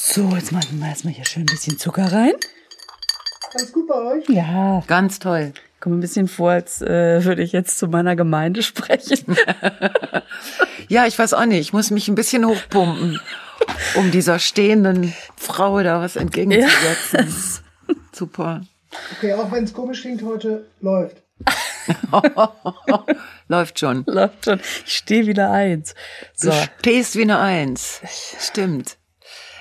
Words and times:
So, 0.00 0.28
jetzt 0.36 0.52
machen 0.52 0.78
wir 0.78 0.86
erstmal 0.88 1.12
hier 1.12 1.24
schön 1.24 1.42
ein 1.42 1.46
bisschen 1.46 1.76
Zucker 1.76 2.12
rein. 2.12 2.32
Alles 3.52 3.72
gut 3.72 3.88
bei 3.88 3.94
euch? 3.94 4.28
Ja, 4.28 4.80
Ganz 4.86 5.18
toll. 5.18 5.52
komme 5.80 5.96
ein 5.96 6.00
bisschen 6.00 6.28
vor, 6.28 6.52
als 6.52 6.80
äh, 6.82 7.24
würde 7.24 7.42
ich 7.42 7.50
jetzt 7.50 7.78
zu 7.78 7.88
meiner 7.88 8.14
Gemeinde 8.14 8.62
sprechen. 8.62 9.36
Ja, 10.90 11.06
ich 11.06 11.18
weiß 11.18 11.34
auch 11.34 11.44
nicht. 11.44 11.58
Ich 11.60 11.72
muss 11.74 11.90
mich 11.90 12.08
ein 12.08 12.14
bisschen 12.14 12.46
hochpumpen, 12.46 13.20
um 13.96 14.10
dieser 14.10 14.38
stehenden 14.38 15.12
Frau 15.36 15.82
da 15.82 16.00
was 16.00 16.16
entgegenzusetzen. 16.16 17.34
Super. 18.12 18.62
Okay, 19.18 19.34
auch 19.34 19.52
wenn 19.52 19.64
es 19.64 19.74
komisch 19.74 20.00
klingt 20.00 20.22
heute, 20.22 20.66
läuft. 20.80 21.16
Läuft 23.48 23.78
schon. 23.80 24.04
Läuft 24.06 24.44
schon. 24.46 24.60
Ich 24.86 24.96
stehe 24.96 25.26
wieder 25.26 25.50
eins. 25.50 25.94
So, 26.34 26.50
Du 26.50 26.56
stehst 26.78 27.16
wie 27.16 27.22
eine 27.22 27.38
Eins. 27.38 28.00
Stimmt. 28.40 28.96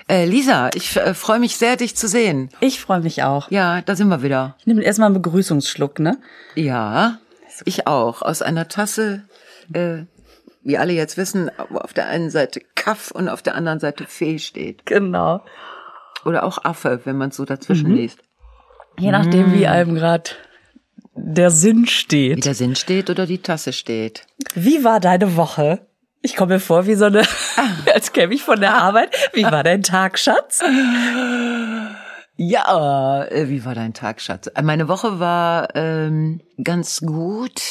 Äh, 0.09 0.25
Lisa, 0.25 0.69
ich 0.73 0.95
äh, 0.95 1.13
freue 1.13 1.39
mich 1.39 1.57
sehr, 1.57 1.75
dich 1.75 1.95
zu 1.95 2.07
sehen. 2.07 2.49
ich 2.61 2.79
freue 2.79 3.01
mich 3.01 3.23
auch. 3.23 3.51
Ja, 3.51 3.81
da 3.81 3.95
sind 3.95 4.07
wir 4.07 4.23
wieder. 4.23 4.55
Ich 4.59 4.67
nehme 4.67 4.81
erstmal 4.83 5.07
einen 5.07 5.21
Begrüßungsschluck, 5.21 5.99
ne? 5.99 6.17
Ja, 6.55 7.19
ich 7.65 7.87
auch. 7.87 8.21
Aus 8.21 8.41
einer 8.41 8.67
Tasse, 8.69 9.23
äh, 9.73 10.03
wie 10.63 10.77
alle 10.77 10.93
jetzt 10.93 11.17
wissen, 11.17 11.51
wo 11.69 11.79
auf 11.79 11.93
der 11.93 12.07
einen 12.07 12.29
Seite 12.29 12.61
Kaff 12.75 13.11
und 13.11 13.27
auf 13.27 13.41
der 13.41 13.55
anderen 13.55 13.79
Seite 13.79 14.05
Fee 14.05 14.39
steht. 14.39 14.85
Genau. 14.85 15.43
Oder 16.25 16.43
auch 16.43 16.63
Affe, 16.63 17.01
wenn 17.03 17.17
man 17.17 17.31
so 17.31 17.45
dazwischen 17.45 17.93
liest. 17.93 18.19
Je 18.99 19.11
nachdem, 19.11 19.53
wie 19.53 19.67
einem 19.67 19.95
gerade 19.95 20.31
der 21.15 21.51
Sinn 21.51 21.83
Wie 21.83 21.87
steht. 21.89 22.45
der 22.45 22.53
Sinn 22.53 22.75
steht 22.75 23.09
oder 23.09 23.25
die 23.25 23.39
Tasse 23.39 23.73
steht. 23.73 24.25
Wie 24.55 24.83
war 24.83 24.99
deine 24.99 25.35
Woche? 25.35 25.86
Ich 26.21 26.35
komme 26.35 26.55
mir 26.55 26.59
vor 26.59 26.87
wie 26.87 26.95
so 26.95 27.05
eine, 27.05 27.23
als 27.93 28.11
käme 28.11 28.33
ich 28.33 28.43
von 28.43 28.59
der 28.59 28.75
Arbeit. 28.75 29.15
Wie 29.33 29.43
war 29.43 29.63
dein 29.63 29.83
Tag, 29.83 30.17
Schatz? 30.17 30.63
Ja, 32.35 33.23
äh, 33.25 33.49
wie 33.49 33.65
war 33.65 33.75
dein 33.75 33.93
Tag, 33.93 34.21
Schatz? 34.21 34.49
Meine 34.61 34.87
Woche 34.87 35.19
war 35.19 35.75
ähm, 35.75 36.41
ganz 36.63 37.01
gut. 37.01 37.61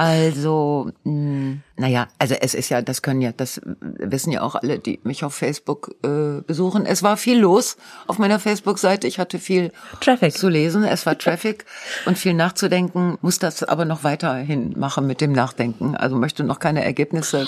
Also, 0.00 0.90
mh, 1.04 1.58
naja, 1.76 2.08
also 2.18 2.34
es 2.34 2.54
ist 2.54 2.70
ja, 2.70 2.80
das 2.80 3.02
können 3.02 3.20
ja, 3.20 3.32
das 3.32 3.60
wissen 3.82 4.32
ja 4.32 4.40
auch 4.40 4.54
alle, 4.54 4.78
die 4.78 4.98
mich 5.02 5.24
auf 5.24 5.34
Facebook 5.34 5.94
äh, 6.02 6.40
besuchen. 6.40 6.86
Es 6.86 7.02
war 7.02 7.18
viel 7.18 7.38
los 7.38 7.76
auf 8.06 8.18
meiner 8.18 8.40
Facebook-Seite. 8.40 9.06
Ich 9.06 9.18
hatte 9.18 9.38
viel 9.38 9.72
Traffic. 10.00 10.32
zu 10.32 10.48
lesen. 10.48 10.84
Es 10.84 11.04
war 11.04 11.18
Traffic 11.18 11.66
und 12.06 12.16
viel 12.16 12.32
nachzudenken. 12.32 13.18
Muss 13.20 13.40
das 13.40 13.62
aber 13.62 13.84
noch 13.84 14.02
weiterhin 14.02 14.72
machen 14.78 15.06
mit 15.06 15.20
dem 15.20 15.32
Nachdenken. 15.32 15.94
Also 15.94 16.16
möchte 16.16 16.44
noch 16.44 16.60
keine 16.60 16.82
Ergebnisse 16.82 17.46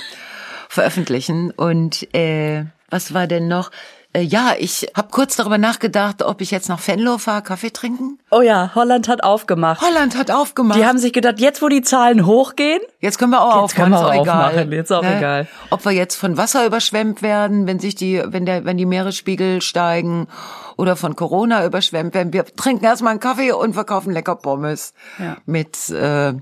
veröffentlichen. 0.69 1.53
Und 1.53 2.15
äh, 2.15 2.67
was 2.91 3.15
war 3.15 3.27
denn 3.27 3.49
noch? 3.49 3.71
Äh, 4.15 4.21
ja, 4.23 4.53
ich 4.59 4.91
habe 4.97 5.09
kurz 5.11 5.37
darüber 5.37 5.57
nachgedacht, 5.59 6.23
ob 6.23 6.41
ich 6.43 6.51
jetzt 6.51 6.69
nach 6.69 6.87
Venlo 6.87 7.17
fahre, 7.19 7.43
Kaffee 7.43 7.71
trinken. 7.71 8.19
Oh 8.31 8.43
ja, 8.43 8.71
Holland 8.75 9.09
hat 9.09 9.25
aufgemacht. 9.25 9.81
Holland 9.81 10.17
hat 10.19 10.31
aufgemacht. 10.31 10.79
Die 10.79 10.85
haben 10.85 10.99
sich 10.99 11.13
gedacht, 11.13 11.41
jetzt 11.41 11.63
wo 11.63 11.69
die 11.69 11.83
Zahlen 11.83 12.27
hochgehen, 12.27 12.81
Jetzt 13.01 13.19
können 13.19 13.33
wir 13.33 13.41
auch 13.43 13.63
Jetzt 13.63 13.75
können 13.75 13.95
aufmachen, 13.95 14.15
wir 14.15 14.23
ist 14.23 14.29
auch 14.29 14.35
auch 14.35 14.37
aufmachen, 14.37 14.59
egal. 14.61 14.73
jetzt 14.75 14.93
auch 14.93 15.03
egal. 15.05 15.49
Ob 15.71 15.85
wir 15.85 15.93
jetzt 15.93 16.17
von 16.17 16.37
Wasser 16.37 16.67
überschwemmt 16.67 17.23
werden, 17.23 17.67
wenn 17.67 17.81
sich 17.81 17.95
die, 17.95 18.23
wenn 18.25 18.45
der, 18.47 18.65
wenn 18.65 18.77
die 18.77 18.87
Meeresspiegel 18.87 19.61
steigen 19.63 20.29
oder 20.77 20.95
von 20.97 21.17
Corona 21.17 21.65
überschwemmt 21.65 22.15
werden. 22.15 22.33
Wir 22.33 22.45
trinken 22.45 22.85
erstmal 22.85 23.13
einen 23.13 23.21
Kaffee 23.21 23.53
und 23.53 23.73
verkaufen 23.75 24.13
lecker 24.13 24.37
Pommes 24.37 24.95
Ja. 25.19 25.37
mit 25.47 25.89
äh, 25.91 26.35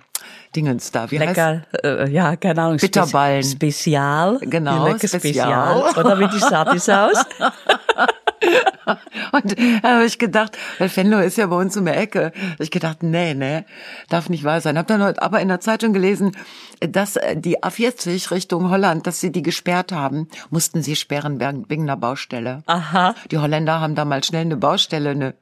Dingens 0.54 0.90
da. 0.90 1.10
Wie 1.10 1.18
heißt 1.20 1.36
lecker, 1.36 1.62
äh, 1.84 2.10
ja, 2.10 2.36
keine 2.36 2.62
Ahnung. 2.62 2.78
Bitterballen. 2.78 3.42
Spezial. 3.42 4.38
Genau, 4.40 4.86
lecker 4.86 5.08
Spezial. 5.08 5.80
Spezial. 5.90 6.04
Oder 6.04 6.16
mit 6.16 6.32
die 6.32 6.38
Satissaus. 6.38 7.24
Und 9.32 9.56
da 9.82 9.96
habe 9.96 10.04
ich 10.06 10.18
gedacht, 10.18 10.56
weil 10.78 10.94
Venlo 10.94 11.18
ist 11.18 11.36
ja 11.36 11.46
bei 11.46 11.56
uns 11.56 11.76
um 11.76 11.84
die 11.84 11.92
Ecke. 11.92 12.32
Hab 12.52 12.60
ich 12.60 12.70
gedacht, 12.70 13.02
nee, 13.02 13.34
nee, 13.34 13.64
darf 14.08 14.28
nicht 14.28 14.44
wahr 14.44 14.60
sein. 14.60 14.78
Hab 14.78 14.86
dann 14.86 15.02
heute 15.02 15.22
aber 15.22 15.40
in 15.40 15.48
der 15.48 15.60
Zeitung 15.60 15.92
gelesen, 15.92 16.36
dass 16.80 17.16
äh, 17.16 17.36
die 17.36 17.62
A40 17.62 18.30
Richtung 18.30 18.70
Holland, 18.70 19.06
dass 19.06 19.20
sie 19.20 19.30
die 19.30 19.42
gesperrt 19.42 19.92
haben, 19.92 20.28
mussten 20.48 20.82
sie 20.82 20.96
sperren 20.96 21.38
wegen 21.40 21.68
wegen 21.68 21.82
einer 21.82 21.96
Baustelle. 21.96 22.62
Aha. 22.66 23.14
Die 23.30 23.38
Holländer 23.38 23.80
haben 23.80 23.94
da 23.94 24.04
mal 24.04 24.24
schnell 24.24 24.42
eine 24.42 24.56
Baustelle, 24.56 25.10
eine 25.10 25.34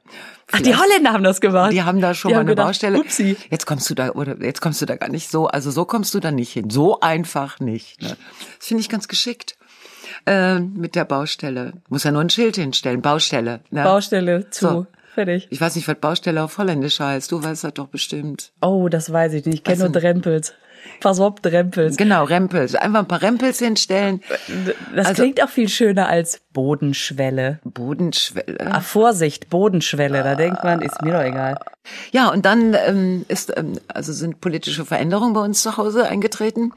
Ach, 0.51 0.61
die 0.61 0.75
Holländer 0.75 1.13
haben 1.13 1.23
das 1.23 1.41
gemacht. 1.41 1.71
die 1.71 1.83
haben 1.83 2.01
da 2.01 2.13
schon 2.13 2.29
Die 2.29 2.33
mal 2.35 2.41
eine 2.41 2.49
gedacht, 2.51 2.67
Baustelle. 2.67 2.99
Upsi. 2.99 3.37
Jetzt 3.49 3.65
kommst 3.65 3.89
du 3.89 3.95
da 3.95 4.09
oder 4.11 4.35
jetzt 4.43 4.61
kommst 4.61 4.81
du 4.81 4.85
da 4.85 4.95
gar 4.95 5.09
nicht 5.09 5.29
so, 5.29 5.47
also 5.47 5.69
so 5.71 5.85
kommst 5.85 6.13
du 6.13 6.19
da 6.19 6.31
nicht 6.31 6.51
hin. 6.51 6.69
So 6.69 6.99
einfach 7.01 7.59
nicht. 7.59 8.01
Ne? 8.01 8.17
Das 8.57 8.67
finde 8.67 8.81
ich 8.81 8.89
ganz 8.89 9.07
geschickt. 9.07 9.57
Äh, 10.25 10.59
mit 10.59 10.95
der 10.95 11.05
Baustelle. 11.05 11.73
Muss 11.87 12.03
ja 12.03 12.11
nur 12.11 12.21
ein 12.21 12.29
Schild 12.29 12.55
hinstellen. 12.55 13.01
Baustelle. 13.01 13.61
Ne? 13.69 13.83
Baustelle 13.83 14.49
zu. 14.49 14.67
So. 14.67 14.87
Fertig. 15.13 15.47
Ich 15.49 15.59
weiß 15.59 15.75
nicht, 15.75 15.87
was 15.87 15.95
Baustelle 15.95 16.43
auf 16.43 16.57
Holländisch 16.57 16.99
heißt. 16.99 17.31
Du 17.31 17.43
weißt 17.43 17.63
das 17.63 17.73
doch 17.73 17.87
bestimmt. 17.87 18.51
Oh, 18.61 18.87
das 18.89 19.11
weiß 19.11 19.33
ich 19.33 19.45
nicht. 19.45 19.55
Ich 19.55 19.63
kenne 19.63 19.79
nur 19.79 19.89
Drempels. 19.89 20.53
Pass 21.01 21.19
auf, 21.19 21.41
Drempels. 21.41 21.97
Genau, 21.97 22.23
Rempels. 22.23 22.73
Einfach 22.75 22.99
ein 22.99 23.07
paar 23.07 23.21
Rempels 23.21 23.59
hinstellen. 23.59 24.21
Das 24.95 25.07
Also- 25.07 25.23
klingt 25.23 25.43
auch 25.43 25.49
viel 25.49 25.67
schöner 25.67 26.07
als 26.07 26.39
Bodenschwelle. 26.53 27.59
Bodenschwelle. 27.65 28.57
Ah, 28.71 28.79
Vorsicht, 28.79 29.49
Bodenschwelle. 29.49 30.23
Da 30.23 30.35
denkt 30.35 30.63
man, 30.63 30.81
ist 30.81 31.01
mir 31.01 31.11
doch 31.13 31.21
egal. 31.23 31.59
Ja, 32.11 32.29
und 32.29 32.45
dann 32.45 32.75
ähm, 32.87 33.25
ist 33.27 33.51
ähm, 33.57 33.73
also 33.87 34.13
sind 34.13 34.39
politische 34.41 34.85
Veränderungen 34.85 35.33
bei 35.33 35.41
uns 35.41 35.61
zu 35.63 35.75
Hause 35.77 36.07
eingetreten. 36.07 36.71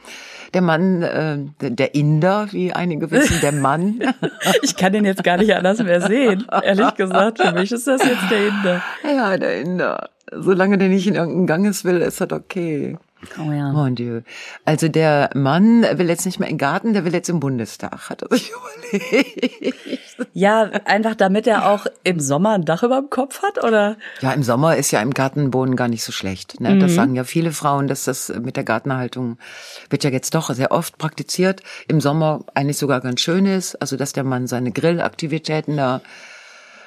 Der 0.55 0.63
Mann, 0.63 1.03
äh, 1.03 1.39
der- 1.61 1.71
der 1.71 1.95
Inder, 1.95 2.49
wie 2.51 2.73
einige 2.73 3.11
wissen, 3.11 3.41
der 3.41 3.53
Mann. 3.53 4.01
Ich 4.63 4.77
kann 4.77 4.93
den 4.93 5.05
jetzt 5.05 5.23
gar 5.25 5.37
nicht 5.37 5.55
anders 5.55 5.79
mehr 5.79 6.01
sehen. 6.01 6.47
Ehrlich 6.63 6.95
gesagt, 6.95 7.41
für 7.41 7.53
mich 7.53 7.71
ist 7.73 7.87
das 7.87 8.03
jetzt 8.05 8.22
der 8.31 8.49
Inder. 8.49 8.83
ja, 9.05 9.37
der 9.37 9.61
Inder. 9.61 10.11
Solange 10.31 10.79
der 10.79 10.89
nicht 10.89 11.07
in 11.07 11.15
irgendeinen 11.15 11.47
Ganges 11.47 11.85
will, 11.85 12.01
ist 12.01 12.21
das 12.21 12.33
okay. 12.33 12.97
Oh 13.39 13.53
ja. 13.53 13.71
Mon 13.71 13.95
Dieu. 13.95 14.23
Also 14.65 14.89
der 14.89 15.31
Mann 15.35 15.83
will 15.83 16.09
jetzt 16.09 16.27
nicht 16.27 16.41
mehr 16.41 16.49
in 16.49 16.55
den 16.55 16.59
Garten, 16.59 16.93
der 16.93 17.05
will 17.05 17.13
jetzt 17.13 17.29
im 17.29 17.39
Bundestag, 17.39 18.11
hat 18.11 18.23
er 18.23 18.37
sich 18.37 18.51
überlegt. 18.91 19.77
Ja, 20.33 20.63
einfach 20.85 21.15
damit 21.15 21.47
er 21.47 21.71
auch 21.71 21.87
im 22.05 22.19
Sommer 22.19 22.51
ein 22.53 22.65
Dach 22.65 22.83
über 22.83 23.01
dem 23.01 23.11
Kopf 23.11 23.43
hat, 23.43 23.63
oder? 23.63 23.97
Ja, 24.21 24.33
im 24.33 24.43
Sommer 24.43 24.77
ist 24.77 24.91
ja 24.91 25.01
im 25.01 25.15
Gartenboden 25.15 25.77
gar 25.77 25.89
nicht 25.89 26.03
so 26.03 26.13
schlecht. 26.13 26.61
Ne? 26.61 26.79
Das 26.79 26.95
sagen 26.95 27.15
ja 27.15 27.25
viele 27.25 27.53
Frauen, 27.53 27.87
dass 27.87 28.05
das 28.05 28.33
mit 28.43 28.57
der 28.57 28.65
Gartenhaltung 28.65 29.39
wird 29.89 30.05
ja 30.05 30.11
jetzt 30.11 30.35
doch 30.35 30.53
sehr 30.53 30.73
oft 30.73 30.99
praktiziert. 30.99 31.63
Im 31.89 32.01
Sommer 32.01 32.45
eigentlich 32.55 32.79
sogar 32.79 33.01
ganz 33.01 33.21
schön 33.21 33.47
ist. 33.47 33.77
Also 33.77 33.97
dass 33.97 34.13
der 34.13 34.25
Mann 34.25 34.47
seine 34.47 34.73
Grillaktivitäten 34.73 35.77
da 35.77 36.01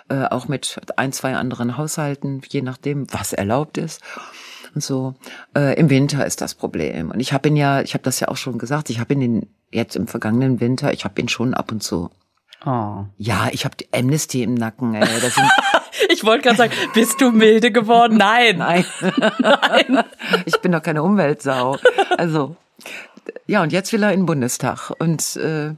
äh, 0.10 0.26
auch 0.26 0.48
mit 0.48 0.80
ein, 0.98 1.12
zwei 1.12 1.36
anderen 1.36 1.78
Haushalten, 1.78 2.42
je 2.48 2.62
nachdem, 2.62 3.12
was 3.12 3.34
erlaubt 3.34 3.78
ist. 3.78 4.02
Und 4.74 4.84
so. 4.84 5.16
Äh, 5.56 5.80
Im 5.80 5.90
Winter 5.90 6.26
ist 6.26 6.42
das 6.42 6.54
Problem. 6.54 7.12
Und 7.12 7.20
ich 7.20 7.34
habe 7.34 7.48
ihn 7.48 7.56
ja, 7.56 7.82
ich 7.82 7.94
habe 7.94 8.04
das 8.04 8.20
ja 8.20 8.28
auch 8.28 8.38
schon 8.38 8.58
gesagt, 8.58 8.90
ich 8.90 9.00
habe 9.00 9.14
ihn 9.14 9.22
in, 9.22 9.50
jetzt 9.72 9.96
im 9.96 10.08
vergangenen 10.08 10.60
Winter, 10.60 10.92
ich 10.94 11.06
habe 11.06 11.20
ihn 11.22 11.30
schon 11.30 11.54
ab 11.54 11.72
und 11.72 11.82
zu. 11.82 12.10
Oh. 12.66 13.06
Ja, 13.18 13.50
ich 13.52 13.64
habe 13.64 13.76
Amnesty 13.94 14.44
im 14.44 14.54
Nacken. 14.54 14.96
Ey. 14.96 15.08
Ich 16.10 16.26
wollte 16.26 16.44
gerade 16.44 16.58
sagen, 16.58 16.74
bist 16.94 17.22
du 17.22 17.32
milde 17.32 17.72
geworden? 17.72 18.18
Nein. 18.18 18.58
Nein. 18.58 20.04
Ich 20.46 20.60
bin 20.60 20.74
doch 20.74 20.84
keine 20.84 21.02
Umweltsau. 21.02 21.78
Also, 22.18 22.58
ja, 23.48 23.64
und 23.64 23.72
jetzt 23.72 23.94
will 23.94 24.04
er 24.04 24.12
in 24.12 24.22
den 24.22 24.26
Bundestag. 24.26 24.92
Und 25.00 25.38
äh, 25.38 25.74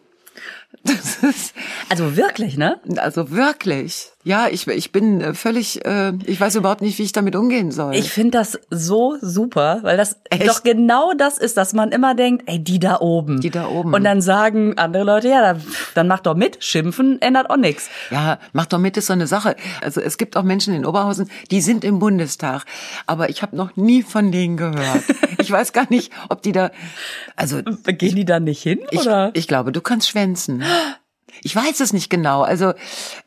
ist, 0.84 1.54
Also 1.90 2.16
wirklich, 2.18 2.58
ne? 2.58 2.80
also 2.98 3.32
wirklich. 3.32 4.10
Ja, 4.24 4.48
ich, 4.52 4.68
ich 4.68 4.92
bin 4.92 5.22
äh, 5.22 5.34
völlig, 5.34 5.86
äh, 5.86 6.12
ich 6.26 6.40
weiß 6.42 6.56
überhaupt 6.56 6.82
nicht, 6.82 7.00
wie 7.00 7.04
ich 7.04 7.14
damit 7.14 7.38
umgehen 7.38 7.72
soll. 7.72 7.96
Ich 7.96 8.12
finde 8.12 8.32
das 8.38 8.60
so 8.70 9.16
super, 9.22 9.80
weil 9.84 9.96
das 9.96 10.18
Echt? 10.30 10.50
doch 10.50 10.64
genau 10.64 11.14
das 11.18 11.38
ist, 11.38 11.56
dass 11.56 11.72
man 11.72 11.94
immer 11.94 12.14
denkt, 12.14 12.44
ey, 12.48 12.60
die 12.60 12.78
da 12.80 13.00
oben. 13.00 13.40
Die 13.40 13.50
da 13.50 13.68
oben. 13.70 13.94
Und 13.94 14.04
dann 14.04 14.20
sagen 14.22 14.78
andere 14.78 15.06
Leute, 15.06 15.30
ja, 15.30 15.42
dann, 15.54 15.64
dann 15.94 16.08
mach 16.10 16.20
doch 16.20 16.36
mit, 16.36 16.62
schimpfen 16.62 17.22
ändert 17.22 17.50
auch 17.50 17.56
nichts. 17.56 17.90
ja, 18.12 18.38
mach 18.52 18.66
doch 18.66 18.80
mit, 18.80 18.98
ist 18.98 19.08
so 19.08 19.14
eine 19.14 19.28
Sache. 19.28 19.56
Also 19.82 20.02
es 20.02 20.18
gibt 20.18 20.36
auch 20.36 20.44
Menschen 20.44 20.74
in 20.74 20.86
Oberhausen, 20.86 21.30
die 21.50 21.62
sind 21.62 21.86
im 21.86 22.00
Bundestag, 22.00 22.66
aber 23.06 23.30
ich 23.30 23.42
habe 23.42 23.56
noch 23.56 23.78
nie 23.78 24.04
von 24.04 24.32
denen 24.32 24.58
gehört. 24.58 25.04
Ich 25.40 25.52
weiß 25.52 25.72
gar 25.72 25.86
nicht, 25.92 26.12
ob 26.30 26.42
die 26.42 26.52
da, 26.52 26.72
also 27.36 27.62
Gehen 27.62 28.16
die 28.16 28.26
dann 28.26 28.44
nicht 28.44 28.62
hin, 28.64 28.80
Ich, 28.90 29.02
oder? 29.02 29.30
ich 29.34 29.48
glaube, 29.48 29.72
du 29.72 29.82
kannst 29.82 30.10
schwänzen. 30.10 30.57
Ich 31.44 31.56
weiß 31.56 31.80
es 31.80 31.94
nicht 31.94 32.10
genau. 32.10 32.42
Also, 32.42 32.74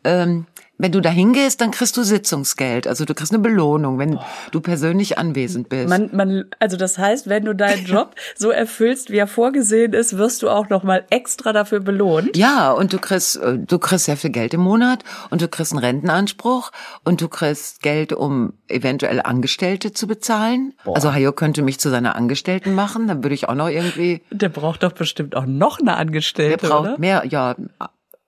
ähm, 0.04 0.46
wenn 0.80 0.92
du 0.92 1.00
da 1.00 1.10
hingehst, 1.10 1.60
dann 1.60 1.70
kriegst 1.70 1.96
du 1.96 2.02
Sitzungsgeld. 2.02 2.86
Also 2.86 3.04
du 3.04 3.14
kriegst 3.14 3.32
eine 3.32 3.42
Belohnung, 3.42 3.98
wenn 3.98 4.18
du 4.50 4.60
persönlich 4.60 5.18
anwesend 5.18 5.68
bist. 5.68 5.88
Man, 5.88 6.10
man, 6.12 6.46
also 6.58 6.76
das 6.76 6.96
heißt, 6.96 7.28
wenn 7.28 7.44
du 7.44 7.54
deinen 7.54 7.84
Job 7.86 8.14
so 8.34 8.50
erfüllst, 8.50 9.10
wie 9.10 9.18
er 9.18 9.26
vorgesehen 9.26 9.92
ist, 9.92 10.16
wirst 10.16 10.42
du 10.42 10.48
auch 10.48 10.70
noch 10.70 10.82
mal 10.82 11.04
extra 11.10 11.52
dafür 11.52 11.80
belohnt. 11.80 12.36
ja, 12.36 12.72
und 12.72 12.92
du 12.92 12.98
kriegst, 12.98 13.36
äh, 13.36 13.58
du 13.58 13.78
kriegst 13.78 14.06
sehr 14.06 14.16
viel 14.16 14.30
Geld 14.30 14.54
im 14.54 14.60
Monat 14.60 15.04
und 15.28 15.42
du 15.42 15.48
kriegst 15.48 15.72
einen 15.72 15.84
Rentenanspruch 15.84 16.70
und 17.04 17.20
du 17.20 17.28
kriegst 17.28 17.82
Geld, 17.82 18.14
um 18.14 18.54
eventuell 18.68 19.20
Angestellte 19.22 19.92
zu 19.92 20.06
bezahlen. 20.06 20.72
Also 20.86 21.12
Hayo 21.12 21.32
könnte 21.32 21.62
mich 21.62 21.78
zu 21.78 21.90
seiner 21.90 22.16
Angestellten 22.16 22.74
machen, 22.74 23.06
dann 23.06 23.22
würde 23.22 23.34
ich 23.34 23.48
auch 23.48 23.54
noch 23.54 23.68
irgendwie, 23.68 24.22
Der 24.30 24.48
braucht 24.48 24.82
doch 24.82 24.92
bestimmt 24.92 25.36
auch 25.36 25.46
noch 25.46 25.78
eine 25.78 25.90
der 25.90 25.98
Angestellte, 25.98 26.68
braucht 26.68 26.80
oder? 26.80 26.98
mehr, 26.98 27.24
ja, 27.28 27.54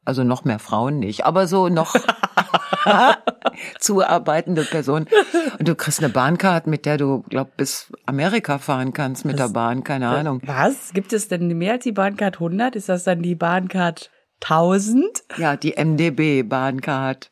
also 0.04 0.24
noch 0.24 0.44
mehr 0.44 0.58
Frauen 0.58 0.98
nicht, 0.98 1.24
aber 1.24 1.46
so 1.46 1.68
noch 1.68 1.94
zuarbeitende 3.78 4.64
Personen. 4.64 5.06
Und 5.58 5.68
du 5.68 5.74
kriegst 5.74 6.00
eine 6.00 6.08
Bahncard, 6.08 6.66
mit 6.66 6.86
der 6.86 6.98
du, 6.98 7.22
glaub, 7.28 7.56
bis 7.56 7.92
Amerika 8.06 8.58
fahren 8.58 8.92
kannst 8.92 9.24
mit 9.24 9.38
der 9.38 9.48
Bahn, 9.48 9.84
keine 9.84 10.08
Ahnung. 10.08 10.40
Was? 10.44 10.92
Gibt 10.92 11.12
es 11.12 11.28
denn 11.28 11.46
mehr 11.58 11.74
als 11.74 11.84
die 11.84 11.92
Bahncard 11.92 12.36
100? 12.36 12.76
Ist 12.76 12.88
das 12.88 13.04
dann 13.04 13.22
die 13.22 13.34
Bahncard 13.34 14.10
1000? 14.42 15.06
Ja, 15.36 15.56
die 15.56 15.74
MDB 15.76 16.42
Bahncard. 16.42 17.30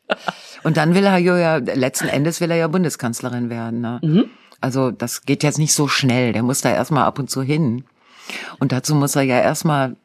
Und 0.63 0.77
dann 0.77 0.95
will 0.95 1.05
er 1.05 1.17
ja, 1.17 1.57
letzten 1.57 2.07
Endes 2.07 2.39
will 2.39 2.51
er 2.51 2.57
ja 2.57 2.67
Bundeskanzlerin 2.67 3.49
werden. 3.49 3.81
Ne? 3.81 3.99
Mhm. 4.01 4.25
Also 4.61 4.91
das 4.91 5.23
geht 5.23 5.43
jetzt 5.43 5.57
nicht 5.57 5.73
so 5.73 5.87
schnell. 5.87 6.33
Der 6.33 6.43
muss 6.43 6.61
da 6.61 6.71
erstmal 6.71 7.03
ab 7.03 7.19
und 7.19 7.29
zu 7.29 7.41
hin. 7.41 7.83
Und 8.59 8.71
dazu 8.71 8.95
muss 8.95 9.15
er 9.15 9.23
ja 9.23 9.39
erstmal 9.39 9.97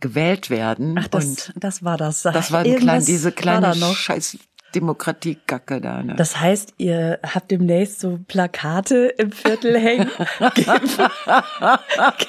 gewählt 0.00 0.50
werden. 0.50 0.96
Ach, 0.98 1.08
das, 1.08 1.50
und 1.50 1.52
das 1.56 1.82
war 1.82 1.96
das. 1.96 2.22
das 2.22 2.52
war 2.52 2.64
klein, 2.64 3.04
diese 3.04 3.32
kleine 3.32 3.74
scheiß 3.74 4.38
Demokratiegacke 4.74 5.80
da. 5.80 6.02
Ne? 6.02 6.14
Das 6.16 6.40
heißt, 6.40 6.74
ihr 6.76 7.18
habt 7.22 7.50
demnächst 7.50 8.00
so 8.00 8.18
Plakate 8.28 9.06
im 9.18 9.32
Viertel 9.32 9.78
hängen. 9.78 10.10
Geben, 10.54 10.88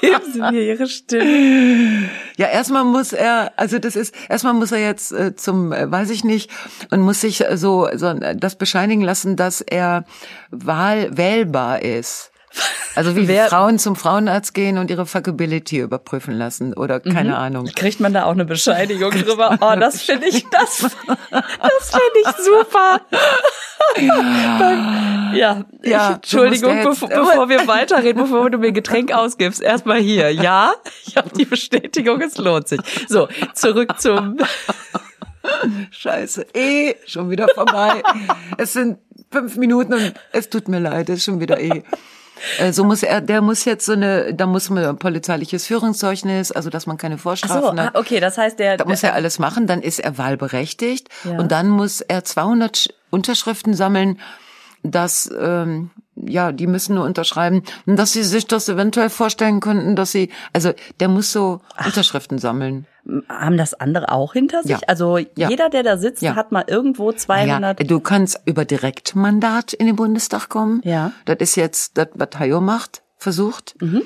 geben 0.00 0.32
Sie 0.32 0.40
mir 0.40 0.62
Ihre 0.62 0.86
Stimme. 0.86 2.08
Ja, 2.36 2.46
erstmal 2.46 2.84
muss 2.84 3.12
er, 3.12 3.52
also 3.56 3.78
das 3.78 3.94
ist, 3.94 4.14
erstmal 4.28 4.54
muss 4.54 4.72
er 4.72 4.80
jetzt 4.80 5.12
äh, 5.12 5.36
zum, 5.36 5.72
äh, 5.72 5.90
weiß 5.90 6.10
ich 6.10 6.24
nicht, 6.24 6.50
und 6.90 7.00
muss 7.00 7.20
sich 7.20 7.44
äh, 7.44 7.56
so, 7.56 7.88
so 7.94 8.08
äh, 8.08 8.36
das 8.36 8.56
bescheinigen 8.56 9.02
lassen, 9.02 9.36
dass 9.36 9.60
er 9.60 10.04
wahl, 10.50 11.16
wählbar 11.16 11.82
ist. 11.82 12.29
Also 12.96 13.14
wie 13.16 13.28
Wer- 13.28 13.48
Frauen 13.48 13.78
zum 13.78 13.94
Frauenarzt 13.94 14.52
gehen 14.52 14.76
und 14.76 14.90
ihre 14.90 15.06
Fuckability 15.06 15.78
überprüfen 15.78 16.34
lassen 16.34 16.74
oder 16.74 16.98
keine 17.00 17.36
Ahnung. 17.38 17.66
Kriegt 17.76 18.00
man 18.00 18.12
da 18.12 18.24
auch 18.24 18.32
eine 18.32 18.44
Bescheinigung 18.44 19.12
drüber? 19.12 19.56
Oh, 19.60 19.74
das 19.78 20.02
finde 20.02 20.26
ich, 20.26 20.44
das, 20.50 20.78
das 20.80 21.90
finde 21.90 22.18
ich 22.24 22.44
super. 22.44 23.00
Ja, 25.32 25.64
ich, 25.82 25.90
Ja, 25.90 26.08
du 26.08 26.14
Entschuldigung, 26.16 26.70
ja 26.70 26.76
jetzt- 26.76 27.00
bevor, 27.00 27.08
bevor 27.08 27.48
wir 27.48 27.66
weiterreden, 27.68 28.22
bevor 28.22 28.50
du 28.50 28.58
mir 28.58 28.68
ein 28.68 28.74
Getränk 28.74 29.12
ausgibst, 29.12 29.62
erstmal 29.62 29.98
hier. 30.00 30.30
Ja, 30.32 30.74
ich 31.06 31.16
habe 31.16 31.30
die 31.30 31.44
Bestätigung, 31.44 32.20
es 32.20 32.36
lohnt 32.38 32.68
sich. 32.68 32.80
So, 33.08 33.28
zurück 33.54 34.00
zum, 34.00 34.38
Scheiße, 35.90 36.46
eh, 36.54 36.94
schon 37.06 37.30
wieder 37.30 37.46
vorbei. 37.54 38.02
es 38.58 38.72
sind 38.72 38.98
fünf 39.30 39.56
Minuten 39.56 39.94
und 39.94 40.14
es 40.32 40.50
tut 40.50 40.68
mir 40.68 40.80
leid, 40.80 41.08
es 41.08 41.18
ist 41.18 41.24
schon 41.24 41.40
wieder 41.40 41.60
eh. 41.60 41.82
Äh, 42.58 42.72
So 42.72 42.84
muss 42.84 43.02
er, 43.02 43.20
der 43.20 43.40
muss 43.42 43.64
jetzt 43.64 43.86
so 43.86 43.92
eine, 43.92 44.32
da 44.34 44.46
muss 44.46 44.70
man 44.70 44.84
ein 44.84 44.96
polizeiliches 44.98 45.66
Führungszeugnis, 45.66 46.52
also 46.52 46.70
dass 46.70 46.86
man 46.86 46.96
keine 46.96 47.14
Ach 47.14 47.18
so, 47.18 47.22
Vorstrafen 47.22 47.78
ah, 47.78 47.86
hat. 47.86 47.96
okay, 47.96 48.20
das 48.20 48.38
heißt, 48.38 48.58
der, 48.58 48.76
Da 48.76 48.84
muss 48.84 49.02
er 49.02 49.14
alles 49.14 49.38
machen, 49.38 49.66
dann 49.66 49.82
ist 49.82 49.98
er 50.00 50.18
wahlberechtigt 50.18 51.08
Ja. 51.24 51.38
und 51.38 51.50
dann 51.52 51.68
muss 51.68 52.00
er 52.00 52.24
200 52.24 52.76
Sch- 52.76 52.90
Unterschriften 53.10 53.74
sammeln, 53.74 54.18
dass 54.82 55.30
ähm, 55.38 55.90
ja, 56.26 56.52
die 56.52 56.66
müssen 56.66 56.94
nur 56.94 57.04
unterschreiben, 57.04 57.62
dass 57.86 58.12
sie 58.12 58.22
sich 58.22 58.46
das 58.46 58.68
eventuell 58.68 59.10
vorstellen 59.10 59.60
könnten, 59.60 59.96
dass 59.96 60.12
sie, 60.12 60.30
also 60.52 60.72
der 61.00 61.08
muss 61.08 61.32
so 61.32 61.60
Unterschriften 61.84 62.38
sammeln. 62.38 62.86
haben 63.28 63.56
das 63.56 63.74
andere 63.74 64.12
auch 64.12 64.34
hinter 64.34 64.62
sich? 64.62 64.72
Ja. 64.72 64.78
Also 64.86 65.18
Ja. 65.18 65.48
jeder, 65.48 65.70
der 65.70 65.82
da 65.82 65.96
sitzt, 65.96 66.22
Ja. 66.22 66.34
hat 66.36 66.52
mal 66.52 66.64
irgendwo 66.66 67.10
Ja, 67.10 67.16
200. 67.16 67.90
du 67.90 68.00
kannst 68.00 68.40
über 68.44 68.64
Direktmandat 68.64 69.72
in 69.72 69.86
den 69.86 69.96
Bundestag 69.96 70.48
kommen. 70.48 70.80
Ja. 70.84 71.12
Das 71.24 71.38
ist 71.40 71.56
jetzt 71.56 71.96
das, 71.98 72.08
was 72.14 72.28
Hayo 72.38 72.60
macht, 72.60 73.02
versucht. 73.16 73.74
Mhm. 73.80 74.02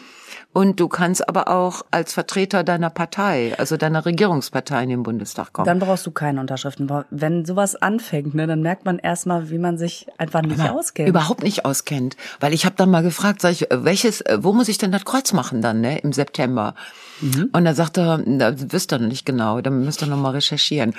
Und 0.53 0.79
du 0.81 0.89
kannst 0.89 1.29
aber 1.29 1.49
auch 1.49 1.83
als 1.91 2.13
Vertreter 2.13 2.65
deiner 2.65 2.91
Partei, 2.91 3.55
also 3.59 3.77
deiner 3.77 4.05
Regierungspartei 4.07 4.83
in 4.85 4.89
den 4.89 5.03
Bundestag 5.03 5.53
kommen. 5.53 5.67
Dann 5.67 5.79
brauchst 5.79 6.07
du 6.07 6.11
keine 6.11 6.41
Unterschriften. 6.41 6.91
Wenn 7.11 7.45
sowas 7.45 7.75
anfängt, 7.77 8.35
ne, 8.35 8.47
dann 8.47 8.63
merkt 8.63 8.85
man 8.85 8.99
erstmal, 8.99 9.51
wie 9.51 9.59
man 9.59 9.79
sich 9.79 10.07
einfach 10.19 10.43
nicht 10.43 10.61
auskennt. 10.61 11.09
Überhaupt 11.09 11.43
nicht 11.43 11.65
auskennt. 11.65 12.17
Weil 12.41 12.55
ich 12.55 12.65
habe 12.67 12.77
dann 12.77 12.91
mal 12.91 13.03
gefragt, 13.03 13.41
sag 13.41 13.53
ich, 13.53 13.71
äh, 13.71 13.85
welches, 13.85 14.21
äh, 14.23 14.39
wo 14.43 14.53
muss 14.53 14.69
ich 14.69 14.79
denn 14.79 14.93
das 14.93 15.05
Kreuz 15.05 15.33
machen 15.33 15.61
dann, 15.63 15.81
ne, 15.81 15.99
im 15.99 16.13
September? 16.13 16.75
Mhm. 17.21 17.51
Und 17.53 17.65
da 17.65 17.75
sagt 17.75 17.97
er, 17.99 18.19
da 18.19 18.53
wisst 18.57 18.93
ihr 18.93 18.99
noch 18.99 19.09
nicht 19.09 19.25
genau, 19.27 19.61
da 19.61 19.71
müsst 19.71 20.03
ihr 20.03 20.07
noch 20.09 20.17
mal 20.17 20.31
recherchieren. 20.31 20.95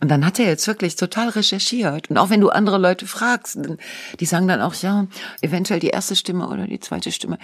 Und 0.00 0.10
dann 0.10 0.24
hat 0.26 0.38
er 0.38 0.46
jetzt 0.46 0.66
wirklich 0.66 0.96
total 0.96 1.28
recherchiert. 1.30 2.10
Und 2.10 2.18
auch 2.18 2.30
wenn 2.30 2.40
du 2.40 2.50
andere 2.50 2.78
Leute 2.78 3.06
fragst, 3.06 3.56
dann- 3.56 3.78
die 4.18 4.26
sagen 4.26 4.48
dann 4.48 4.60
auch, 4.60 4.74
ja, 4.74 5.06
eventuell 5.42 5.80
die 5.80 5.88
erste 5.88 6.16
Stimme 6.16 6.48
oder 6.48 6.66
die 6.66 6.80
zweite 6.80 7.12
Stimme. 7.12 7.38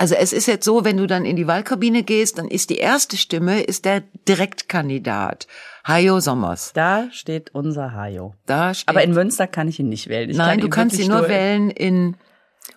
Also 0.00 0.14
es 0.14 0.32
ist 0.32 0.46
jetzt 0.46 0.64
so, 0.64 0.82
wenn 0.86 0.96
du 0.96 1.06
dann 1.06 1.26
in 1.26 1.36
die 1.36 1.46
Wahlkabine 1.46 2.04
gehst, 2.04 2.38
dann 2.38 2.48
ist 2.48 2.70
die 2.70 2.78
erste 2.78 3.18
Stimme, 3.18 3.60
ist 3.60 3.84
der 3.84 4.00
Direktkandidat. 4.26 5.46
Hajo 5.86 6.20
Sommers. 6.20 6.72
Da 6.72 7.08
steht 7.12 7.54
unser 7.54 7.92
Hajo. 7.92 8.34
Da 8.46 8.72
steht 8.72 8.88
Aber 8.88 9.02
in 9.02 9.12
Münster 9.12 9.46
kann 9.46 9.68
ich 9.68 9.78
ihn 9.78 9.90
nicht 9.90 10.08
wählen. 10.08 10.30
Ich 10.30 10.38
Nein, 10.38 10.52
kann 10.52 10.60
du 10.60 10.66
ihn 10.68 10.70
kannst 10.70 10.96
sie 10.96 11.06
nur 11.06 11.28
wählen 11.28 11.68
in 11.68 12.16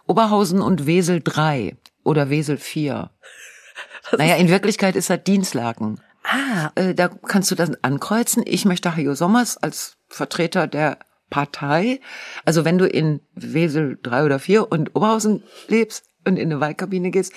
Oberhausen 0.06 0.62
und 0.62 0.86
Wesel 0.86 1.22
3 1.24 1.78
oder 2.04 2.30
Wesel 2.30 2.58
4. 2.58 3.10
Naja, 4.18 4.36
in 4.36 4.50
Wirklichkeit 4.50 4.98
ist 4.98 5.10
das 5.10 5.24
Dienstlaken. 5.24 6.02
Ah, 6.26 6.72
Äh, 6.76 6.94
da 6.94 7.08
kannst 7.08 7.50
du 7.52 7.56
dann 7.56 7.78
ankreuzen. 7.84 8.44
Ich 8.46 8.66
möchte 8.66 8.98
Hajo 8.98 9.16
Sommers 9.16 9.56
als 9.56 9.96
Vertreter 10.10 10.68
der 10.68 10.98
Partei. 11.30 12.02
Also 12.44 12.66
wenn 12.66 12.78
du 12.78 12.86
in 12.86 13.22
Wesel 13.34 13.98
3 14.04 14.26
oder 14.26 14.40
4 14.40 14.70
und 14.70 14.94
Oberhausen 14.94 15.44
lebst 15.70 16.04
und 16.26 16.38
in 16.38 16.52
eine 16.52 16.60
Wahlkabine 16.60 17.12
gehst, 17.12 17.34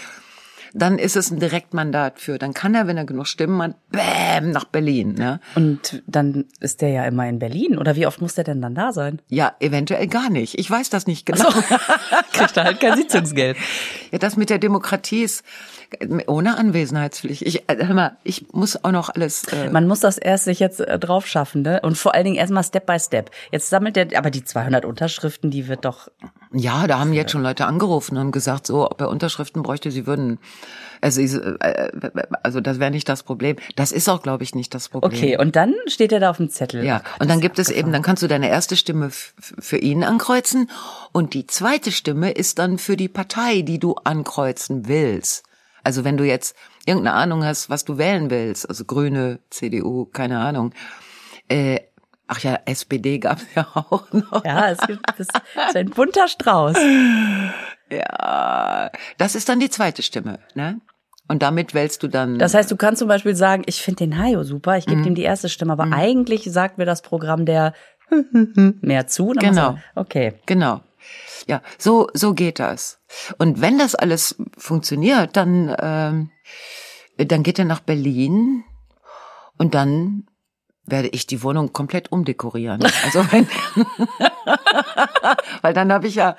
dann 0.76 0.98
ist 0.98 1.16
es 1.16 1.30
ein 1.30 1.40
Direktmandat 1.40 2.20
für. 2.20 2.38
Dann 2.38 2.52
kann 2.52 2.74
er, 2.74 2.86
wenn 2.86 2.96
er 2.96 3.04
genug 3.04 3.26
Stimmen 3.26 3.62
hat, 3.62 3.74
bäm, 3.90 4.50
nach 4.50 4.64
Berlin. 4.64 5.14
Ne? 5.14 5.40
und 5.54 6.02
dann 6.06 6.44
ist 6.60 6.82
der 6.82 6.90
ja 6.90 7.04
immer 7.04 7.26
in 7.28 7.38
Berlin. 7.38 7.78
Oder 7.78 7.96
wie 7.96 8.06
oft 8.06 8.20
muss 8.20 8.34
der 8.34 8.44
denn 8.44 8.60
dann 8.60 8.74
da 8.74 8.92
sein? 8.92 9.20
Ja, 9.28 9.54
eventuell 9.60 10.06
gar 10.06 10.30
nicht. 10.30 10.58
Ich 10.58 10.70
weiß 10.70 10.90
das 10.90 11.06
nicht 11.06 11.24
genau. 11.26 11.48
Kriegt 12.32 12.56
er 12.56 12.64
halt 12.64 12.80
kein 12.80 12.96
Sitzungsgeld. 12.96 13.56
Ja, 14.12 14.18
das 14.18 14.36
mit 14.36 14.50
der 14.50 14.58
Demokratie 14.58 15.22
ist 15.22 15.44
äh, 15.98 16.24
ohne 16.26 16.58
Anwesenheitspflicht. 16.58 17.42
Ich, 17.42 17.68
äh, 17.68 17.76
hör 17.86 17.94
mal, 17.94 18.16
ich 18.24 18.52
muss 18.52 18.82
auch 18.84 18.92
noch 18.92 19.08
alles. 19.08 19.44
Äh, 19.44 19.70
Man 19.70 19.86
muss 19.86 20.00
das 20.00 20.18
erst 20.18 20.44
sich 20.44 20.60
jetzt 20.60 20.80
äh, 20.80 20.98
drauf 20.98 21.26
schaffen, 21.26 21.62
ne? 21.62 21.80
Und 21.82 21.96
vor 21.96 22.14
allen 22.14 22.24
Dingen 22.24 22.36
erstmal 22.36 22.64
Step 22.64 22.86
by 22.86 22.98
Step. 22.98 23.30
Jetzt 23.50 23.70
sammelt 23.70 23.96
der, 23.96 24.08
aber 24.18 24.30
die 24.30 24.44
200 24.44 24.84
Unterschriften, 24.84 25.50
die 25.50 25.68
wird 25.68 25.84
doch, 25.84 26.08
ja, 26.52 26.86
da 26.86 26.98
haben 26.98 27.12
jetzt 27.12 27.32
schon 27.32 27.42
Leute 27.42 27.66
angerufen 27.66 28.14
und 28.16 28.20
haben 28.20 28.32
gesagt, 28.32 28.66
so, 28.66 28.90
ob 28.90 29.00
er 29.00 29.08
Unterschriften 29.08 29.62
bräuchte, 29.62 29.90
sie 29.90 30.06
würden. 30.06 30.38
Also, 31.00 31.20
äh, 31.20 31.90
also 32.42 32.60
das 32.60 32.80
wäre 32.80 32.90
nicht 32.90 33.08
das 33.08 33.22
Problem. 33.22 33.56
Das 33.76 33.92
ist 33.92 34.08
auch, 34.08 34.22
glaube 34.22 34.44
ich, 34.44 34.54
nicht 34.54 34.74
das 34.74 34.88
Problem. 34.88 35.12
okay. 35.12 35.38
Und 35.38 35.56
dann 35.56 35.74
steht 35.86 36.12
er 36.12 36.20
da 36.20 36.30
auf 36.30 36.38
dem 36.38 36.50
Zettel. 36.50 36.84
Ja, 36.84 37.02
und 37.18 37.30
dann 37.30 37.40
gibt 37.40 37.58
es 37.58 37.70
eben, 37.70 37.92
dann 37.92 38.02
kannst 38.02 38.22
du 38.22 38.28
deine 38.28 38.48
erste 38.48 38.76
Stimme 38.76 39.10
für 39.10 39.78
ihn 39.78 40.04
ankreuzen 40.04 40.70
und 41.12 41.34
die 41.34 41.46
zweite 41.46 41.92
Stimme 41.92 42.30
ist 42.32 42.58
dann 42.58 42.78
für 42.78 42.96
die 42.96 43.08
Partei, 43.08 43.62
die 43.62 43.78
du 43.78 43.94
ankreuzen 44.04 44.88
willst. 44.88 45.44
Also 45.82 46.02
wenn 46.02 46.16
du 46.16 46.24
jetzt 46.24 46.56
irgendeine 46.84 47.16
Ahnung 47.16 47.44
hast, 47.44 47.70
was 47.70 47.84
du 47.84 47.98
wählen 47.98 48.30
willst, 48.30 48.68
also 48.68 48.84
Grüne, 48.84 49.38
CDU, 49.50 50.06
keine 50.06 50.40
Ahnung. 50.40 50.72
Äh, 51.48 51.80
ach 52.28 52.40
ja, 52.40 52.58
SPD 52.66 53.18
gab's 53.18 53.46
ja 53.54 53.66
auch 53.74 54.10
noch. 54.12 54.44
Ja, 54.44 54.70
es 54.70 54.78
gibt, 54.86 55.00
das 55.18 55.28
ist 55.68 55.76
ein 55.76 55.90
bunter 55.90 56.28
Strauß. 56.28 56.76
Ja, 57.90 58.90
das 59.18 59.34
ist 59.34 59.48
dann 59.48 59.60
die 59.60 59.70
zweite 59.70 60.02
Stimme, 60.02 60.40
ne? 60.54 60.80
Und 61.28 61.42
damit 61.42 61.74
wählst 61.74 62.02
du 62.02 62.08
dann. 62.08 62.38
Das 62.38 62.54
heißt, 62.54 62.70
du 62.70 62.76
kannst 62.76 63.00
zum 63.00 63.08
Beispiel 63.08 63.34
sagen, 63.34 63.64
ich 63.66 63.82
finde 63.82 64.04
den 64.04 64.18
Hajo 64.18 64.44
super, 64.44 64.76
ich 64.76 64.86
gebe 64.86 65.00
Mhm. 65.00 65.06
ihm 65.08 65.14
die 65.16 65.22
erste 65.22 65.48
Stimme, 65.48 65.72
aber 65.72 65.88
eigentlich 65.92 66.44
sagt 66.44 66.78
mir 66.78 66.84
das 66.84 67.02
Programm 67.02 67.44
der 67.46 67.74
mehr 68.80 69.06
zu. 69.08 69.28
Genau. 69.36 69.72
du- 69.72 69.78
Okay. 70.00 70.34
Genau. 70.46 70.80
Ja, 71.48 71.62
so, 71.78 72.08
so 72.14 72.34
geht 72.34 72.58
das. 72.60 73.00
Und 73.38 73.60
wenn 73.60 73.78
das 73.78 73.94
alles 73.96 74.36
funktioniert, 74.56 75.36
dann, 75.36 75.74
ähm, 75.80 76.30
dann 77.18 77.42
geht 77.42 77.58
er 77.58 77.64
nach 77.64 77.80
Berlin 77.80 78.64
und 79.58 79.74
dann 79.74 80.26
werde 80.86 81.08
ich 81.08 81.26
die 81.26 81.42
Wohnung 81.42 81.72
komplett 81.72 82.12
umdekorieren. 82.12 82.82
Also 83.04 83.24
wenn, 83.32 83.48
weil 85.62 85.74
dann 85.74 85.92
habe 85.92 86.06
ich 86.06 86.14
ja 86.14 86.36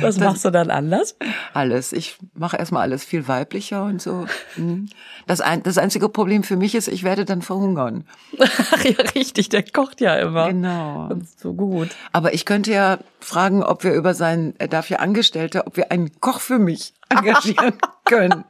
Was 0.00 0.18
machst 0.18 0.44
du 0.44 0.50
dann 0.50 0.70
anders? 0.70 1.16
alles. 1.52 1.92
Ich 1.92 2.18
mache 2.34 2.56
erstmal 2.56 2.82
alles 2.82 3.04
viel 3.04 3.28
weiblicher 3.28 3.84
und 3.84 4.02
so. 4.02 4.26
Mhm. 4.56 4.88
Das, 5.26 5.40
ein, 5.40 5.62
das 5.62 5.78
einzige 5.78 6.08
Problem 6.08 6.42
für 6.42 6.56
mich 6.56 6.74
ist, 6.74 6.88
ich 6.88 7.04
werde 7.04 7.24
dann 7.24 7.42
verhungern. 7.42 8.04
Ach 8.38 8.84
ja, 8.84 8.96
richtig, 9.14 9.48
der 9.48 9.62
kocht 9.62 10.00
ja 10.00 10.16
immer. 10.16 10.48
Genau. 10.48 11.08
Und 11.10 11.28
so 11.38 11.54
gut. 11.54 11.90
Aber 12.12 12.34
ich 12.34 12.44
könnte 12.44 12.72
ja 12.72 12.98
fragen, 13.20 13.62
ob 13.62 13.84
wir 13.84 13.94
über 13.94 14.14
seinen, 14.14 14.54
er 14.58 14.68
darf 14.68 14.90
ja 14.90 14.98
Angestellte, 14.98 15.66
ob 15.66 15.76
wir 15.76 15.90
einen 15.90 16.20
Koch 16.20 16.40
für 16.40 16.58
mich 16.58 16.92
engagieren 17.16 17.74
können, 18.04 18.44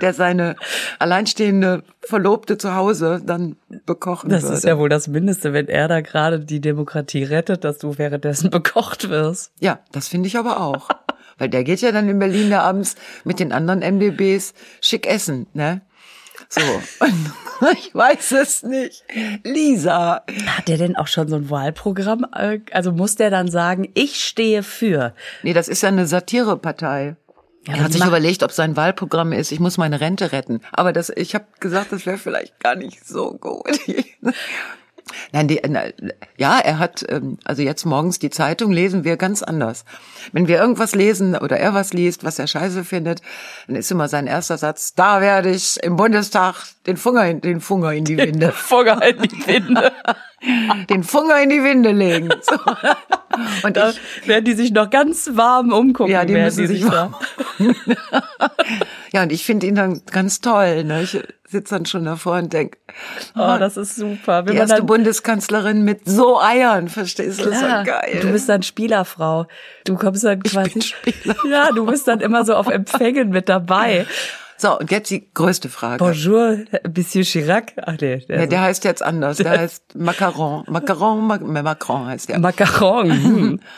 der 0.00 0.14
seine 0.14 0.56
alleinstehende 0.98 1.82
Verlobte 2.00 2.58
zu 2.58 2.74
Hause 2.74 3.20
dann 3.24 3.56
bekochen 3.86 4.30
Das 4.30 4.42
würde. 4.42 4.54
ist 4.56 4.64
ja 4.64 4.78
wohl 4.78 4.88
das 4.88 5.08
Mindeste, 5.08 5.52
wenn 5.52 5.68
er 5.68 5.88
da 5.88 6.00
gerade 6.00 6.40
die 6.40 6.60
Demokratie 6.60 7.24
rettet, 7.24 7.64
dass 7.64 7.78
du 7.78 7.98
währenddessen 7.98 8.50
bekocht 8.58 9.08
wirst. 9.08 9.52
ja, 9.60 9.78
das 9.92 10.08
finde 10.08 10.26
ich 10.28 10.36
aber 10.38 10.60
auch. 10.60 10.88
Weil 11.38 11.48
der 11.48 11.62
geht 11.62 11.80
ja 11.82 11.92
dann 11.92 12.08
in 12.08 12.18
Berlin 12.18 12.50
da 12.50 12.62
abends 12.62 12.96
mit 13.24 13.38
den 13.38 13.52
anderen 13.52 13.80
MDBs 13.80 14.54
schick 14.80 15.06
essen, 15.06 15.46
ne? 15.54 15.82
So, 16.48 16.60
ich 17.72 17.94
weiß 17.94 18.32
es 18.32 18.62
nicht. 18.62 19.04
Lisa. 19.44 20.22
Hat 20.56 20.66
der 20.68 20.78
denn 20.78 20.96
auch 20.96 21.06
schon 21.08 21.28
so 21.28 21.36
ein 21.36 21.50
Wahlprogramm? 21.50 22.26
Also 22.72 22.92
muss 22.92 23.16
der 23.16 23.30
dann 23.30 23.50
sagen, 23.50 23.88
ich 23.94 24.24
stehe 24.24 24.62
für. 24.62 25.14
Nee, 25.42 25.52
das 25.52 25.68
ist 25.68 25.82
ja 25.82 25.90
eine 25.90 26.06
Satirepartei. 26.06 27.16
Ja, 27.68 27.74
er 27.74 27.84
hat 27.84 27.92
sich 27.92 28.04
überlegt, 28.04 28.42
ob 28.42 28.52
sein 28.52 28.76
Wahlprogramm 28.76 29.32
ist, 29.32 29.52
ich 29.52 29.60
muss 29.60 29.76
meine 29.76 30.00
Rente 30.00 30.32
retten. 30.32 30.60
Aber 30.72 30.94
das, 30.94 31.10
ich 31.10 31.34
habe 31.34 31.44
gesagt, 31.60 31.92
das 31.92 32.06
wäre 32.06 32.16
vielleicht 32.16 32.58
gar 32.60 32.76
nicht 32.76 33.06
so 33.06 33.32
gut. 33.32 33.78
Nein, 35.32 35.48
die, 35.48 35.60
na, 35.68 35.84
ja, 36.36 36.58
er 36.58 36.78
hat, 36.78 37.04
ähm, 37.08 37.38
also 37.44 37.62
jetzt 37.62 37.84
morgens 37.84 38.18
die 38.18 38.30
Zeitung 38.30 38.72
lesen 38.72 39.04
wir 39.04 39.16
ganz 39.16 39.42
anders. 39.42 39.84
Wenn 40.32 40.48
wir 40.48 40.58
irgendwas 40.58 40.94
lesen 40.94 41.34
oder 41.34 41.58
er 41.58 41.74
was 41.74 41.92
liest, 41.92 42.24
was 42.24 42.38
er 42.38 42.46
scheiße 42.46 42.84
findet, 42.84 43.20
dann 43.66 43.76
ist 43.76 43.90
immer 43.90 44.08
sein 44.08 44.26
erster 44.26 44.58
Satz, 44.58 44.94
da 44.94 45.20
werde 45.20 45.50
ich 45.50 45.82
im 45.82 45.96
Bundestag 45.96 46.66
den 46.86 46.96
Funger 46.96 47.26
in, 47.26 47.40
den 47.40 47.60
Funger 47.60 47.92
in 47.92 48.04
die 48.04 48.16
Winde, 48.16 48.52
Funger 48.52 49.02
in 49.02 49.22
die 49.22 49.46
Winde. 49.46 49.92
den 50.88 51.02
Funger 51.02 51.40
in 51.42 51.50
die 51.50 51.62
Winde 51.62 51.92
legen. 51.92 52.28
So. 52.42 52.56
Und 53.62 53.76
Da 53.76 53.90
ich, 53.90 54.26
werden 54.26 54.44
die 54.44 54.54
sich 54.54 54.72
noch 54.72 54.90
ganz 54.90 55.30
warm 55.34 55.72
umgucken. 55.72 56.10
Ja, 56.10 56.24
die 56.24 56.32
müssen 56.32 56.66
sich 56.66 56.84
da. 56.84 57.12
ja, 59.12 59.22
und 59.22 59.30
ich 59.32 59.44
finde 59.44 59.66
ihn 59.66 59.76
dann 59.76 60.00
ganz 60.10 60.40
toll. 60.40 60.82
Ne? 60.82 61.02
Ich 61.02 61.16
sitze 61.46 61.74
dann 61.74 61.86
schon 61.86 62.04
davor 62.04 62.38
und 62.38 62.52
denk, 62.52 62.78
Oh, 63.36 63.56
das 63.58 63.76
ist 63.76 63.96
super. 63.96 64.44
Wenn 64.46 64.54
die 64.54 64.58
erste 64.58 64.76
dann, 64.76 64.86
Bundeskanzlerin 64.86 65.82
mit 65.82 66.00
so 66.08 66.40
Eiern, 66.40 66.88
verstehst 66.88 67.40
du? 67.40 67.50
Das 67.50 67.62
ist 67.62 67.86
geil. 67.86 68.18
du 68.20 68.32
bist 68.32 68.48
dann 68.48 68.62
Spielerfrau. 68.62 69.46
Du 69.84 69.96
kommst 69.96 70.24
dann 70.24 70.42
quasi. 70.42 70.70
bin 70.70 70.82
Spieler. 70.82 71.36
Ja, 71.48 71.70
du 71.70 71.86
bist 71.86 72.08
dann 72.08 72.20
immer 72.20 72.44
so 72.44 72.54
auf 72.56 72.68
Empfängen 72.68 73.30
mit 73.30 73.48
dabei. 73.48 74.06
So, 74.58 74.78
und 74.78 74.90
jetzt 74.90 75.10
die 75.10 75.28
größte 75.32 75.68
Frage. 75.68 75.98
Bonjour, 76.04 76.58
Monsieur 76.94 77.24
Chirac. 77.24 77.72
Ach 77.80 77.92
nee, 78.00 78.18
der, 78.18 78.40
Ja, 78.40 78.46
der 78.46 78.60
heißt 78.62 78.84
jetzt 78.84 79.02
anders. 79.02 79.38
Der 79.38 79.50
heißt 79.58 79.94
Macaron. 79.96 80.64
Macaron, 80.68 81.26
Ma 81.26 81.38
Macron 81.62 82.06
heißt 82.06 82.28
der. 82.28 82.38
Macaron. 82.38 83.10
Hm. 83.10 83.60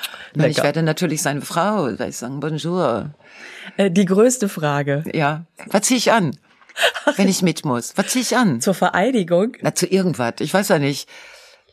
Ich 0.46 0.62
werde 0.62 0.84
natürlich 0.84 1.22
seine 1.22 1.40
Frau, 1.40 1.86
werde 1.86 2.06
ich 2.06 2.16
sagen, 2.16 2.38
bonjour. 2.38 3.10
Äh, 3.76 3.90
Die 3.90 4.04
größte 4.04 4.48
Frage 4.48 5.02
Ja. 5.12 5.44
Was 5.66 5.82
zieh 5.82 5.96
ich 5.96 6.12
an? 6.12 6.36
Wenn 7.16 7.28
ich 7.28 7.42
mit 7.42 7.64
muss. 7.64 7.92
Was 7.96 8.06
zieh 8.08 8.20
ich 8.20 8.36
an? 8.36 8.60
zur 8.60 8.74
Vereidigung. 8.74 9.56
Na, 9.60 9.74
zu 9.74 9.86
irgendwas. 9.86 10.34
Ich 10.38 10.54
weiß 10.54 10.68
ja 10.68 10.78
nicht. 10.78 11.08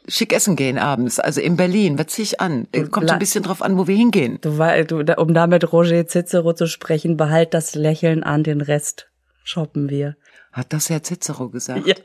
Schick 0.07 0.33
essen 0.33 0.55
gehen 0.55 0.77
abends. 0.77 1.19
Also 1.19 1.41
in 1.41 1.57
Berlin. 1.57 1.99
Was 1.99 2.07
zieh 2.07 2.21
ich 2.21 2.39
an? 2.39 2.67
Kommt 2.91 3.09
so 3.09 3.13
ein 3.13 3.19
bisschen 3.19 3.43
drauf 3.43 3.61
an, 3.61 3.77
wo 3.77 3.87
wir 3.87 3.95
hingehen. 3.95 4.39
Du, 4.41 4.51
du, 4.57 5.15
um 5.15 5.33
da 5.33 5.47
mit 5.47 5.71
Roger 5.71 6.07
Cicero 6.07 6.53
zu 6.53 6.67
sprechen, 6.67 7.17
behalt 7.17 7.53
das 7.53 7.75
Lächeln 7.75 8.23
an, 8.23 8.43
den 8.43 8.61
Rest 8.61 9.07
shoppen 9.43 9.89
wir. 9.89 10.15
Hat 10.51 10.73
das 10.73 10.89
Herr 10.89 11.03
Cicero 11.03 11.49
gesagt? 11.49 11.87
Ja. 11.87 11.95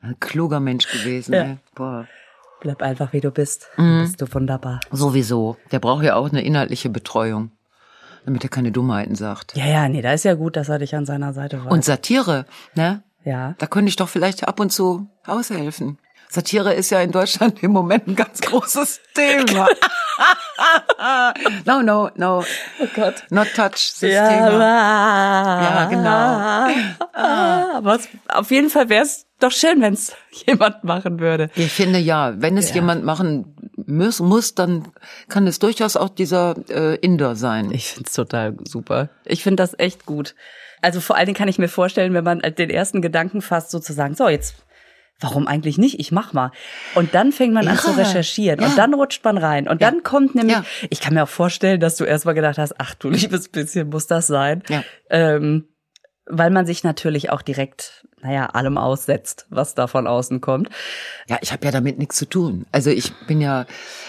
Ein 0.00 0.18
kluger 0.20 0.60
Mensch 0.60 0.90
gewesen. 0.90 1.34
Ja. 1.34 1.42
Ey. 1.42 1.58
Boah. 1.74 2.06
Bleib 2.60 2.82
einfach 2.82 3.12
wie 3.12 3.20
du 3.20 3.30
bist. 3.30 3.68
Mhm. 3.76 4.02
Bist 4.02 4.20
du 4.20 4.32
wunderbar. 4.32 4.80
Sowieso. 4.90 5.56
Der 5.70 5.78
braucht 5.78 6.04
ja 6.04 6.16
auch 6.16 6.30
eine 6.30 6.42
inhaltliche 6.42 6.90
Betreuung. 6.90 7.52
Damit 8.24 8.44
er 8.44 8.50
keine 8.50 8.72
Dummheiten 8.72 9.14
sagt. 9.14 9.56
Ja, 9.56 9.66
ja, 9.66 9.88
nee, 9.88 10.02
da 10.02 10.12
ist 10.12 10.24
ja 10.24 10.34
gut, 10.34 10.56
dass 10.56 10.68
er 10.68 10.78
dich 10.78 10.94
an 10.94 11.06
seiner 11.06 11.32
Seite 11.32 11.64
war. 11.64 11.72
Und 11.72 11.84
Satire, 11.84 12.46
ne? 12.74 13.02
ja. 13.24 13.54
Da 13.58 13.66
könnte 13.66 13.88
ich 13.88 13.96
doch 13.96 14.08
vielleicht 14.08 14.46
ab 14.46 14.60
und 14.60 14.70
zu 14.70 15.08
aushelfen. 15.24 15.98
Satire 16.30 16.74
ist 16.74 16.90
ja 16.90 17.00
in 17.00 17.10
Deutschland 17.10 17.62
im 17.62 17.70
Moment 17.72 18.06
ein 18.06 18.14
ganz 18.16 18.40
großes 18.40 19.00
Thema. 19.14 19.66
no, 21.64 21.82
no, 21.82 22.10
no. 22.16 22.44
Oh 22.80 22.86
Gott. 22.94 23.24
Not 23.30 23.48
touch 23.54 23.94
this 24.00 24.12
Ja, 24.12 24.50
ja, 24.60 25.84
genau. 25.86 27.08
Ah, 27.14 27.76
aber 27.76 27.96
es, 27.96 28.08
auf 28.28 28.50
jeden 28.50 28.70
Fall 28.70 28.88
wäre 28.88 29.04
es 29.04 29.26
doch 29.40 29.52
schön, 29.52 29.80
wenn 29.80 29.94
es 29.94 30.12
jemand 30.46 30.84
machen 30.84 31.20
würde. 31.20 31.50
Ich 31.54 31.72
finde 31.72 31.98
ja, 31.98 32.34
wenn 32.40 32.56
es 32.56 32.70
Ja. 32.70 32.76
jemand 32.76 33.04
machen 33.04 33.54
muss, 33.86 34.20
muss, 34.20 34.54
dann 34.54 34.88
kann 35.28 35.46
es 35.46 35.58
durchaus 35.58 35.96
auch 35.96 36.08
dieser 36.10 36.54
äh, 36.68 36.96
Inder 36.96 37.36
sein. 37.36 37.70
Ich 37.70 37.92
find's 37.92 38.12
total 38.12 38.56
super. 38.66 39.08
Ich 39.24 39.42
find 39.42 39.58
das 39.58 39.78
echt 39.78 40.04
gut. 40.04 40.34
Also 40.82 41.00
vor 41.00 41.16
allen 41.16 41.26
Dingen 41.26 41.36
kann 41.38 41.48
ich 41.48 41.58
mir 41.58 41.68
vorstellen, 41.68 42.12
wenn 42.14 42.24
man 42.24 42.40
den 42.40 42.70
ersten 42.70 43.02
Gedanken 43.02 43.40
fasst, 43.42 43.70
sozusagen, 43.70 44.14
so 44.14 44.28
jetzt, 44.28 44.56
warum 45.20 45.46
eigentlich 45.48 45.78
nicht? 45.78 45.98
Ich 45.98 46.12
mach 46.12 46.32
mal. 46.32 46.52
Und 46.94 47.14
dann 47.14 47.32
fängt 47.32 47.52
man 47.54 47.66
an 47.66 47.78
zu 47.78 47.90
recherchieren 47.96 48.60
Ja. 48.60 48.66
und 48.68 48.78
dann 48.78 48.94
rutscht 48.94 49.24
man 49.24 49.36
rein. 49.38 49.68
Und 49.68 49.82
dann 49.82 50.02
kommt 50.02 50.34
nämlich, 50.34 50.56
Ja. 50.56 50.64
ich 50.90 51.00
kann 51.00 51.14
mir 51.14 51.24
auch 51.24 51.28
vorstellen, 51.28 51.80
dass 51.80 51.96
du 51.96 52.04
erstmal 52.04 52.34
gedacht 52.34 52.58
hast, 52.58 52.74
ach 52.78 52.94
du 52.94 53.10
liebes 53.10 53.48
bisschen, 53.48 53.88
muss 53.88 54.06
das 54.06 54.26
sein? 54.28 54.62
Ja. 54.68 54.82
Ähm, 55.10 55.68
weil 56.30 56.50
man 56.50 56.66
sich 56.66 56.84
natürlich 56.84 57.30
auch 57.30 57.40
direkt, 57.42 58.04
naja, 58.20 58.46
allem 58.46 58.76
aussetzt, 58.76 59.46
was 59.48 59.74
da 59.74 59.86
von 59.86 60.06
außen 60.06 60.40
kommt. 60.42 60.68
Ja, 61.26 61.38
ich 61.40 61.52
habe 61.52 61.64
ja 61.64 61.70
damit 61.72 61.98
nichts 61.98 62.16
zu 62.16 62.26
tun. 62.28 62.66
Also 62.70 62.90
ich 62.90 63.12
bin 63.26 63.40
ja, 63.40 63.64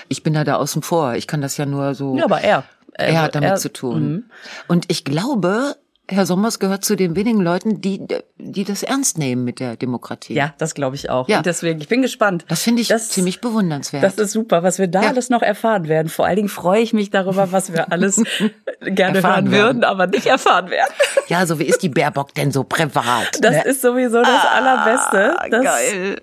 ich 0.10 0.22
bin 0.22 0.34
ja 0.34 0.44
da 0.44 0.56
außen 0.56 0.82
vor. 0.82 1.16
Ich 1.16 1.28
kann 1.28 1.42
das 1.42 1.56
ja 1.58 1.66
nur 1.66 1.96
so. 1.96 2.18
Ja, 2.18 2.26
aber 2.26 2.42
er. 2.42 2.66
er 2.94 3.22
hat 3.22 3.36
damit 3.36 3.52
er- 3.52 3.56
zu 3.56 3.72
tun. 3.72 4.12
Mhm. 4.12 4.24
Und 4.68 4.86
ich 4.92 5.06
glaube, 5.06 5.78
Herr 6.12 6.26
Sommers 6.26 6.58
gehört 6.58 6.84
zu 6.84 6.96
den 6.96 7.16
wenigen 7.16 7.40
Leuten, 7.40 7.82
die, 7.82 8.02
die 8.38 8.64
das 8.64 8.82
ernst 8.82 9.18
nehmen 9.20 9.44
mit 9.44 9.60
der 9.60 9.76
Demokratie. 9.78 10.34
Ja, 10.34 10.56
das 10.58 10.74
glaube 10.74 10.96
ich 10.96 11.10
auch. 11.12 11.30
Ja. 11.30 11.38
Und 11.38 11.46
deswegen, 11.46 11.80
ich 11.80 11.88
bin 11.88 12.02
gespannt. 12.02 12.46
Das 12.48 12.64
finde 12.64 12.82
ich 12.82 12.88
Das- 12.88 13.10
ziemlich 13.10 13.42
bewundernswert. 13.42 14.04
Das 14.04 14.16
ist 14.16 14.32
super, 14.32 14.64
was 14.64 14.80
wir 14.80 14.88
da 14.88 15.04
Ja. 15.04 15.10
alles 15.10 15.30
noch 15.30 15.44
erfahren 15.44 15.88
werden. 15.88 16.10
Vor 16.10 16.26
allen 16.26 16.38
Dingen 16.38 16.50
freue 16.50 16.82
ich 16.82 16.94
mich 16.94 17.12
darüber, 17.12 17.52
was 17.52 17.72
wir 17.74 17.92
alles 17.92 18.16
gerne 18.82 19.18
Erfahren 19.18 19.46
hören 19.46 19.52
werden. 19.52 19.52
würden, 19.52 19.84
aber 19.84 20.08
nicht 20.08 20.26
erfahren 20.26 20.70
werden. 20.72 20.92
ja, 21.28 21.46
so 21.46 21.60
wie 21.60 21.66
ist 21.66 21.84
die 21.84 21.90
Baerbock 21.90 22.34
denn 22.34 22.52
so 22.52 22.64
privat? 22.64 23.38
Das 23.42 23.52
ne? 23.56 23.66
ist 23.66 23.82
sowieso 23.82 24.22
das 24.24 24.46
Allerbeste. 24.52 25.38
Das, 25.52 25.64
geil. 25.64 26.22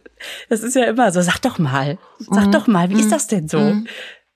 Das 0.49 0.63
ist 0.63 0.75
ja 0.75 0.85
immer 0.87 1.13
so. 1.13 1.21
Sag 1.23 1.39
doch 1.43 1.59
mal, 1.59 1.99
sag 2.19 2.51
doch 2.51 2.67
mal, 2.67 2.91
wie 2.91 2.99
ist 3.01 3.13
das 3.13 3.29
denn 3.29 3.49
so? 3.49 3.75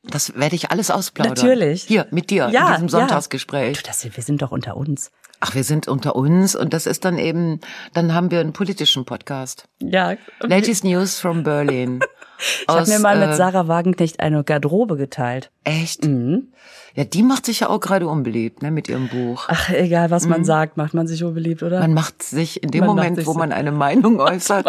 Das 0.03 0.35
werde 0.35 0.55
ich 0.57 0.71
alles 0.71 0.91
ausplaudern. 0.91 1.35
Natürlich. 1.35 1.83
Hier, 1.83 2.07
mit 2.11 2.31
dir, 2.31 2.49
Ja, 2.51 2.69
in 2.75 2.87
diesem 2.87 2.89
ja. 2.89 2.89
Sonntagsgespräch. 3.01 3.83
Du, 3.83 3.87
das, 3.87 4.03
wir 4.05 4.23
sind 4.23 4.41
doch 4.41 4.51
unter 4.51 4.77
uns. 4.77 5.11
Ach, 5.41 5.55
wir 5.55 5.65
sind 5.65 5.89
unter 5.89 6.17
uns 6.17 6.55
und 6.55 6.75
das 6.75 6.87
ist 6.87 7.05
dann 7.07 7.19
eben, 7.19 7.61
dann 7.95 8.15
haben 8.15 8.31
wir 8.31 8.41
einen 8.41 8.53
politischen 8.53 9.07
Podcast. 9.07 9.69
Ja. 9.81 10.17
Latest 10.41 10.85
News 10.85 11.19
from 11.19 11.43
Berlin. 11.43 12.01
Ich 12.63 12.69
habe 12.69 12.89
mir 12.89 12.99
mal 12.99 13.21
äh, 13.21 13.27
mit 13.27 13.37
Sarah 13.37 13.69
Wagenknecht 13.69 14.21
eine 14.21 14.43
Garderobe 14.45 14.97
geteilt. 14.97 15.51
Echt? 15.65 16.05
Mhm. 16.07 16.49
Ja, 16.95 17.05
die 17.05 17.23
macht 17.23 17.47
sich 17.47 17.61
ja 17.61 17.69
auch 17.69 17.79
gerade 17.79 18.09
unbeliebt, 18.09 18.63
ne, 18.63 18.71
mit 18.73 18.89
ihrem 18.89 19.09
Buch. 19.09 19.45
Ach, 19.49 19.71
egal, 19.71 20.11
was 20.11 20.27
man 20.27 20.45
sagt, 20.45 20.77
macht 20.77 20.93
man 20.93 21.07
sich 21.07 21.23
unbeliebt, 21.23 21.63
oder? 21.63 21.77
Mhm. 21.77 21.83
Man 21.83 21.95
macht 21.95 22.23
sich 22.23 22.63
in 22.65 22.71
dem 22.73 22.81
Man 22.81 22.89
Moment, 22.97 23.19
wo 23.27 23.33
so- 23.33 23.39
man 23.39 23.53
eine 23.53 23.71
Meinung 23.71 24.19
äußert, 24.21 24.67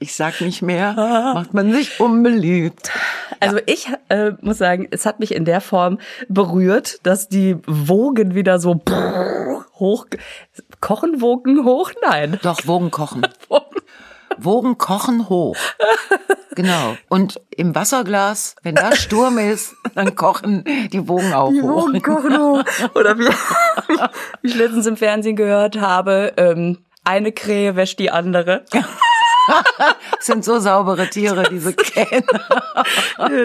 ich 0.00 0.14
sag 0.14 0.40
nicht 0.40 0.62
mehr, 0.62 0.94
macht 1.34 1.54
man 1.54 1.72
sich 1.72 2.00
unbeliebt. 2.00 2.90
Also 3.38 3.58
ich 3.66 3.88
äh, 4.08 4.32
muss 4.40 4.58
sagen, 4.58 4.88
es 4.90 5.06
hat 5.06 5.20
mich 5.20 5.34
in 5.34 5.44
der 5.44 5.60
Form 5.60 5.98
berührt, 6.28 6.98
dass 7.04 7.28
die 7.28 7.56
Wogen 7.66 8.34
wieder 8.34 8.58
so 8.58 8.80
hoch 9.78 10.06
kochen 10.80 11.20
Wogen 11.20 11.64
hoch, 11.64 11.90
nein. 12.08 12.38
Doch, 12.42 12.66
Wogen 12.66 12.90
kochen. 12.90 13.22
Wogen 13.48 13.76
kochen 14.78 15.28
hoch. 15.28 15.56
Genau. 16.54 16.96
Und 17.08 17.40
im 17.50 17.74
Wasserglas, 17.74 18.56
wenn 18.62 18.74
da 18.74 18.94
Sturm 18.94 19.38
ist, 19.38 19.74
dann 19.94 20.14
kochen 20.14 20.64
die 20.92 21.08
Wogen 21.08 21.32
auch 21.32 21.50
Die 21.50 21.62
hoch. 21.62 21.86
Wogen 21.86 22.02
kochen 22.02 22.38
hoch. 22.38 22.62
Oder 22.94 23.18
wie, 23.18 23.28
wie 24.42 24.48
ich 24.48 24.54
letztens 24.54 24.86
im 24.86 24.96
Fernsehen 24.96 25.36
gehört 25.36 25.80
habe, 25.80 26.34
ähm, 26.36 26.78
eine 27.04 27.32
Krähe 27.32 27.74
wäscht 27.76 27.98
die 27.98 28.10
andere. 28.10 28.64
Sind 30.20 30.44
so 30.44 30.58
saubere 30.58 31.08
Tiere, 31.08 31.44
diese 31.50 31.72
Krähen. 31.74 32.24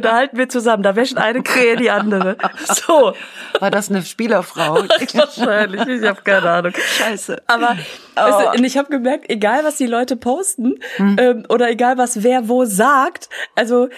Da 0.01 0.13
halten 0.13 0.37
wir 0.37 0.49
zusammen, 0.49 0.83
da 0.83 0.95
wäscht 0.95 1.17
eine 1.17 1.43
Krähe 1.43 1.75
die 1.75 1.89
andere. 1.89 2.37
So, 2.67 3.13
War 3.59 3.71
das 3.71 3.89
eine 3.89 4.03
Spielerfrau? 4.03 4.75
wahrscheinlich, 5.13 5.87
ich 5.87 6.07
habe 6.07 6.21
keine 6.21 6.49
Ahnung. 6.49 6.73
Scheiße. 6.97 7.41
Aber 7.47 7.77
weißt 8.15 8.39
du, 8.39 8.57
und 8.57 8.63
ich 8.63 8.77
habe 8.77 8.89
gemerkt, 8.89 9.29
egal 9.29 9.63
was 9.63 9.77
die 9.77 9.87
Leute 9.87 10.15
posten 10.15 10.75
ähm, 10.97 11.45
oder 11.49 11.69
egal 11.69 11.97
was 11.97 12.23
wer 12.23 12.47
wo 12.47 12.65
sagt, 12.65 13.29
also 13.55 13.89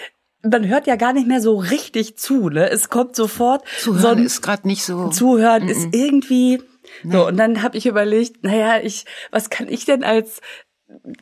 man 0.41 0.67
hört 0.67 0.87
ja 0.87 0.95
gar 0.95 1.13
nicht 1.13 1.27
mehr 1.27 1.41
so 1.41 1.57
richtig 1.57 2.17
zu. 2.17 2.49
Ne? 2.49 2.69
Es 2.69 2.89
kommt 2.89 3.15
sofort 3.15 3.63
so 3.77 3.93
Zuhören 3.93 4.19
ein 4.19 4.25
ist 4.25 4.41
gerade 4.41 4.67
nicht 4.67 4.83
so. 4.83 5.09
Zuhören 5.09 5.67
ist 5.67 5.89
irgendwie 5.91 6.61
so. 7.03 7.27
Und 7.27 7.37
dann 7.37 7.61
habe 7.61 7.77
ich 7.77 7.85
überlegt, 7.85 8.43
naja, 8.43 8.79
ich, 8.81 9.05
was 9.31 9.49
kann 9.49 9.67
ich 9.67 9.85
denn 9.85 10.03
als 10.03 10.41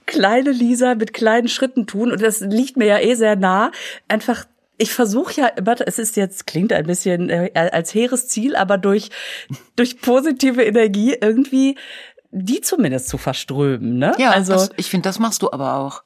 kleine 0.06 0.52
Lisa 0.52 0.96
mit 0.96 1.14
kleinen 1.14 1.48
Schritten 1.48 1.88
tun? 1.88 2.12
Und 2.12 2.22
das 2.22 2.40
liegt 2.42 2.78
mir 2.78 2.86
ja 2.88 3.00
eh 3.00 3.16
sehr 3.16 3.36
nah. 3.36 3.72
Einfach 4.08 4.46
ich 4.80 4.94
versuche 4.94 5.42
ja 5.42 5.48
immer, 5.48 5.76
es 5.88 5.98
ist 5.98 6.16
jetzt, 6.18 6.46
klingt 6.46 6.72
ein 6.72 6.86
bisschen 6.86 7.32
äh, 7.32 7.50
als 7.56 7.96
hehres 7.96 8.28
Ziel, 8.28 8.56
aber 8.56 8.78
durch, 8.78 9.10
durch 9.76 10.00
positive 10.02 10.64
Energie 10.64 11.16
irgendwie 11.20 11.76
die 12.30 12.62
zumindest 12.62 13.10
zu 13.10 13.18
verströmen. 13.18 13.98
Ne? 13.98 14.14
Ja, 14.20 14.30
also 14.32 14.54
das, 14.54 14.70
ich 14.78 14.88
finde, 14.92 15.10
das 15.10 15.18
machst 15.18 15.42
du 15.42 15.52
aber 15.52 15.78
auch. 15.78 16.04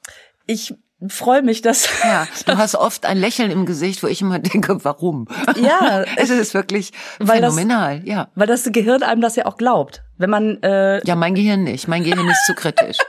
ich 0.48 0.74
freue 1.06 1.41
mich, 1.41 1.62
dass 1.62 1.89
Ja, 2.03 2.27
du 2.46 2.58
hast 2.58 2.75
oft 2.75 3.06
ein 3.06 3.18
Lächeln 3.18 3.51
im 3.51 3.65
Gesicht, 3.65 4.03
wo 4.03 4.08
ich 4.08 4.22
immer 4.22 4.39
denke, 4.39 4.86
warum? 4.86 5.27
Ja, 5.62 6.06
es 6.15 6.30
ist 6.30 6.53
wirklich 6.53 6.91
weil 7.20 7.41
das- 7.41 7.53
phänomenal. 7.53 8.01
ja, 8.06 8.30
weil 8.36 8.48
das 8.48 8.63
Gehirn 8.72 9.03
einem 9.03 9.20
das 9.20 9.36
ja 9.36 9.48
auch 9.48 9.58
glaubt. 9.58 10.01
Wenn 10.18 10.30
man 10.30 10.63
äh, 10.63 11.06
ja, 11.06 11.15
mein 11.15 11.36
Gehirn 11.36 11.63
nicht. 11.63 11.89
Mein 11.89 12.03
Gehirn 12.06 12.30
ist 12.30 12.46
zu 12.46 12.53
kritisch. 12.53 12.98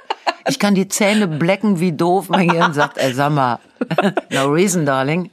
Ich 0.48 0.58
kann 0.58 0.74
die 0.74 0.88
Zähne 0.88 1.28
blecken 1.28 1.80
wie 1.80 1.92
doof. 1.92 2.28
Mein 2.28 2.48
Gehirn 2.48 2.74
sagt, 2.74 2.98
ey, 2.98 3.12
sag 3.12 3.32
mal, 3.32 3.58
no 4.30 4.46
reason, 4.46 4.86
darling. 4.86 5.30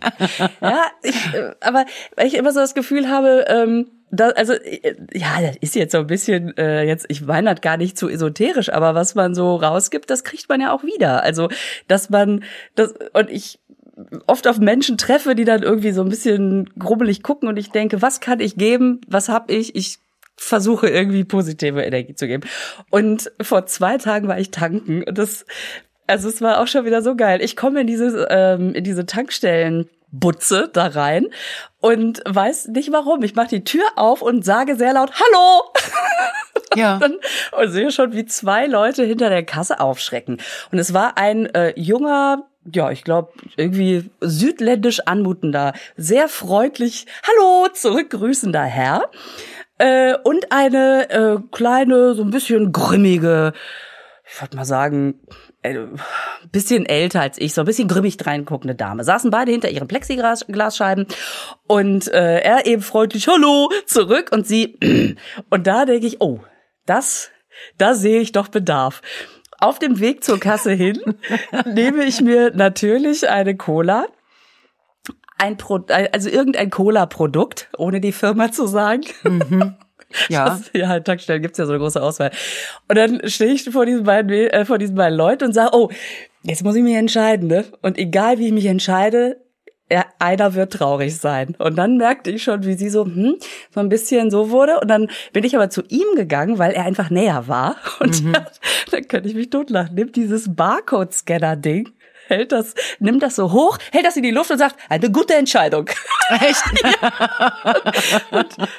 Ja, 0.62 0.86
ich, 1.01 1.34
äh, 1.34 1.51
aber 1.62 1.86
weil 2.16 2.28
ich 2.28 2.36
immer 2.36 2.51
so 2.51 2.60
das 2.60 2.74
Gefühl 2.74 3.10
habe, 3.10 3.46
ähm, 3.48 3.88
da, 4.12 4.30
also 4.30 4.54
äh, 4.54 4.96
ja, 5.13 5.42
das 5.42 5.58
ist 5.58 5.75
jetzt 5.75 5.92
so 5.92 6.00
ein 6.00 6.08
bisschen 6.08 6.58
äh, 6.58 6.84
jetzt, 6.84 7.06
ich 7.10 7.22
meine 7.22 7.54
das 7.54 7.62
gar 7.62 7.78
nicht 7.78 7.98
zu 7.98 8.10
esoterisch, 8.10 8.72
aber 8.72 8.96
was 8.96 9.16
man 9.16 9.36
so 9.36 9.56
rausgibt, 9.56 10.10
das 10.10 10.24
kriegt 10.24 10.50
man 10.50 10.62
ja 10.62 10.72
auch 10.72 10.84
wieder. 10.84 11.24
Also, 11.24 11.50
dass 11.88 12.10
man 12.10 12.44
das 12.75 12.94
und 13.13 13.30
ich 13.30 13.60
oft 14.28 14.48
auf 14.48 14.60
Menschen 14.60 14.98
treffe, 14.98 15.36
die 15.36 15.46
dann 15.46 15.63
irgendwie 15.63 15.92
so 15.92 16.01
ein 16.01 16.10
bisschen 16.10 16.70
grubbelig 16.80 17.22
gucken 17.22 17.50
und 17.50 17.58
ich 17.58 17.72
denke, 17.72 18.01
was 18.01 18.20
kann 18.20 18.39
ich 18.39 18.56
geben? 18.56 19.01
Was 19.08 19.30
hab 19.30 19.51
ich? 19.51 19.75
Ich 19.75 20.00
versuche 20.39 20.89
irgendwie 20.89 21.24
positive 21.24 21.81
Energie 21.81 22.15
zu 22.15 22.27
geben. 22.27 22.48
Und 22.89 23.31
vor 23.41 23.65
zwei 23.65 23.98
Tagen 23.98 24.27
war 24.27 24.39
ich 24.39 24.51
tanken 24.51 25.03
und 25.03 25.17
das, 25.17 25.46
also 26.08 26.29
es 26.29 26.41
war 26.41 26.60
auch 26.60 26.67
schon 26.67 26.86
wieder 26.86 27.01
so 27.01 27.15
geil. 27.15 27.41
Ich 27.41 27.55
komme 27.55 27.81
in 27.81 27.88
diese, 27.88 28.27
ähm, 28.29 28.74
in 28.74 28.84
diese 28.84 29.05
Tankstellen. 29.05 29.89
Butze 30.12 30.69
da 30.74 30.88
rein 30.88 31.27
und 31.81 32.22
weiß 32.25 32.69
nicht 32.69 32.91
warum. 32.91 33.24
Ich 33.24 33.36
mache 33.36 33.50
die 33.50 33.63
Tür 33.63 33.84
auf 33.96 34.22
und 34.22 34.43
sage 34.43 34.75
sehr 34.75 34.93
laut 34.93 35.12
Hallo. 35.13 35.72
Ja. 36.75 36.98
und, 37.03 37.17
und 37.60 37.72
sehe 37.72 37.91
schon, 37.91 38.13
wie 38.13 38.25
zwei 38.25 38.67
Leute 38.67 39.03
hinter 39.03 39.29
der 39.29 39.43
Kasse 39.43 39.79
aufschrecken. 39.79 40.39
Und 40.72 40.77
es 40.77 40.93
war 40.93 41.17
ein 41.17 41.48
äh, 41.55 41.74
junger, 41.75 42.48
ja, 42.72 42.91
ich 42.91 43.03
glaube, 43.03 43.34
irgendwie 43.58 44.12
südländisch 44.22 45.00
anmutender, 45.00 45.74
sehr 45.98 46.27
freundlich 46.27 47.08
Hallo 47.27 47.69
zurückgrüßender 47.74 48.63
Herr. 48.63 49.10
Äh, 49.80 50.16
und 50.24 50.52
eine 50.52 51.10
äh, 51.10 51.38
kleine, 51.52 52.14
so 52.14 52.22
ein 52.22 52.32
bisschen 52.32 52.72
grimmige, 52.72 53.54
ich 54.30 54.42
würde 54.42 54.58
mal 54.58 54.66
sagen, 54.66 55.16
äh, 55.62 55.78
bisschen 56.52 56.86
älter 56.86 57.22
als 57.22 57.38
ich, 57.40 57.54
so 57.54 57.62
ein 57.62 57.66
bisschen 57.66 57.88
grimmig 57.88 58.18
reinguckende 58.26 58.76
Dame. 58.76 59.04
Saßen 59.04 59.32
beide 59.32 59.52
hinter 59.52 59.70
ihren 59.70 59.88
Plexiglasscheiben 59.88 61.08
und 61.66 62.08
äh, 62.10 62.40
er 62.40 62.66
eben 62.66 62.82
freundlich 62.82 63.28
Hallo 63.28 63.72
zurück 63.86 64.30
und 64.32 64.46
sie 64.46 64.78
und 65.50 65.66
da 65.66 65.86
denke 65.86 66.08
ich, 66.08 66.22
oh, 66.22 66.42
das, 66.86 67.32
da 67.78 67.94
sehe 67.94 68.20
ich 68.20 68.34
doch 68.34 68.50
Bedarf. 68.50 69.02
Auf 69.60 69.80
dem 69.80 70.00
Weg 70.00 70.24
zur 70.24 70.40
Kasse 70.40 70.72
hin 70.72 71.00
nehme 71.66 72.04
ich 72.04 72.22
mir 72.22 72.52
natürlich 72.54 73.30
eine 73.30 73.56
Cola 73.56 74.08
ein 75.39 75.58
Pro 75.58 75.79
also 76.12 76.29
irgendein 76.29 76.69
Cola-Produkt, 76.69 77.69
ohne 77.77 78.00
die 78.01 78.12
Firma 78.12 78.51
zu 78.51 78.67
sagen. 78.67 79.03
Ja. 80.27 80.46
Das, 80.46 80.72
ja, 80.74 81.00
Tankstellen 81.01 81.43
gibt's 81.43 81.60
ja 81.60 81.67
so 81.67 81.72
eine 81.72 81.79
große 81.79 82.01
Auswahl. 82.01 82.31
Und 82.88 82.98
dann 82.98 83.22
stehe 83.29 83.51
ich 83.53 83.63
vor 83.69 83.86
diesen 83.86 84.05
beiden, 84.05 84.31
äh, 84.31 84.65
vor 84.65 84.79
diesen 84.79 84.96
beiden 84.96 85.15
Leuten 85.15 85.43
und 85.43 85.53
sage, 85.53 85.69
oh, 85.74 85.91
jetzt 86.41 86.63
muss 86.63 86.75
ich 86.75 86.81
mich 86.81 86.96
entscheiden, 86.96 87.48
ne? 87.48 87.65
Und 87.84 88.00
egal 88.00 88.39
wie 88.39 88.48
ich 88.48 88.51
mich 88.51 88.65
entscheide, 88.65 89.38
ja, 89.91 90.05
einer 90.17 90.55
wird 90.55 90.74
traurig 90.74 91.15
sein. 91.15 91.55
Und 91.60 91.75
dann 91.75 91.98
merkte 91.98 92.31
ich 92.31 92.41
schon, 92.41 92.63
wie 92.65 92.74
sie 92.74 92.89
so, 92.89 93.05
hm, 93.05 93.36
so 93.72 93.79
ein 93.79 93.89
bisschen 93.89 94.31
so 94.31 94.50
wurde. 94.50 94.79
Und 94.79 94.88
dann 94.88 95.10
bin 95.31 95.43
ich 95.43 95.55
aber 95.55 95.69
zu 95.69 95.84
ihm 95.89 96.15
gegangen, 96.15 96.58
weil 96.58 96.72
er 96.72 96.86
einfach 96.86 97.12
näher 97.12 97.48
war. 97.48 97.75
Und 98.00 98.24
Mhm. 98.24 98.34
dann, 98.34 98.46
dann 98.91 99.08
könnte 99.08 99.29
ich 99.29 99.36
mich 99.36 99.51
totlachen. 99.51 99.93
Nimmt 99.93 100.15
dieses 100.15 100.55
Barcode-Scanner-Ding, 100.55 101.89
hält 102.30 102.52
das, 102.52 102.74
nimmt 103.00 103.22
das 103.24 103.36
so 103.36 103.52
hoch, 103.52 103.78
hält 103.92 104.06
das 104.06 104.16
in 104.16 104.24
die 104.24 104.32
Luft 104.32 104.52
und 104.52 104.58
sagt, 104.58 104.76
eine 104.90 105.12
gute 105.12 105.36
Entscheidung. 105.36 105.90
Echt? 106.30 106.64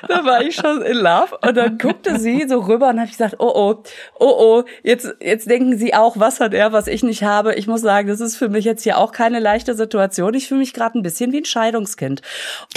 da 0.09 0.25
war 0.25 0.43
ich 0.43 0.55
schon 0.55 0.83
in 0.83 0.97
Love 0.97 1.39
und 1.43 1.57
dann 1.57 1.79
guckte 1.79 2.19
sie 2.19 2.47
so 2.49 2.61
rüber 2.61 2.89
und 2.89 2.99
habe 2.99 3.07
ich 3.07 3.17
gesagt, 3.17 3.37
oh 3.39 3.53
oh, 3.55 3.83
oh 4.19 4.35
oh, 4.39 4.65
jetzt 4.83 5.15
jetzt 5.21 5.51
denken 5.51 5.77
sie 5.77 5.95
auch, 5.95 6.19
was 6.19 6.41
hat 6.41 6.55
er, 6.55 6.73
was 6.73 6.87
ich 6.87 7.03
nicht 7.03 7.25
habe. 7.25 7.55
Ich 7.55 7.67
muss 7.67 7.81
sagen, 7.81 8.09
das 8.09 8.21
ist 8.21 8.37
für 8.37 8.49
mich 8.49 8.65
jetzt 8.65 8.83
hier 8.85 8.99
auch 8.99 9.13
keine 9.13 9.41
leichte 9.41 9.75
Situation. 9.75 10.35
Ich 10.35 10.49
fühle 10.49 10.61
mich 10.61 10.73
gerade 10.73 10.99
ein 10.99 11.03
bisschen 11.03 11.33
wie 11.33 11.39
ein 11.39 11.45
Scheidungskind. 11.45 12.23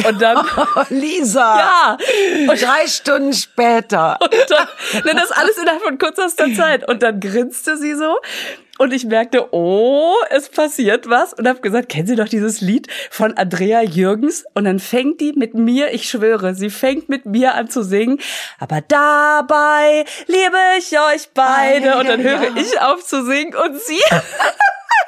Und 0.07 0.21
dann 0.21 0.45
Lisa. 0.89 1.57
ja, 1.59 1.97
Und 2.49 2.61
drei 2.61 2.87
Stunden 2.87 3.33
später. 3.33 4.17
und 4.21 4.33
dann, 4.49 4.67
ne, 5.05 5.11
das 5.13 5.31
alles 5.31 5.57
innerhalb 5.57 5.83
von 5.83 5.97
kürzester 5.97 6.53
Zeit 6.53 6.87
und 6.87 7.03
dann 7.03 7.19
grinste 7.19 7.77
sie 7.77 7.93
so 7.93 8.17
und 8.79 8.91
ich 8.91 9.05
merkte, 9.05 9.49
oh, 9.53 10.13
es 10.31 10.49
passiert 10.49 11.07
was 11.09 11.33
und 11.33 11.47
habe 11.47 11.61
gesagt, 11.61 11.89
kennen 11.89 12.07
Sie 12.07 12.15
doch 12.15 12.27
dieses 12.27 12.59
Lied 12.61 12.87
von 13.11 13.37
Andrea 13.37 13.81
Jürgens 13.83 14.45
und 14.55 14.65
dann 14.65 14.79
fängt 14.79 15.21
die 15.21 15.33
mit 15.33 15.53
mir, 15.53 15.93
ich 15.93 16.09
schwöre, 16.09 16.55
sie 16.55 16.69
fängt 16.71 17.07
mit 17.07 17.25
mir 17.25 17.53
an 17.53 17.69
zu 17.69 17.83
singen, 17.83 18.19
aber 18.59 18.81
dabei 18.81 20.05
liebe 20.27 20.57
ich 20.79 20.97
euch 20.99 21.29
beide 21.33 21.97
und 21.97 22.07
dann 22.07 22.21
höre 22.23 22.43
Ja. 22.43 22.49
ich 22.55 22.79
auf 22.81 23.05
zu 23.05 23.23
singen 23.25 23.55
und 23.55 23.79
sie 23.79 24.01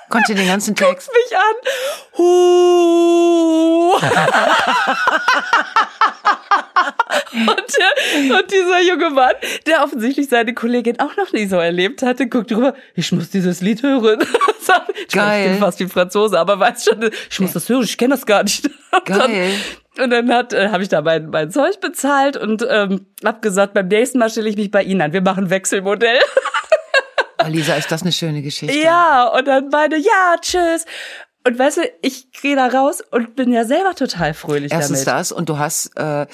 Konnte 0.09 0.35
den 0.35 0.47
ganzen 0.47 0.75
Text. 0.85 1.09
mich 1.11 1.35
an. 1.35 1.55
Huh. 2.17 3.99
und, 7.33 7.47
der, 7.77 8.37
und 8.39 8.51
dieser 8.51 8.81
junge 8.81 9.09
Mann, 9.11 9.33
der 9.65 9.83
offensichtlich 9.83 10.29
seine 10.29 10.53
Kollegin 10.53 10.99
auch 10.99 11.15
noch 11.17 11.31
nie 11.33 11.45
so 11.47 11.57
erlebt 11.57 12.01
hatte, 12.01 12.27
guckt 12.27 12.51
drüber, 12.51 12.73
ich 12.95 13.11
muss 13.11 13.29
dieses 13.29 13.61
Lied 13.61 13.83
hören. 13.83 14.19
ich 14.61 14.67
meine, 14.67 14.83
Ich 14.99 15.07
Geil. 15.13 15.49
bin 15.49 15.59
fast 15.59 15.79
wie 15.79 15.87
Franzose, 15.87 16.39
aber 16.39 16.59
weiß 16.59 16.85
schon, 16.85 17.09
ich 17.29 17.39
muss 17.39 17.53
das 17.53 17.67
hören, 17.69 17.83
ich 17.83 17.97
kenne 17.97 18.15
das 18.15 18.25
gar 18.25 18.43
nicht. 18.43 18.65
Und 18.91 19.09
dann- 19.09 19.31
Geil. 19.31 19.51
Und 19.97 20.09
dann 20.09 20.29
hat, 20.33 20.51
äh, 20.51 20.67
habe 20.69 20.83
ich 20.83 20.89
da 20.89 21.01
mein, 21.01 21.29
mein 21.29 21.51
Zeug 21.51 21.79
bezahlt 21.79 22.35
und 22.35 22.65
ähm, 22.69 23.05
hab 23.23 23.41
gesagt, 23.41 23.73
beim 23.73 23.87
nächsten 23.87 24.19
Mal 24.19 24.29
stelle 24.29 24.49
ich 24.49 24.57
mich 24.57 24.69
bei 24.69 24.83
Ihnen 24.83 24.99
an. 24.99 25.13
Wir 25.13 25.21
machen 25.21 25.49
Wechselmodell. 25.49 26.19
Oh, 27.43 27.47
Lisa, 27.49 27.75
ist 27.75 27.91
das 27.91 28.01
eine 28.01 28.11
schöne 28.13 28.41
Geschichte? 28.41 28.75
Ja, 28.75 29.27
und 29.27 29.45
dann 29.47 29.67
meine, 29.69 29.97
ja, 29.97 30.35
tschüss. 30.41 30.85
Und 31.47 31.59
weißt 31.59 31.77
du, 31.77 31.81
ich 32.01 32.31
gehe 32.31 32.55
da 32.55 32.65
raus 32.67 33.03
und 33.11 33.35
bin 33.35 33.51
ja 33.53 33.65
selber 33.65 33.93
total 33.93 34.33
fröhlich 34.33 34.71
Erstens 34.71 35.03
damit. 35.03 35.19
das 35.19 35.31
und 35.31 35.47
du 35.47 35.59
hast, 35.59 35.91
äh, 35.95 36.25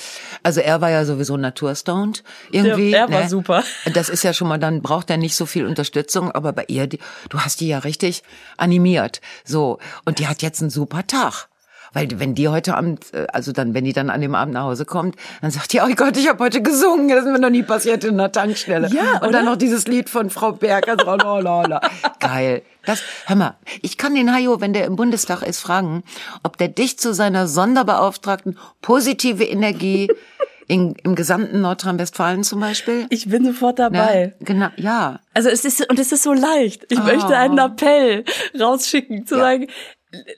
also 0.42 0.62
er 0.62 0.80
war 0.80 0.90
ja 0.90 1.04
sowieso 1.04 1.36
naturstoned 1.36 2.24
irgendwie. 2.52 2.92
Der- 2.92 3.02
er 3.02 3.12
war 3.12 3.24
ne? 3.24 3.30
super. 3.30 3.64
Das 3.94 4.08
ist 4.08 4.24
ja 4.24 4.32
schon 4.34 4.48
mal, 4.48 4.58
dann 4.58 4.82
braucht 4.82 5.10
er 5.10 5.18
nicht 5.18 5.36
so 5.36 5.46
viel 5.46 5.66
Unterstützung, 5.68 6.32
aber 6.32 6.54
bei 6.54 6.64
ihr, 6.70 6.88
die, 6.88 7.00
du 7.30 7.40
hast 7.42 7.60
die 7.60 7.68
ja 7.68 7.80
richtig 7.80 8.24
animiert. 8.58 9.20
So 9.44 9.80
und 10.06 10.20
die 10.20 10.28
hat 10.28 10.42
jetzt 10.42 10.62
einen 10.62 10.70
super 10.70 11.06
Tag. 11.06 11.50
Weil 11.94 12.08
wenn 12.20 12.36
die 12.36 12.48
heute 12.48 12.76
Abend, 12.78 13.14
äh, 13.14 13.28
also 13.34 13.52
dann, 13.52 13.74
wenn 13.74 13.84
die 13.84 13.94
dann 13.94 14.10
an 14.10 14.22
dem 14.22 14.34
Abend 14.34 14.54
nach 14.54 14.64
Hause 14.64 14.86
kommt, 14.86 15.16
dann 15.42 15.52
sagt 15.52 15.74
die, 15.74 15.82
oh 15.82 15.90
Gott, 15.96 16.16
ich 16.18 16.30
habe 16.30 16.44
heute 16.44 16.62
gesungen, 16.62 17.10
das 17.10 17.26
ist 17.26 17.32
mir 17.32 17.40
noch 17.40 17.50
nie 17.50 17.64
passiert 17.64 18.04
in 18.04 18.18
der 18.18 18.32
Tankstelle. 18.32 18.88
Ja, 18.94 19.16
und 19.16 19.34
dann 19.34 19.44
oder? 19.44 19.44
noch 19.44 19.56
dieses 19.58 19.88
Lied 19.88 20.10
von 20.10 20.30
Frau 20.30 20.54
Berg, 20.54 20.88
also, 20.88 21.06
la, 21.06 21.40
la, 21.40 21.62
la. 21.64 21.82
geil. 22.20 22.62
Das, 22.86 23.04
hör 23.26 23.36
mal, 23.36 23.56
ich 23.82 23.98
kann 23.98 24.16
den 24.16 24.34
Hajo, 24.34 24.62
wenn 24.62 24.74
der 24.74 24.86
im 24.86 24.96
Bundestag 24.96 25.42
ist, 25.44 25.60
fragen, 25.60 26.04
ob 26.44 26.58
der 26.58 26.70
dich 26.70 26.98
zu 26.98 27.14
seiner 27.14 27.48
Sonderbeauftragten 27.48 28.58
positive 28.82 29.44
Energie 29.44 30.10
in, 30.68 30.96
im 31.04 31.16
gesamten 31.16 31.60
Nordrhein-Westfalen 31.62 32.44
zum 32.44 32.62
Beispiel. 32.62 33.06
Ich 33.10 33.28
bin 33.28 33.44
sofort 33.46 33.78
Ne? 33.80 33.90
dabei. 33.92 34.34
Genau, 34.40 34.68
ja. 34.78 35.20
Also 35.34 35.50
es 35.50 35.66
ist 35.66 35.88
und 35.90 36.00
es 36.00 36.12
ist 36.14 36.24
so 36.24 36.32
leicht. 36.34 36.86
Ich 36.90 37.00
Oh. 37.00 37.04
möchte 37.04 37.36
einen 37.36 37.58
Appell 37.58 38.24
rausschicken, 38.60 39.28
zu 39.28 39.36
Ja. 39.36 39.42
sagen, 39.42 39.68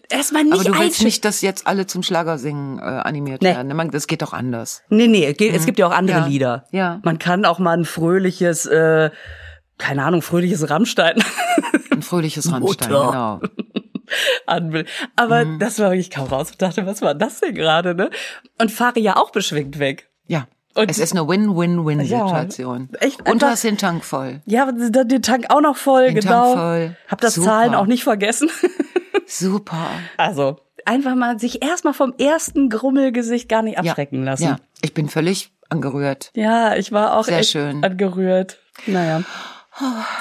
erstmal 0.10 0.44
nicht 0.44 0.54
Aber 0.54 0.64
du 0.64 0.78
willst 0.80 1.04
nicht, 1.04 1.26
dass 1.26 1.42
jetzt 1.42 1.66
alle 1.68 1.88
zum 1.88 2.04
Schlagersingen 2.04 2.80
äh, 2.80 2.82
animiert 2.82 3.42
Nee. 3.42 3.50
werden. 3.50 3.76
Man- 3.76 3.90
Das 3.92 4.08
geht 4.08 4.22
doch 4.22 4.34
anders. 4.34 4.84
Nee, 4.90 5.08
nee, 5.08 5.26
es 5.26 5.38
geht- 5.38 5.54
es 5.56 5.66
gibt 5.66 5.80
ja 5.80 5.88
auch 5.88 5.92
andere 5.92 6.20
Ja. 6.20 6.26
Lieder. 6.28 6.66
Ja. 6.72 7.00
Man 7.04 7.20
kann 7.20 7.46
auch 7.46 7.60
mal 7.60 7.78
ein 7.78 7.86
fröhliches, 7.86 8.66
äh, 8.66 9.10
keine 9.78 10.04
Ahnung, 10.04 10.22
fröhliches 10.22 10.70
Rammstein 10.70 11.24
Ein 11.92 12.02
fröhliches 12.04 12.52
Rammstein, 12.52 12.90
genau. 12.90 13.42
anbild. 14.46 14.88
Aber 15.16 15.46
Mhm. 15.46 15.60
das 15.60 15.80
war, 15.80 15.94
ich 15.94 16.10
kam 16.10 16.26
raus 16.28 16.52
und 16.52 16.62
dachte, 16.62 16.86
was 16.86 17.02
war 17.02 17.16
das 17.16 17.40
denn 17.40 17.56
gerade, 17.56 17.96
ne? 17.96 18.10
Und 18.60 18.72
fahre 18.72 19.00
ja 19.00 19.16
auch 19.18 19.32
beschwingt 19.32 19.80
weg. 19.80 20.10
Ja. 20.28 20.48
Und- 20.76 20.90
es 20.90 20.98
ist 21.00 21.12
eine 21.12 21.28
Win-Win-Win-Situation. 21.28 22.90
Ja, 22.94 23.00
echt 23.00 23.30
Und 23.30 23.42
du 23.42 23.46
hast 23.48 23.64
den 23.64 23.78
Tank 23.78 24.04
voll. 24.04 24.42
Ja, 24.46 24.72
den 24.72 25.22
Tank 25.22 25.46
auch 25.50 25.62
noch 25.62 25.78
voll, 25.78 26.08
Den 26.08 26.16
genau. 26.16 26.54
Tank 26.54 26.58
voll. 26.60 26.98
Hab 27.08 27.22
das 27.22 27.36
Super. 27.36 27.48
Zahlen 27.48 27.76
auch 27.76 27.86
nicht 27.86 28.04
vergessen. 28.04 28.50
Super. 29.28 29.86
Also, 30.18 30.58
einfach 30.86 31.16
mal 31.16 31.40
sich 31.40 31.64
erstmal 31.64 31.94
vom 31.94 32.14
ersten 32.18 32.70
Grummelgesicht 32.70 33.48
gar 33.50 33.62
nicht 33.62 33.76
Ja. 33.84 33.92
abschrecken 33.92 34.24
lassen. 34.24 34.44
Ja. 34.44 34.56
Ich 34.82 34.94
bin 34.94 35.10
völlig 35.10 35.52
angerührt. 35.70 36.32
Ja, 36.36 36.76
ich 36.76 36.92
war 36.92 37.18
auch 37.18 37.26
Sehr 37.26 37.40
echt 37.40 37.52
schön. 37.52 37.84
angerührt. 37.84 38.60
Naja. 38.88 39.24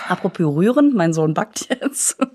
Apropos 0.09 0.55
rühren, 0.55 0.93
mein 0.95 1.13
Sohn 1.13 1.35
backt 1.35 1.69
jetzt. 1.69 2.17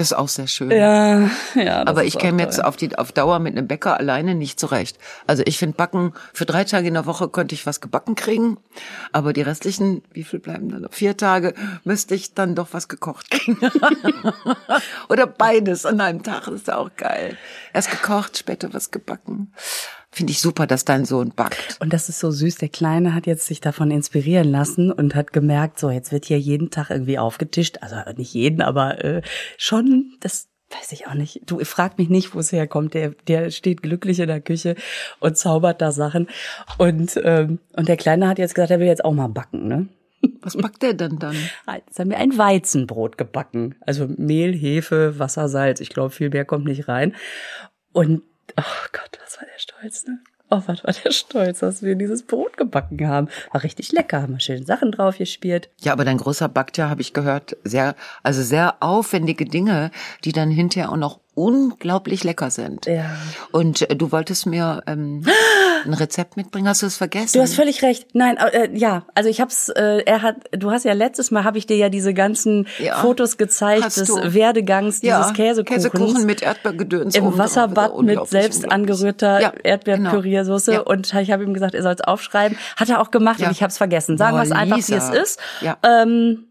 Das 0.00 0.12
ist 0.12 0.16
auch 0.16 0.28
sehr 0.28 0.46
schön. 0.46 0.70
ja, 0.70 1.28
ja. 1.54 1.86
Aber 1.86 2.04
ich 2.04 2.16
käme 2.16 2.42
jetzt 2.42 2.64
auf 2.64 2.78
die 2.78 2.96
auf 2.96 3.12
Dauer 3.12 3.38
mit 3.38 3.54
einem 3.54 3.68
Bäcker 3.68 3.98
alleine 3.98 4.34
nicht 4.34 4.58
zurecht. 4.58 4.96
Also 5.26 5.42
ich 5.44 5.58
finde 5.58 5.76
Backen 5.76 6.14
für 6.32 6.46
drei 6.46 6.64
Tage 6.64 6.88
in 6.88 6.94
der 6.94 7.04
Woche 7.04 7.28
könnte 7.28 7.54
ich 7.54 7.66
was 7.66 7.82
gebacken 7.82 8.14
kriegen, 8.14 8.56
aber 9.12 9.34
die 9.34 9.42
restlichen, 9.42 10.02
wie 10.10 10.24
viel 10.24 10.38
bleiben 10.38 10.70
dann 10.70 10.80
noch? 10.80 10.94
Vier 10.94 11.18
Tage 11.18 11.52
müsste 11.84 12.14
ich 12.14 12.32
dann 12.32 12.54
doch 12.54 12.68
was 12.72 12.88
gekocht 12.88 13.30
kriegen. 13.30 13.58
Oder 15.10 15.26
beides 15.26 15.84
an 15.84 16.00
einem 16.00 16.22
Tag 16.22 16.46
das 16.46 16.54
ist 16.54 16.72
auch 16.72 16.88
geil. 16.96 17.36
Erst 17.74 17.90
gekocht, 17.90 18.38
später 18.38 18.72
was 18.72 18.90
gebacken. 18.90 19.52
Finde 20.12 20.32
ich 20.32 20.40
super, 20.40 20.66
dass 20.66 20.84
dein 20.84 21.04
Sohn 21.04 21.30
backt. 21.30 21.78
Und 21.80 21.92
das 21.92 22.08
ist 22.08 22.18
so 22.18 22.32
süß. 22.32 22.56
Der 22.56 22.68
Kleine 22.68 23.14
hat 23.14 23.26
jetzt 23.26 23.46
sich 23.46 23.60
davon 23.60 23.92
inspirieren 23.92 24.50
lassen 24.50 24.90
und 24.90 25.14
hat 25.14 25.32
gemerkt, 25.32 25.78
so 25.78 25.90
jetzt 25.90 26.10
wird 26.10 26.24
hier 26.24 26.38
jeden 26.38 26.70
Tag 26.70 26.90
irgendwie 26.90 27.18
aufgetischt. 27.18 27.78
Also 27.80 27.96
nicht 28.16 28.34
jeden, 28.34 28.60
aber 28.60 29.04
äh, 29.04 29.22
schon, 29.56 30.16
das 30.20 30.48
weiß 30.70 30.92
ich 30.92 31.06
auch 31.06 31.14
nicht. 31.14 31.42
Du 31.46 31.64
frag 31.64 31.98
mich 31.98 32.08
nicht, 32.08 32.34
wo 32.34 32.40
es 32.40 32.52
herkommt. 32.52 32.94
Der, 32.94 33.10
der 33.28 33.50
steht 33.50 33.82
glücklich 33.82 34.18
in 34.18 34.28
der 34.28 34.40
Küche 34.40 34.74
und 35.20 35.36
zaubert 35.36 35.80
da 35.80 35.92
Sachen. 35.92 36.28
Und, 36.78 37.20
ähm, 37.22 37.60
und 37.76 37.88
der 37.88 37.96
Kleine 37.96 38.28
hat 38.28 38.38
jetzt 38.38 38.54
gesagt, 38.54 38.70
er 38.70 38.80
will 38.80 38.86
jetzt 38.86 39.04
auch 39.04 39.12
mal 39.12 39.28
backen, 39.28 39.68
ne? 39.68 39.88
Was 40.42 40.56
backt 40.56 40.82
der 40.82 40.94
denn 40.94 41.18
dann? 41.18 41.36
Jetzt 41.86 41.98
haben 41.98 42.10
wir 42.10 42.18
ein 42.18 42.36
Weizenbrot 42.36 43.16
gebacken. 43.16 43.76
Also 43.80 44.06
Mehl, 44.06 44.54
Hefe, 44.54 45.18
Wasser, 45.18 45.48
Salz. 45.48 45.80
Ich 45.80 45.88
glaube, 45.88 46.10
viel 46.10 46.28
mehr 46.30 46.44
kommt 46.44 46.66
nicht 46.66 46.88
rein. 46.88 47.14
Und, 47.92 48.22
oh 48.56 48.86
Gott, 48.92 49.18
was 49.22 49.38
war 49.38 49.46
der 49.46 49.58
stolz, 49.58 50.06
ne? 50.06 50.18
Oh, 50.52 50.62
was 50.66 50.82
war 50.82 50.92
der 50.92 51.12
stolz, 51.12 51.60
dass 51.60 51.82
wir 51.82 51.94
dieses 51.94 52.24
Brot 52.24 52.56
gebacken 52.56 53.06
haben. 53.06 53.28
War 53.52 53.62
richtig 53.62 53.92
lecker, 53.92 54.22
haben 54.22 54.32
wir 54.32 54.40
schöne 54.40 54.64
Sachen 54.64 54.90
drauf 54.90 55.18
gespielt. 55.18 55.70
Ja, 55.80 55.92
aber 55.92 56.04
dein 56.04 56.18
großer 56.18 56.48
backt 56.48 56.78
habe 56.78 57.00
ich 57.00 57.12
gehört, 57.12 57.56
sehr, 57.62 57.94
also 58.22 58.42
sehr 58.42 58.76
aufwendige 58.80 59.44
Dinge, 59.44 59.92
die 60.24 60.32
dann 60.32 60.50
hinterher 60.50 60.90
auch 60.90 60.96
noch 60.96 61.20
unglaublich 61.40 62.24
lecker 62.24 62.50
sind. 62.50 62.86
Ja. 62.86 63.10
Und 63.52 63.88
äh, 63.90 63.96
du 63.96 64.12
wolltest 64.12 64.46
mir 64.46 64.82
ähm, 64.86 65.24
ein 65.84 65.94
Rezept 65.94 66.36
mitbringen, 66.36 66.68
hast 66.68 66.82
du 66.82 66.86
es 66.86 66.96
vergessen? 66.96 67.32
Du 67.34 67.40
hast 67.40 67.54
völlig 67.54 67.82
recht. 67.82 68.08
Nein, 68.14 68.36
äh, 68.36 68.70
ja, 68.74 69.04
also 69.14 69.28
ich 69.30 69.40
hab's, 69.40 69.68
äh, 69.70 70.02
er 70.04 70.22
hat, 70.22 70.36
du 70.52 70.70
hast 70.70 70.84
ja 70.84 70.92
letztes 70.92 71.30
Mal 71.30 71.44
habe 71.44 71.58
ich 71.58 71.66
dir 71.66 71.76
ja 71.76 71.88
diese 71.88 72.14
ganzen 72.14 72.66
Ja. 72.78 72.98
Fotos 72.98 73.36
gezeigt 73.36 73.84
Hast 73.84 73.96
des 73.96 74.08
du. 74.08 74.34
Werdegangs 74.34 75.02
ja, 75.02 75.18
dieses 75.18 75.34
Käsekuchens. 75.34 75.84
Käsekuchen 75.84 76.26
mit 76.26 76.42
Erdbeergedöns 76.42 77.14
im. 77.14 77.38
Wasserbad 77.38 77.98
mit 78.02 78.26
selbst 78.28 78.70
angerührter 78.70 79.40
Ja, 79.40 79.52
Erdbeerpüriersoße 79.62 80.72
genau. 80.72 80.84
Und 80.84 81.12
ich 81.14 81.30
habe 81.30 81.44
ihm 81.44 81.54
gesagt, 81.54 81.74
er 81.74 81.82
soll 81.82 81.94
es 81.94 82.00
aufschreiben. 82.00 82.58
Hat 82.76 82.88
er 82.88 83.00
auch 83.00 83.10
gemacht 83.10 83.40
und 83.40 83.50
ich 83.50 83.62
habe 83.62 83.70
es 83.70 83.78
vergessen. 83.78 84.18
Sagen 84.18 84.36
wir 84.36 84.42
es 84.42 84.52
einfach, 84.52 84.76
wie 84.76 84.92
es 84.92 85.08
ist. 85.10 85.40
Ja. 85.60 85.78
Ähm, 85.82 86.49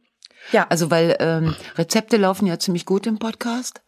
ja, 0.51 0.65
Also 0.69 0.89
weil 0.91 1.15
ähm, 1.19 1.55
Rezepte 1.77 2.17
laufen 2.17 2.45
ja 2.47 2.57
ziemlich 2.59 2.85
gut 2.85 3.05
im 3.07 3.19
Podcast. 3.19 3.81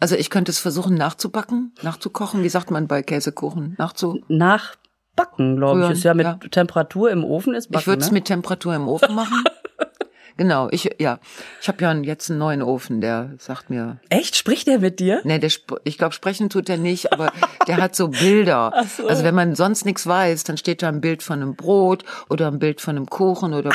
Also 0.00 0.16
ich 0.16 0.30
könnte 0.30 0.50
es 0.50 0.58
versuchen 0.58 0.94
nachzubacken, 0.96 1.74
nachzukochen. 1.82 2.42
Wie 2.42 2.48
sagt 2.48 2.70
man 2.70 2.86
bei 2.88 3.02
Käsekuchen? 3.02 3.74
Nachzu. 3.78 4.20
nachbacken, 4.28 5.56
glaube 5.56 5.84
ich. 5.84 5.90
Ist 5.90 6.04
ja 6.04 6.14
mit 6.14 6.26
ja. 6.26 6.38
Temperatur 6.50 7.10
im 7.10 7.24
Ofen 7.24 7.54
ist 7.54 7.70
backen, 7.70 7.80
ich 7.80 7.86
würde 7.86 8.02
es 8.02 8.08
ne? 8.08 8.14
mit 8.14 8.24
Temperatur 8.26 8.74
im 8.74 8.88
Ofen 8.88 9.14
machen. 9.14 9.44
genau, 10.36 10.68
ich 10.70 10.90
ja, 10.98 11.18
ich 11.60 11.68
habe 11.68 11.82
ja 11.82 11.92
jetzt 11.94 12.30
einen 12.30 12.38
neuen 12.38 12.62
Ofen, 12.62 13.00
der 13.00 13.34
sagt 13.38 13.70
mir, 13.70 13.98
Echt? 14.08 14.36
Spricht 14.36 14.68
er 14.68 14.78
mit 14.78 15.00
dir? 15.00 15.20
nee, 15.24 15.38
der 15.38 15.48
sp- 15.50 15.80
ich 15.84 15.98
glaube 15.98 16.14
sprechen 16.14 16.48
tut 16.50 16.68
er 16.68 16.76
nicht, 16.76 17.12
aber 17.12 17.32
der 17.66 17.78
hat 17.78 17.96
so 17.96 18.08
Bilder. 18.08 18.72
Ach 18.76 18.86
so. 18.88 19.06
Also 19.08 19.24
wenn 19.24 19.34
man 19.34 19.54
sonst 19.54 19.84
nichts 19.84 20.06
weiß, 20.06 20.44
dann 20.44 20.56
steht 20.56 20.82
da 20.82 20.88
ein 20.88 21.00
Bild 21.00 21.22
von 21.22 21.42
einem 21.42 21.56
Brot 21.56 22.04
oder 22.28 22.48
ein 22.48 22.58
Bild 22.58 22.80
von 22.80 22.96
einem 22.96 23.06
Kuchen 23.06 23.54
oder 23.54 23.70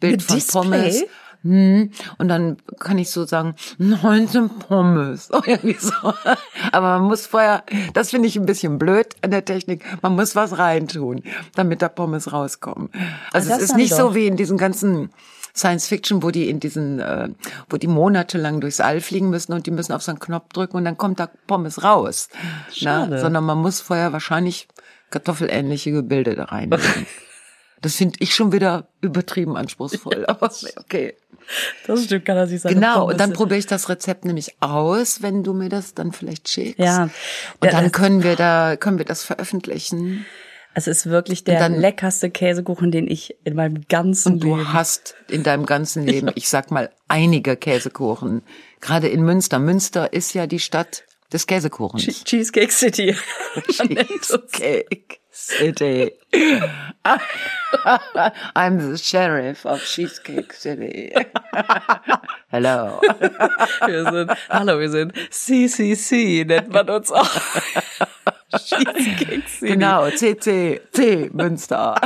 Bild 0.00 0.16
mit 0.16 0.22
von 0.22 0.36
Display? 0.36 0.60
Pommes. 0.62 1.04
Hm, 1.44 1.90
und 2.16 2.28
dann 2.28 2.56
kann 2.80 2.96
ich 2.96 3.10
so 3.10 3.26
sagen, 3.26 3.54
heute 4.02 4.48
Pommes. 4.68 5.30
Oh, 5.34 5.42
so. 5.78 6.14
Aber 6.72 6.98
man 6.98 7.02
muss 7.02 7.26
vorher, 7.26 7.64
das 7.92 8.10
finde 8.10 8.28
ich 8.28 8.36
ein 8.36 8.46
bisschen 8.46 8.78
blöd 8.78 9.14
an 9.22 9.30
der 9.30 9.44
Technik, 9.44 9.84
man 10.00 10.14
muss 10.14 10.34
was 10.34 10.58
reintun, 10.58 11.22
damit 11.54 11.82
da 11.82 11.88
Pommes 11.88 12.32
rauskommen. 12.32 12.88
Also 13.32 13.50
das 13.50 13.58
es 13.58 13.64
ist 13.64 13.76
nicht 13.76 13.92
doch. 13.92 13.98
so 13.98 14.14
wie 14.14 14.26
in 14.26 14.36
diesen 14.36 14.56
ganzen 14.56 15.10
Science 15.54 15.86
Fiction, 15.86 16.22
wo 16.22 16.30
die 16.30 16.48
in 16.48 16.60
diesen, 16.60 16.98
äh, 16.98 17.28
wo 17.68 17.76
die 17.76 17.86
monatelang 17.86 18.60
durchs 18.60 18.80
All 18.80 19.00
fliegen 19.00 19.30
müssen 19.30 19.52
und 19.52 19.66
die 19.66 19.70
müssen 19.70 19.92
auf 19.92 20.02
so 20.02 20.12
einen 20.12 20.18
Knopf 20.18 20.48
drücken 20.52 20.76
und 20.76 20.84
dann 20.84 20.96
kommt 20.96 21.20
da 21.20 21.28
Pommes 21.46 21.82
raus. 21.82 22.28
Schade. 22.72 23.10
Na, 23.10 23.20
sondern 23.20 23.44
man 23.44 23.58
muss 23.58 23.80
vorher 23.80 24.12
wahrscheinlich 24.12 24.68
kartoffelähnliche 25.10 25.92
Gebilde 25.92 26.34
da 26.34 26.44
reinlegen. 26.44 27.06
Das 27.84 27.96
finde 27.96 28.16
ich 28.20 28.34
schon 28.34 28.50
wieder 28.50 28.88
übertrieben 29.02 29.58
anspruchsvoll. 29.58 30.24
Aber 30.24 30.50
okay. 30.78 31.18
Das 31.86 32.04
stimmt, 32.04 32.24
kann 32.24 32.36
er 32.36 32.46
sich 32.46 32.60
sagen. 32.60 32.74
Genau, 32.76 33.08
und 33.08 33.18
dann 33.20 33.32
probiere 33.32 33.58
ich 33.58 33.66
das 33.66 33.88
Rezept 33.88 34.24
nämlich 34.24 34.54
aus, 34.60 35.22
wenn 35.22 35.42
du 35.44 35.52
mir 35.54 35.68
das 35.68 35.94
dann 35.94 36.12
vielleicht 36.12 36.48
schickst. 36.48 36.78
Ja. 36.78 37.10
Und 37.60 37.72
dann 37.72 37.92
können 37.92 38.22
wir 38.22 38.36
da, 38.36 38.76
können 38.76 38.98
wir 38.98 39.04
das 39.04 39.22
veröffentlichen. 39.24 40.24
Es 40.76 40.88
ist 40.88 41.06
wirklich 41.06 41.44
der 41.44 41.60
dann- 41.60 41.74
leckerste 41.78 42.30
Käsekuchen, 42.30 42.90
den 42.90 43.06
ich 43.08 43.36
in 43.44 43.54
meinem 43.54 43.86
ganzen 43.88 44.32
Und 44.34 44.40
du 44.42 44.56
Leben. 44.56 44.72
hast 44.72 45.14
in 45.30 45.42
deinem 45.44 45.66
ganzen 45.66 46.04
Leben, 46.04 46.30
ich 46.34 46.48
sag 46.48 46.70
mal, 46.72 46.90
einige 47.06 47.56
Käsekuchen. 47.56 48.42
Gerade 48.80 49.06
in 49.08 49.22
Münster. 49.22 49.60
Münster 49.60 50.12
ist 50.12 50.34
ja 50.34 50.48
die 50.48 50.58
Stadt 50.58 51.04
des 51.32 51.46
Käsekuchens. 51.46 52.02
Che- 52.04 52.24
Cheesecake 52.24 52.72
City. 52.72 53.14
Cheesecake 53.70 55.18
City. 55.36 56.12
I'm 58.54 58.78
the 58.92 58.96
sheriff 58.96 59.66
of 59.66 59.82
Cheesecake 59.84 60.52
City. 60.52 61.12
Hello. 62.52 63.00
Wir 63.84 64.04
sind, 64.12 64.30
hallo, 64.48 64.78
wir 64.78 64.88
sind 64.90 65.12
CCC, 65.30 66.44
nennt 66.46 66.72
man 66.72 66.88
uns 66.88 67.10
auch. 67.10 67.28
Cheesecake 68.56 69.48
City. 69.48 69.72
Genau, 69.72 70.08
CC, 70.10 70.80
C, 70.92 71.28
Münster. 71.32 71.96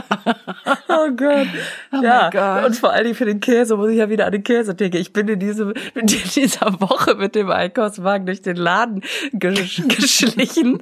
Oh 0.88 1.10
Gott. 1.14 1.46
Oh 1.92 2.00
ja. 2.02 2.30
Gott. 2.30 2.64
Und 2.64 2.76
vor 2.76 2.94
Dingen 2.94 3.14
für 3.14 3.26
den 3.26 3.40
Käse 3.40 3.76
muss 3.76 3.90
ich 3.90 3.98
ja 3.98 4.08
wieder 4.08 4.24
an 4.24 4.32
die 4.32 4.40
Käsetheke. 4.42 4.96
Ich 4.96 5.12
bin 5.12 5.28
in, 5.28 5.38
diesem, 5.38 5.74
in 5.94 6.06
dieser 6.06 6.80
Woche 6.80 7.14
mit 7.16 7.34
dem 7.34 7.50
Einkaufswagen 7.50 8.24
durch 8.24 8.40
den 8.40 8.56
Laden 8.56 9.02
gesch 9.34 9.82
geschlichen, 9.88 10.80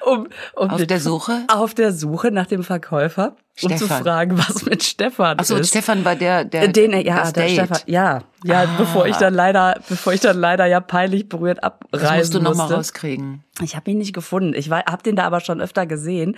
um, 0.00 0.28
um 0.54 0.70
Auf 0.70 0.78
den- 0.78 0.88
der 0.88 1.00
Suche? 1.00 1.44
auf 1.48 1.73
der 1.74 1.92
Suche 1.92 2.30
nach 2.30 2.46
dem 2.46 2.62
Verkäufer, 2.64 3.36
um 3.62 3.70
zu 3.76 3.84
Stefan. 3.86 4.02
fragen, 4.02 4.38
was 4.38 4.64
mit 4.66 4.82
Stefan 4.82 5.38
Achso, 5.38 5.56
ist. 5.56 5.68
Stefan 5.68 6.04
war 6.04 6.16
der, 6.16 6.44
der, 6.44 6.68
Den, 6.68 6.92
ja, 7.04 7.22
der 7.30 7.32
Date. 7.32 7.50
Stefan, 7.52 7.78
ja, 7.86 8.22
ja, 8.44 8.62
Ah. 8.62 8.68
bevor 8.78 9.06
ich 9.06 9.16
dann 9.16 9.32
leider, 9.34 9.80
bevor 9.88 10.12
ich 10.12 10.20
dann 10.20 10.38
leider 10.38 10.66
ja 10.66 10.80
peinlich 10.80 11.28
berührt 11.28 11.62
abreisen 11.64 12.00
Das 12.08 12.16
musst 12.18 12.34
du 12.34 12.40
noch 12.40 12.54
mal 12.54 12.62
musste. 12.64 12.74
rauskriegen. 12.76 13.44
Ich 13.62 13.76
habe 13.76 13.90
ihn 13.90 13.98
nicht 13.98 14.12
gefunden. 14.14 14.54
Ich 14.54 14.70
war, 14.70 14.80
hab 14.86 15.02
den 15.02 15.16
da 15.16 15.24
aber 15.24 15.40
schon 15.40 15.60
öfter 15.60 15.86
gesehen. 15.86 16.36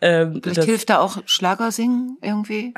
Ähm, 0.00 0.40
Vielleicht 0.42 0.58
das- 0.58 0.64
hilft 0.64 0.90
da 0.90 0.98
auch 0.98 1.18
Schlager 1.26 1.70
singen 1.72 2.18
irgendwie. 2.22 2.74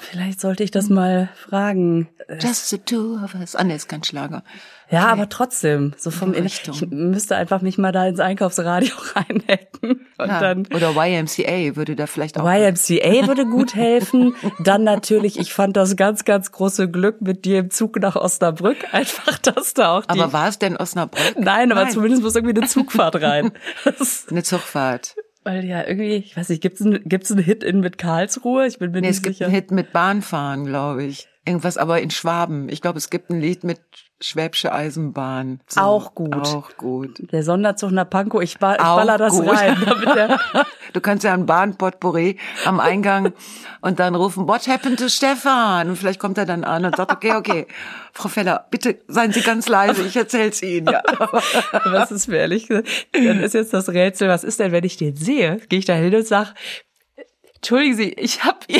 vielleicht 0.00 0.40
sollte 0.40 0.64
ich 0.64 0.70
das 0.70 0.88
mal 0.88 1.28
fragen. 1.36 2.08
Just 2.40 2.68
the 2.70 2.78
two 2.78 3.18
of 3.24 3.34
us. 3.34 3.56
Ah, 3.56 3.64
nee, 3.64 3.74
ist 3.74 3.88
kein 3.88 4.04
Schlager. 4.04 4.42
Ja, 4.90 5.06
aber 5.06 5.28
trotzdem, 5.28 5.92
so 5.96 6.10
vom 6.10 6.34
In 6.34 6.42
Richtung. 6.42 6.74
Ich 6.74 6.86
müsste 6.90 7.36
einfach 7.36 7.62
mich 7.62 7.78
mal 7.78 7.92
da 7.92 8.06
ins 8.06 8.18
Einkaufsradio 8.20 8.92
reinhacken 9.14 10.06
und 10.18 10.28
Ja. 10.28 10.40
dann 10.40 10.66
Oder 10.74 10.90
YMCA 10.96 11.76
würde 11.76 11.94
da 11.96 12.06
vielleicht 12.06 12.38
auch. 12.38 12.44
YMCA 12.44 13.26
würde 13.28 13.46
gut 13.46 13.74
helfen. 13.74 14.34
Dann 14.64 14.82
natürlich, 14.84 15.38
ich 15.38 15.52
fand 15.54 15.76
das 15.76 15.96
ganz, 15.96 16.24
ganz 16.24 16.50
große 16.52 16.90
Glück 16.90 17.20
mit 17.22 17.44
dir 17.44 17.60
im 17.60 17.70
Zug 17.70 18.00
nach 18.00 18.16
Osnabrück. 18.16 18.78
Einfach, 18.92 19.38
dass 19.38 19.74
da 19.74 19.96
auch 19.98 20.04
die. 20.06 20.10
aber 20.20 20.32
war 20.32 20.48
es 20.48 20.58
denn 20.58 20.76
Osnabrück? 20.76 21.34
Nein, 21.38 21.70
aber 21.72 21.88
zumindest 21.88 22.22
muss 22.22 22.34
irgendwie 22.34 22.56
eine 22.58 22.66
Zugfahrt 22.68 23.22
rein. 23.22 23.52
Das, 23.84 24.26
Eine 24.30 24.42
Zugfahrt. 24.42 25.14
weil 25.44 25.64
ja 25.64 25.86
irgendwie, 25.86 26.14
ich 26.16 26.36
weiß 26.36 26.48
nicht, 26.48 26.62
gibt's 26.62 26.82
einen, 26.82 27.02
gibt's 27.08 27.30
einen 27.30 27.42
Hit 27.44 27.62
in 27.64 27.80
mit 27.80 27.96
Karlsruhe? 27.96 28.66
Ich 28.66 28.78
bin 28.78 28.90
mir 28.90 29.00
Nee, 29.00 29.08
nicht 29.08 29.16
es 29.18 29.22
gibt 29.22 29.36
sicher. 29.36 29.46
einen 29.46 29.54
Hit 29.54 29.70
mit 29.70 29.92
Bahnfahren, 29.92 30.66
glaube 30.66 31.04
ich. 31.04 31.28
Irgendwas 31.46 31.78
aber 31.78 32.00
in 32.02 32.10
Schwaben. 32.10 32.68
Ich 32.68 32.82
glaube, 32.82 32.98
es 32.98 33.08
gibt 33.08 33.30
ein 33.30 33.40
Lied 33.40 33.64
mit 33.64 33.80
Schwäbische 34.20 34.72
Eisenbahn. 34.72 35.60
So, 35.66 35.80
Auch 35.80 36.14
gut. 36.14 36.34
Auch 36.34 36.76
gut. 36.76 37.32
Der 37.32 37.42
Sonderzug 37.42 37.92
nach 37.92 38.08
Pankow, 38.08 38.42
ich, 38.42 38.58
ba 38.58 38.74
ich 38.74 38.78
baller 38.78 39.16
das 39.16 39.32
gut. 39.32 39.48
rein. 39.48 39.76
Du 40.92 41.00
kannst 41.00 41.22
ja 41.22 41.32
ein 41.32 41.46
Bahnpotpourri 41.46 42.36
am 42.64 42.80
Eingang 42.80 43.32
und 43.80 44.00
dann 44.00 44.16
rufen, 44.16 44.48
what 44.48 44.66
happened 44.66 44.98
to 44.98 45.08
Stefan? 45.08 45.88
Und 45.88 45.96
vielleicht 45.96 46.18
kommt 46.18 46.36
er 46.36 46.46
dann 46.46 46.64
an 46.64 46.84
und 46.84 46.96
sagt, 46.96 47.12
okay, 47.12 47.32
okay, 47.34 47.66
Frau 48.12 48.28
Feller, 48.28 48.66
bitte 48.72 48.98
seien 49.06 49.32
Sie 49.32 49.42
ganz 49.42 49.68
leise, 49.68 50.02
ich 50.02 50.16
erzähl's 50.16 50.60
Ihnen. 50.62 50.88
Ja. 50.88 51.02
was 51.84 52.10
ist 52.10 52.26
mir 52.26 52.38
ehrlich 52.38 52.66
gesagt, 52.66 52.88
dann 53.12 53.40
ist 53.40 53.54
jetzt 53.54 53.72
das 53.72 53.88
Rätsel, 53.90 54.28
was 54.28 54.42
ist 54.42 54.58
denn, 54.58 54.72
wenn 54.72 54.82
ich 54.82 54.96
den 54.96 55.14
sehe? 55.14 55.58
Gehe 55.68 55.78
ich 55.78 55.84
da 55.84 55.94
hin 55.94 56.12
und 56.12 56.26
sag, 56.26 56.54
entschuldigen 57.60 57.96
Sie, 57.96 58.10
ich 58.12 58.44
habe 58.44 58.58
ihn 58.68 58.78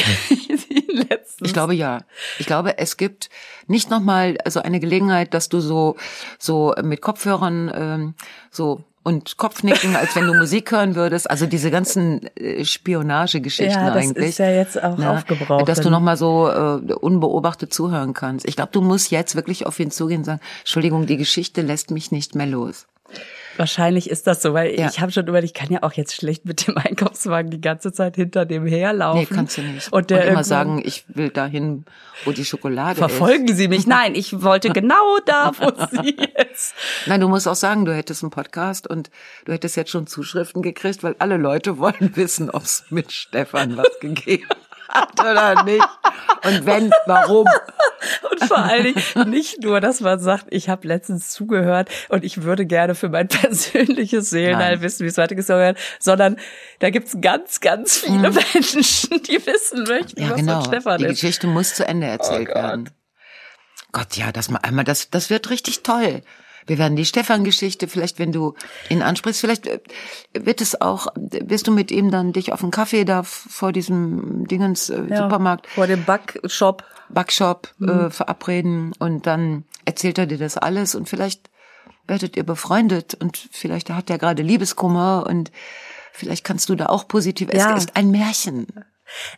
letztens. 1.08 1.48
Ich 1.48 1.52
glaube 1.52 1.74
ja. 1.74 2.00
Ich 2.38 2.46
glaube, 2.46 2.78
es 2.78 2.96
gibt 2.96 3.30
nicht 3.66 3.90
nochmal 3.90 4.38
also 4.44 4.60
eine 4.60 4.80
Gelegenheit, 4.80 5.34
dass 5.34 5.48
du 5.48 5.60
so 5.60 5.96
so 6.38 6.74
mit 6.82 7.00
Kopfhörern 7.00 7.70
ähm, 7.74 8.14
so 8.50 8.84
und 9.02 9.38
Kopfnicken, 9.38 9.96
als 9.96 10.14
wenn 10.14 10.26
du 10.26 10.34
Musik 10.34 10.72
hören 10.72 10.94
würdest. 10.94 11.30
Also 11.30 11.46
diese 11.46 11.70
ganzen 11.70 12.26
äh, 12.36 12.64
Spionagegeschichten 12.64 13.80
Ja, 13.80 13.90
das 13.90 14.04
eigentlich. 14.04 14.28
ist 14.30 14.38
ja 14.38 14.50
jetzt 14.50 14.82
auch 14.82 14.98
ne? 14.98 15.10
aufgebraucht. 15.10 15.68
Dass 15.68 15.80
du 15.80 15.88
nochmal 15.88 16.16
so 16.18 16.48
äh, 16.48 16.92
unbeobachtet 16.92 17.72
zuhören 17.72 18.12
kannst. 18.12 18.46
Ich 18.46 18.56
glaube, 18.56 18.72
du 18.72 18.82
musst 18.82 19.10
jetzt 19.10 19.36
wirklich 19.36 19.66
auf 19.66 19.80
ihn 19.80 19.90
zugehen 19.90 20.18
und 20.18 20.24
sagen, 20.24 20.40
Entschuldigung, 20.60 21.06
die 21.06 21.16
Geschichte 21.16 21.62
lässt 21.62 21.90
mich 21.90 22.12
nicht 22.12 22.34
mehr 22.34 22.46
los. 22.46 22.86
Wahrscheinlich 23.60 24.08
ist 24.08 24.26
das 24.26 24.40
so, 24.40 24.54
weil 24.54 24.78
Ja. 24.80 24.88
ich 24.88 25.00
habe 25.00 25.12
schon 25.12 25.26
überlegt, 25.26 25.54
ich 25.56 25.60
kann 25.62 25.70
ja 25.70 25.82
auch 25.82 25.92
jetzt 25.92 26.14
schlecht 26.14 26.46
mit 26.46 26.66
dem 26.66 26.76
Einkaufswagen 26.78 27.50
die 27.50 27.60
ganze 27.60 27.92
Zeit 27.92 28.16
hinter 28.16 28.46
dem 28.46 28.66
herlaufen. 28.66 29.20
Nee, 29.20 29.26
kannst 29.26 29.58
du 29.58 29.62
nicht. 29.62 29.92
Und, 29.92 30.08
der 30.08 30.18
immer 30.18 30.26
irgendwann- 30.28 30.44
sagen, 30.44 30.82
ich 30.82 31.04
will 31.08 31.28
dahin, 31.28 31.84
wo 32.24 32.32
die 32.32 32.44
Schokolade 32.46 32.96
Verfolgen 32.96 33.54
Sie 33.54 33.68
mich? 33.68 33.86
Nein, 33.86 34.14
ich 34.14 34.42
wollte 34.42 34.70
genau 34.70 35.18
da, 35.26 35.52
wo 35.58 35.70
Sie 35.92 36.10
ist. 36.52 36.74
Nein, 37.06 37.20
du 37.20 37.28
musst 37.28 37.46
auch 37.46 37.54
sagen, 37.54 37.84
du 37.84 37.94
hättest 37.94 38.22
einen 38.22 38.30
Podcast 38.30 38.86
und 38.86 39.10
du 39.44 39.52
hättest 39.52 39.76
jetzt 39.76 39.90
schon 39.90 40.06
Zuschriften 40.06 40.62
gekriegt, 40.62 41.02
weil 41.02 41.14
alle 41.18 41.36
Leute 41.36 41.76
wollen 41.78 42.12
wissen, 42.14 42.48
ob 42.50 42.62
es 42.62 42.84
mit 42.88 43.12
Stefan 43.12 43.76
was 43.76 43.90
gegeben 44.00 44.48
hat 44.88 45.20
oder 45.20 45.62
nicht. 45.64 45.86
Und 46.44 46.64
wenn, 46.66 46.90
warum? 47.06 47.46
Und 48.30 48.44
vor 48.44 48.58
allen 48.58 48.84
Dingen 48.84 49.30
nicht 49.30 49.62
nur, 49.62 49.80
dass 49.80 50.00
man 50.00 50.18
sagt, 50.20 50.46
ich 50.50 50.68
habe 50.68 50.86
letztens 50.88 51.30
zugehört 51.30 51.88
und 52.08 52.24
ich 52.24 52.42
würde 52.42 52.66
gerne 52.66 52.94
für 52.94 53.08
mein 53.08 53.28
persönliches 53.28 54.30
Seelenheil 54.30 54.80
wissen, 54.82 55.04
wie 55.04 55.08
es 55.08 55.16
weitergeht, 55.16 55.76
sondern 55.98 56.36
da 56.78 56.90
gibt's 56.90 57.16
ganz, 57.20 57.60
ganz 57.60 57.98
viele 57.98 58.30
Menschen, 58.30 59.22
die 59.22 59.46
wissen 59.46 59.84
möchten, 59.84 60.20
Mhm. 60.20 60.26
Ja, 60.26 60.30
was 60.30 60.36
genau. 60.40 60.56
mit 60.58 60.66
Stefan 60.66 60.98
Die 60.98 61.04
ist. 61.04 61.10
Geschichte 61.20 61.46
muss 61.46 61.74
zu 61.74 61.86
Ende 61.86 62.06
erzählt 62.06 62.48
Oh 62.50 62.54
werden. 62.54 62.90
Gott, 63.92 64.16
ja, 64.16 64.32
das 64.32 64.50
mal 64.50 64.58
einmal, 64.62 64.84
das, 64.84 65.10
das 65.10 65.30
wird 65.30 65.50
richtig 65.50 65.82
toll. 65.82 66.22
Wir 66.66 66.78
werden 66.78 66.94
die 66.94 67.04
Stefan-Geschichte, 67.06 67.88
vielleicht, 67.88 68.18
wenn 68.18 68.30
du 68.32 68.54
ihn 68.90 69.02
ansprichst, 69.02 69.40
vielleicht 69.40 69.66
äh, 69.66 69.80
wird 70.34 70.60
es 70.60 70.80
auch, 70.80 71.08
wirst 71.16 71.66
du 71.66 71.72
mit 71.72 71.90
ihm 71.90 72.10
dann 72.10 72.32
dich 72.32 72.52
auf 72.52 72.62
einen 72.62 72.70
Kaffee 72.70 73.04
da 73.04 73.22
vor 73.24 73.72
diesem 73.72 74.46
Dingens 74.46 74.90
äh, 74.90 75.02
Ja, 75.08 75.16
Supermarkt, 75.24 75.66
Vor 75.68 75.86
dem 75.86 76.04
Backshop. 76.04 76.84
Backshop 77.12 77.72
Mhm. 77.78 77.88
äh, 77.88 78.10
verabreden 78.10 78.92
und 78.98 79.26
dann 79.26 79.64
erzählt 79.84 80.18
er 80.18 80.26
dir 80.26 80.38
das 80.38 80.56
alles 80.56 80.94
und 80.94 81.08
vielleicht 81.08 81.50
werdet 82.06 82.36
ihr 82.36 82.44
befreundet 82.44 83.14
und 83.14 83.36
vielleicht 83.52 83.90
hat 83.90 84.10
er 84.10 84.18
gerade 84.18 84.42
Liebeskummer 84.42 85.26
und 85.28 85.50
vielleicht 86.12 86.44
kannst 86.44 86.68
du 86.68 86.74
da 86.74 86.86
auch 86.86 87.06
positiv, 87.08 87.52
Ja. 87.52 87.76
es 87.76 87.84
ist 87.84 87.96
ein 87.96 88.10
Märchen. 88.10 88.66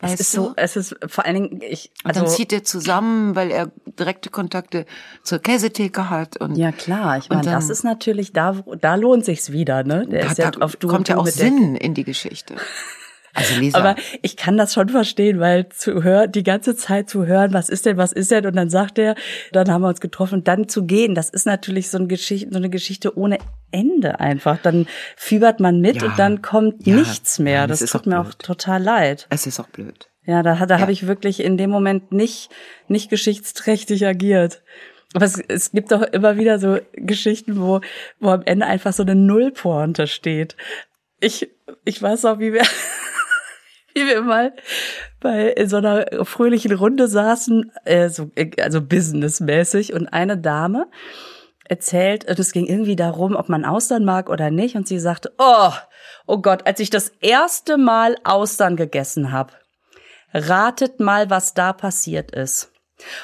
Es 0.02 0.20
ist 0.20 0.32
so, 0.32 0.52
es 0.56 0.76
ist 0.76 0.94
vor 1.06 1.24
allen 1.24 1.34
Dingen, 1.34 1.60
ich, 1.62 1.90
also, 2.04 2.20
dann 2.20 2.28
zieht 2.28 2.52
er 2.52 2.62
zusammen, 2.62 3.34
weil 3.34 3.50
er 3.50 3.70
direkte 3.86 4.28
Kontakte 4.28 4.84
zur 5.22 5.38
Käsetheke 5.38 6.10
hat 6.10 6.36
und 6.36 6.56
ja 6.56 6.72
klar, 6.72 7.16
ich 7.16 7.30
meine, 7.30 7.42
das 7.42 7.70
ist 7.70 7.82
natürlich 7.82 8.34
da, 8.34 8.62
da 8.80 8.96
lohnt 8.96 9.24
sich's 9.24 9.50
wieder, 9.50 9.82
ne? 9.82 10.06
Der 10.06 10.24
da, 10.26 10.30
ist 10.30 10.36
ja 10.38 10.50
da 10.50 10.60
auf 10.60 10.76
du 10.76 10.88
kommt 10.88 11.08
ja 11.08 11.16
auch 11.16 11.24
mit 11.24 11.38
der 11.38 11.46
Sinn 11.46 11.74
in 11.76 11.94
die 11.94 12.04
Geschichte. 12.04 12.54
Also 13.34 13.58
Lisa, 13.58 13.78
Aber 13.78 13.96
ich 14.20 14.36
kann 14.36 14.56
das 14.58 14.74
schon 14.74 14.90
verstehen, 14.90 15.40
weil 15.40 15.68
zu 15.70 16.02
hören, 16.02 16.30
die 16.30 16.42
ganze 16.42 16.76
Zeit 16.76 17.08
zu 17.08 17.26
hören, 17.26 17.52
was 17.54 17.68
ist 17.70 17.86
denn, 17.86 17.96
was 17.96 18.12
ist 18.12 18.30
denn, 18.30 18.44
und 18.46 18.56
dann 18.56 18.68
sagt 18.68 18.98
er, 18.98 19.14
dann 19.52 19.70
haben 19.70 19.80
wir 19.82 19.88
uns 19.88 20.00
getroffen, 20.00 20.40
und 20.40 20.48
dann 20.48 20.68
zu 20.68 20.84
gehen, 20.84 21.14
das 21.14 21.30
ist 21.30 21.46
natürlich 21.46 21.88
so 21.88 21.96
eine 21.98 22.08
Geschichte, 22.08 22.48
so 22.50 22.58
eine 22.58 22.68
Geschichte 22.68 23.16
ohne 23.16 23.38
Ende 23.70 24.20
einfach. 24.20 24.58
Dann 24.62 24.86
fiebert 25.16 25.60
man 25.60 25.80
mit 25.80 26.02
Ja. 26.02 26.08
und 26.08 26.18
dann 26.18 26.42
kommt 26.42 26.86
Ja. 26.86 26.94
nichts 26.96 27.38
mehr. 27.38 27.66
Das 27.66 27.80
tut 27.80 28.02
auch 28.02 28.04
mir 28.06 28.20
auch 28.20 28.34
total 28.34 28.82
leid. 28.82 29.26
es 29.30 29.46
ist 29.46 29.58
auch 29.60 29.68
blöd. 29.68 30.08
Ja, 30.24 30.42
da, 30.42 30.66
da 30.66 30.78
habe 30.78 30.92
ich 30.92 31.06
wirklich 31.06 31.40
in 31.40 31.56
dem 31.56 31.70
Moment 31.70 32.12
nicht, 32.12 32.50
nicht 32.86 33.08
geschichtsträchtig 33.10 34.06
agiert. 34.06 34.62
Aber 35.14 35.24
es, 35.24 35.38
es 35.48 35.72
gibt 35.72 35.90
doch 35.90 36.02
immer 36.02 36.36
wieder 36.36 36.58
so 36.58 36.78
Geschichten, 36.92 37.60
wo, 37.60 37.80
wo 38.20 38.28
am 38.30 38.42
Ende 38.44 38.66
einfach 38.66 38.92
so 38.92 39.02
eine 39.02 39.14
Nullpointe 39.14 40.06
steht. 40.06 40.56
Ich, 41.18 41.50
ich 41.84 42.00
weiß 42.00 42.24
auch, 42.26 42.38
wie 42.38 42.52
wir, 42.52 42.62
wie 43.94 44.06
wir 44.06 44.22
mal 44.22 44.54
bei 45.20 45.48
in 45.48 45.68
so 45.68 45.76
einer 45.76 46.06
fröhlichen 46.24 46.72
Runde 46.72 47.08
saßen, 47.08 47.72
äh, 47.84 48.08
so, 48.08 48.30
äh, 48.34 48.50
also 48.60 48.80
businessmäßig, 48.80 49.92
und 49.92 50.08
eine 50.08 50.38
Dame 50.38 50.88
erzählt, 51.64 52.28
und 52.28 52.38
es 52.38 52.52
ging 52.52 52.66
irgendwie 52.66 52.96
darum, 52.96 53.36
ob 53.36 53.48
man 53.48 53.64
Austern 53.64 54.04
mag 54.04 54.28
oder 54.28 54.50
nicht, 54.50 54.76
und 54.76 54.88
sie 54.88 54.98
sagte, 54.98 55.32
oh, 55.38 55.70
oh 56.26 56.38
Gott, 56.38 56.66
als 56.66 56.80
ich 56.80 56.90
das 56.90 57.12
erste 57.20 57.76
Mal 57.76 58.16
Austern 58.24 58.76
gegessen 58.76 59.32
habe, 59.32 59.52
ratet 60.34 61.00
mal, 61.00 61.30
was 61.30 61.54
da 61.54 61.72
passiert 61.72 62.30
ist. 62.32 62.71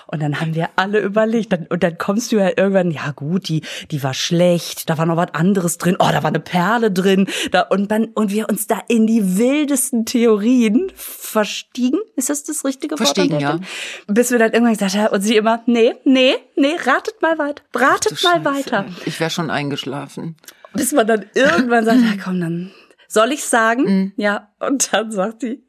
Und 0.06 0.22
dann 0.22 0.40
haben 0.40 0.54
wir 0.54 0.70
alle 0.76 1.00
überlegt, 1.00 1.52
dann, 1.52 1.66
und 1.66 1.82
dann 1.82 1.98
kommst 1.98 2.32
du 2.32 2.36
ja 2.36 2.48
irgendwann, 2.56 2.90
ja 2.90 3.12
gut, 3.12 3.48
die, 3.48 3.62
die 3.90 4.02
war 4.02 4.14
schlecht, 4.14 4.88
da 4.90 4.98
war 4.98 5.06
noch 5.06 5.16
was 5.16 5.34
anderes 5.34 5.78
drin, 5.78 5.96
oh, 5.98 6.08
da 6.10 6.22
war 6.22 6.28
eine 6.28 6.40
Perle 6.40 6.90
drin, 6.90 7.28
da, 7.50 7.62
und 7.62 7.90
dann, 7.90 8.06
und 8.06 8.30
wir 8.30 8.48
uns 8.48 8.66
da 8.66 8.80
in 8.88 9.06
die 9.06 9.38
wildesten 9.38 10.04
Theorien 10.04 10.90
verstiegen, 10.94 12.00
ist 12.16 12.30
das 12.30 12.44
das 12.44 12.64
richtige 12.64 12.98
Wort? 12.98 13.08
Verstiegen, 13.08 13.40
ja. 13.40 13.58
Bis 14.06 14.30
wir 14.30 14.38
dann 14.38 14.52
irgendwann 14.52 14.74
gesagt 14.74 14.96
haben, 14.96 15.14
und 15.14 15.20
sie 15.22 15.36
immer, 15.36 15.62
nee, 15.66 15.94
nee, 16.04 16.34
nee, 16.56 16.76
ratet 16.84 17.20
mal 17.22 17.38
weiter, 17.38 17.62
ratet 17.74 18.22
mal 18.22 18.42
Scheiße. 18.42 18.44
weiter. 18.44 18.86
Ich 19.06 19.20
wäre 19.20 19.30
schon 19.30 19.50
eingeschlafen. 19.50 20.36
Bis 20.74 20.92
man 20.92 21.06
dann 21.06 21.26
irgendwann 21.34 21.84
sagt, 21.84 21.98
ja 22.00 22.22
komm, 22.22 22.40
dann 22.40 22.72
soll 23.08 23.32
ich 23.32 23.44
sagen? 23.44 23.82
Mhm. 23.82 24.12
Ja, 24.16 24.52
und 24.60 24.92
dann 24.92 25.10
sagt 25.10 25.42
die, 25.42 25.64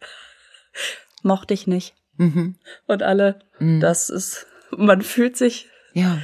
mochte 1.24 1.54
ich 1.54 1.68
nicht. 1.68 1.96
Mhm. 2.20 2.56
Und 2.86 3.04
alle, 3.04 3.40
das 3.60 4.10
ist, 4.10 4.46
man 4.72 5.02
fühlt 5.02 5.38
sich, 5.38 5.68
Ja. 5.94 6.18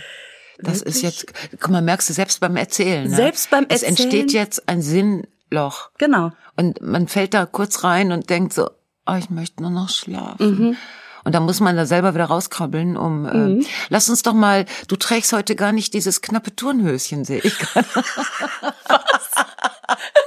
Das 0.57 0.81
ist 0.81 1.01
jetzt, 1.01 1.25
guck 1.59 1.69
mal, 1.69 1.81
merkst 1.81 2.09
du 2.09 2.13
selbst 2.13 2.39
beim 2.39 2.55
Erzählen. 2.55 3.09
Ne? 3.09 3.15
Selbst 3.15 3.49
beim 3.49 3.65
Es 3.67 3.83
Erzählen? 3.83 4.09
entsteht 4.09 4.31
jetzt 4.31 4.69
ein 4.69 4.81
Sinnloch. 4.81 5.89
genau. 5.97 6.31
Und 6.55 6.81
man 6.81 7.09
fällt 7.09 7.33
da 7.33 7.45
kurz 7.45 7.83
rein 7.83 8.13
und 8.13 8.29
denkt 8.29 8.53
so, 8.53 8.69
oh, 9.05 9.15
ich 9.19 9.29
möchte 9.29 9.61
nur 9.61 9.71
noch 9.71 9.89
schlafen. 9.89 10.59
Mhm. 10.69 10.77
Und 11.25 11.35
dann 11.35 11.43
muss 11.43 11.59
man 11.59 11.75
da 11.75 11.85
selber 11.85 12.13
wieder 12.13 12.25
rauskrabbeln, 12.25 12.95
um, 12.95 13.25
äh, 13.25 13.65
lass 13.89 14.07
uns 14.09 14.21
doch 14.21 14.33
mal, 14.33 14.65
du 14.87 14.95
trägst 14.95 15.33
heute 15.33 15.55
gar 15.55 15.71
nicht 15.73 15.93
dieses 15.93 16.21
knappe 16.21 16.55
Turnhöschen, 16.55 17.25
sehe 17.25 17.41
ich 17.43 17.57
gerade. 17.59 17.87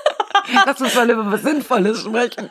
Lass 0.67 0.81
uns 0.81 0.95
mal 0.95 1.11
über 1.11 1.31
was 1.31 1.43
Sinnvolles 1.43 2.01
sprechen. 2.03 2.49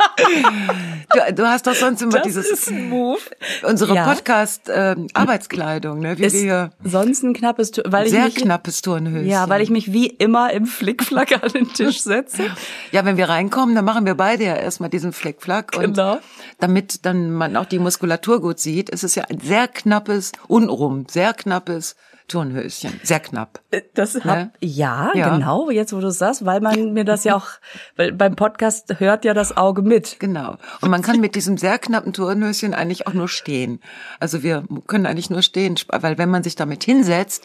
Du, 1.13 1.33
du 1.33 1.47
hast 1.47 1.67
doch 1.67 1.73
sonst 1.75 2.01
immer 2.01 2.11
Das 2.13 2.23
dieses, 2.23 2.47
ist 2.49 2.69
ein 2.69 2.89
Move. 2.89 3.19
unsere 3.63 3.95
Ja. 3.95 4.05
Podcast-Arbeitskleidung, 4.05 5.99
ne? 5.99 6.17
wie 6.17 6.23
Ist 6.23 6.33
wir 6.33 6.41
hier 6.41 6.69
sonst 6.83 7.23
ein 7.23 7.33
knappes, 7.33 7.71
weil 7.85 8.05
ich 8.05 8.11
sehr 8.11 8.25
mich, 8.25 8.35
knappes 8.35 8.81
Turnhöschen. 8.81 9.27
ja, 9.27 9.47
weil 9.49 9.61
ich 9.61 9.69
mich 9.69 9.93
wie 9.93 10.07
immer 10.07 10.51
im 10.51 10.65
Flickflack 10.65 11.43
an 11.43 11.49
den 11.51 11.73
Tisch 11.73 12.01
setze. 12.01 12.43
Ja, 12.91 13.03
wenn 13.05 13.17
wir 13.17 13.27
reinkommen, 13.29 13.75
dann 13.75 13.83
machen 13.85 14.05
wir 14.05 14.15
beide 14.15 14.43
ja 14.45 14.55
erstmal 14.55 14.89
diesen 14.89 15.11
Flickflack. 15.13 15.75
Und 15.75 15.95
Genau. 15.95 16.19
damit 16.59 17.05
dann 17.05 17.31
man 17.31 17.55
auch 17.57 17.65
die 17.65 17.79
Muskulatur 17.79 18.39
gut 18.41 18.59
sieht, 18.59 18.89
ist 18.89 19.03
es 19.03 19.15
ja 19.15 19.23
ein 19.29 19.39
sehr 19.39 19.67
knappes, 19.67 20.31
unrum, 20.47 21.05
sehr 21.09 21.33
knappes 21.33 21.95
Turnhöschen. 22.27 22.99
Sehr 23.03 23.19
knapp. 23.19 23.61
Das 23.93 24.15
hab, 24.15 24.25
Ne? 24.25 24.51
ja, 24.61 25.11
Ja. 25.15 25.35
genau, 25.35 25.69
jetzt 25.69 25.93
wo 25.93 25.99
du 25.99 26.07
es 26.07 26.17
sagst, 26.17 26.45
weil 26.45 26.59
man 26.61 26.93
mir 26.93 27.05
das 27.05 27.23
ja 27.23 27.35
auch, 27.35 27.47
weil 27.95 28.11
beim 28.11 28.35
Podcast 28.35 28.99
hört 28.99 29.23
ja 29.25 29.33
das 29.33 29.55
Auge 29.55 29.81
mit. 29.81 30.19
Genau. 30.19 30.57
Und 30.81 30.89
man 30.89 31.01
kann 31.01 31.19
mit 31.19 31.35
diesem 31.35 31.57
sehr 31.57 31.79
knappen 31.79 32.13
Turnhöschen 32.13 32.73
eigentlich 32.73 33.07
auch 33.07 33.13
nur 33.13 33.27
stehen. 33.29 33.79
Also 34.19 34.43
wir 34.43 34.63
können 34.87 35.05
eigentlich 35.05 35.29
nur 35.29 35.41
stehen, 35.41 35.75
weil 35.87 36.17
wenn 36.17 36.29
man 36.29 36.43
sich 36.43 36.55
damit 36.55 36.83
hinsetzt, 36.83 37.43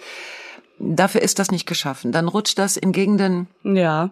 dafür 0.78 1.22
ist 1.22 1.38
das 1.38 1.50
nicht 1.50 1.66
geschaffen. 1.66 2.12
Dann 2.12 2.28
rutscht 2.28 2.58
das 2.58 2.76
in 2.76 2.92
Gegenden, 2.92 3.48
Ja. 3.62 4.10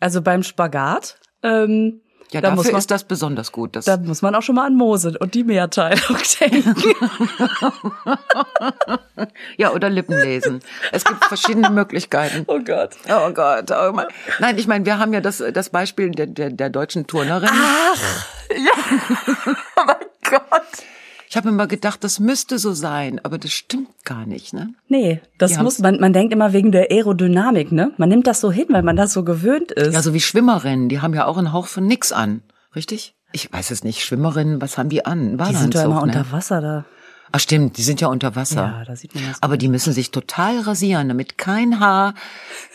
Also 0.00 0.20
beim 0.20 0.42
Spagat, 0.42 1.18
ähm, 1.42 2.02
ja, 2.34 2.40
da 2.40 2.50
muss 2.50 2.64
dafür 2.64 2.72
man, 2.72 2.78
ist 2.80 2.90
das 2.90 3.04
besonders 3.04 3.52
gut. 3.52 3.76
Das, 3.76 3.84
da 3.84 3.96
muss 3.96 4.22
man 4.22 4.34
auch 4.34 4.42
schon 4.42 4.56
mal 4.56 4.66
an 4.66 4.74
Mose 4.76 5.16
und 5.18 5.34
die 5.34 5.44
Mehrteilung 5.44 6.18
denken. 6.40 6.74
ja, 9.56 9.70
oder 9.70 9.88
Lippen 9.88 10.18
lesen. 10.18 10.60
Es 10.92 11.04
gibt 11.04 11.24
verschiedene 11.24 11.70
Möglichkeiten. 11.70 12.42
oh 12.48 12.58
Gott. 12.58 12.96
Oh 13.08 13.30
Gott, 13.30 13.70
oh 13.70 13.92
Mann. 13.92 14.08
Nein, 14.40 14.58
ich 14.58 14.66
meine, 14.66 14.84
wir 14.84 14.98
haben 14.98 15.12
ja 15.12 15.20
das, 15.20 15.40
das 15.52 15.70
Beispiel 15.70 16.10
der, 16.10 16.26
der, 16.26 16.50
der 16.50 16.70
deutschen 16.70 17.06
Turnerin. 17.06 17.50
Ach, 17.52 18.26
ja. 18.50 18.72
oh 19.76 19.82
mein 19.86 19.96
Gott. 20.28 20.40
Ich 21.34 21.36
habe 21.36 21.48
immer 21.48 21.66
gedacht, 21.66 22.04
das 22.04 22.20
müsste 22.20 22.60
so 22.60 22.74
sein, 22.74 23.20
aber 23.24 23.38
das 23.38 23.50
stimmt 23.50 23.88
gar 24.04 24.24
nicht, 24.24 24.52
ne? 24.52 24.72
Nee, 24.86 25.20
das 25.36 25.54
Die 25.54 25.58
muss 25.58 25.80
man, 25.80 25.98
man 25.98 26.12
denkt 26.12 26.32
immer 26.32 26.52
wegen 26.52 26.70
der 26.70 26.92
Aerodynamik, 26.92 27.72
ne? 27.72 27.90
Man 27.96 28.08
nimmt 28.08 28.28
das 28.28 28.40
so 28.40 28.52
hin, 28.52 28.66
weil 28.68 28.84
man 28.84 28.94
das 28.94 29.12
so 29.12 29.24
gewöhnt 29.24 29.72
ist. 29.72 29.94
Ja, 29.94 30.00
so 30.00 30.14
wie 30.14 30.20
Schwimmerinnen, 30.20 30.88
die 30.88 31.00
haben 31.00 31.12
ja 31.12 31.26
auch 31.26 31.36
einen 31.36 31.52
Hauch 31.52 31.66
von 31.66 31.88
nix 31.88 32.12
an, 32.12 32.42
richtig? 32.76 33.16
Ich 33.32 33.52
weiß 33.52 33.72
es 33.72 33.82
nicht. 33.82 34.04
Schwimmerinnen, 34.04 34.62
was 34.62 34.78
haben 34.78 34.90
die 34.90 35.06
an? 35.06 35.36
die 35.36 35.56
sind 35.56 35.74
doch 35.74 35.82
immer 35.82 35.96
ne? 35.96 36.02
unter 36.02 36.30
Wasser 36.30 36.60
da. 36.60 36.84
Ach 37.32 37.40
stimmt, 37.40 37.78
die 37.78 37.82
sind 37.82 38.00
ja 38.00 38.08
unter 38.08 38.36
Wasser. 38.36 38.76
Ja, 38.78 38.84
da 38.84 38.94
sieht 38.94 39.14
man 39.14 39.24
das. 39.26 39.42
Aber 39.42 39.56
die 39.56 39.68
müssen 39.68 39.92
sich 39.92 40.10
total 40.10 40.60
rasieren, 40.60 41.08
damit 41.08 41.36
kein 41.38 41.80
Haar 41.80 42.14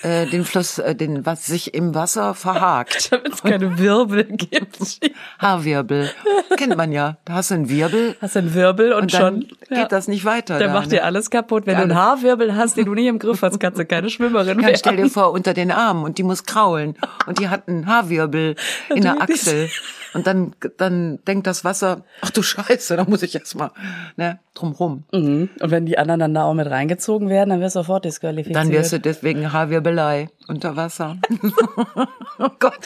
äh, 0.02 0.26
den 0.28 0.44
Fluss, 0.46 0.80
äh, 0.80 0.96
den 0.96 1.26
was 1.26 1.46
sich 1.46 1.74
im 1.74 1.96
Wasser 1.96 2.34
verhakt. 2.34 3.12
Damit 3.12 3.34
es 3.34 3.42
keine 3.42 3.78
Wirbel 3.78 4.24
gibt. 4.26 4.78
Haarwirbel 5.40 6.10
kennt 6.58 6.78
man 6.78 6.92
ja. 6.92 7.18
Da 7.26 7.34
hast 7.34 7.52
du 7.52 7.56
einen 7.56 7.70
Wirbel 7.70 8.16
Hast 8.22 8.36
du 8.36 8.40
einen 8.40 8.54
Wirbel 8.54 8.94
und, 8.94 9.04
und 9.04 9.12
schon 9.12 9.48
ja, 9.70 9.82
geht 9.82 9.92
das 9.92 10.08
nicht 10.08 10.26
weiter. 10.26 10.58
Der 10.58 10.68
da, 10.68 10.74
macht 10.74 10.88
ne? 10.88 10.96
dir 10.96 11.06
alles 11.06 11.30
kaputt. 11.30 11.66
Wenn 11.66 11.78
du 11.78 11.84
einen. 11.84 11.96
Haarwirbel 11.96 12.56
hast, 12.56 12.78
den 12.78 12.86
du 12.86 12.94
nicht 12.94 13.08
im 13.08 13.20
Griff 13.20 13.42
hast, 13.42 13.60
kannst 13.60 13.80
du 13.80 13.86
keine 13.86 14.10
Schwimmerin 14.10 14.60
Ja, 14.60 14.68
werden. 14.68 14.78
stell 14.78 14.98
dir 14.98 15.10
vor, 15.10 15.32
unter 15.32 15.54
den 15.54 15.72
Armen 15.72 16.04
und 16.04 16.18
die 16.18 16.24
muss 16.24 16.44
kraulen 16.46 16.96
und 17.28 17.40
die 17.40 17.50
hat 17.50 17.68
einen 17.68 17.86
Haarwirbel 17.86 18.56
in 18.96 19.02
der. 19.04 19.22
Achsel. 19.22 19.70
Und 20.14 20.28
dann, 20.28 20.56
dann 20.78 21.20
denkt 21.26 21.48
das 21.48 21.64
Wasser, 21.64 22.04
ach 22.22 22.32
du 22.32 22.42
Scheiße, 22.42 22.96
da 22.98 23.04
muss 23.06 23.24
ich 23.24 23.34
jetzt 23.34 23.56
mal, 23.56 23.72
ne, 24.18 24.40
drumrum. 24.54 25.04
Mhm. 25.12 25.50
Und 25.60 25.72
wenn 25.72 25.86
die 25.86 25.98
anderen 25.98 26.20
dann 26.20 26.34
da 26.34 26.44
auch 26.44 26.54
mit 26.54 26.70
reingezogen 26.70 27.30
werden, 27.30 27.50
dann 27.50 27.62
wirst 27.62 27.76
du 27.76 27.82
sofort 27.82 28.06
disqualifiziert. 28.06 28.56
Dann 28.56 28.72
wirst 28.72 28.94
du 28.94 29.00
deswegen 29.00 29.54
Haarwirbelei 29.54 30.30
unter 30.48 30.76
Wasser. 30.76 31.18
oh 32.40 32.50
Gott. 32.60 32.80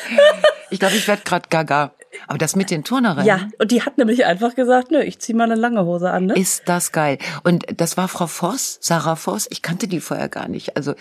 Ich 0.70 0.80
glaube, 0.80 0.96
ich 0.96 1.08
werde 1.08 1.24
gerade 1.24 1.48
gaga. 1.50 1.92
Aber 2.28 2.38
das 2.38 2.56
mit 2.56 2.70
den 2.70 2.84
Turnerinnen. 2.84 3.26
Ja, 3.26 3.48
und 3.60 3.72
die 3.72 3.82
hat 3.82 3.98
nämlich 3.98 4.26
einfach 4.26 4.56
gesagt, 4.56 4.92
nö, 4.92 5.02
ich 5.02 5.20
zieh 5.20 5.34
mal 5.34 5.46
eine 5.46 5.56
lange 5.56 5.84
Hose 5.86 6.12
an, 6.12 6.28
ne? 6.28 6.38
Ist 6.38 6.64
das 6.70 6.92
geil. 6.92 7.18
Und 7.44 7.66
das 7.78 7.98
war 7.98 8.08
Frau 8.08 8.28
Voss, 8.28 8.78
Sarah 8.82 9.16
Voss. 9.16 9.48
Ich 9.50 9.62
kannte 9.62 9.88
die 9.88 10.00
vorher 10.00 10.30
gar 10.30 10.48
nicht. 10.48 10.78
Also, 10.78 10.94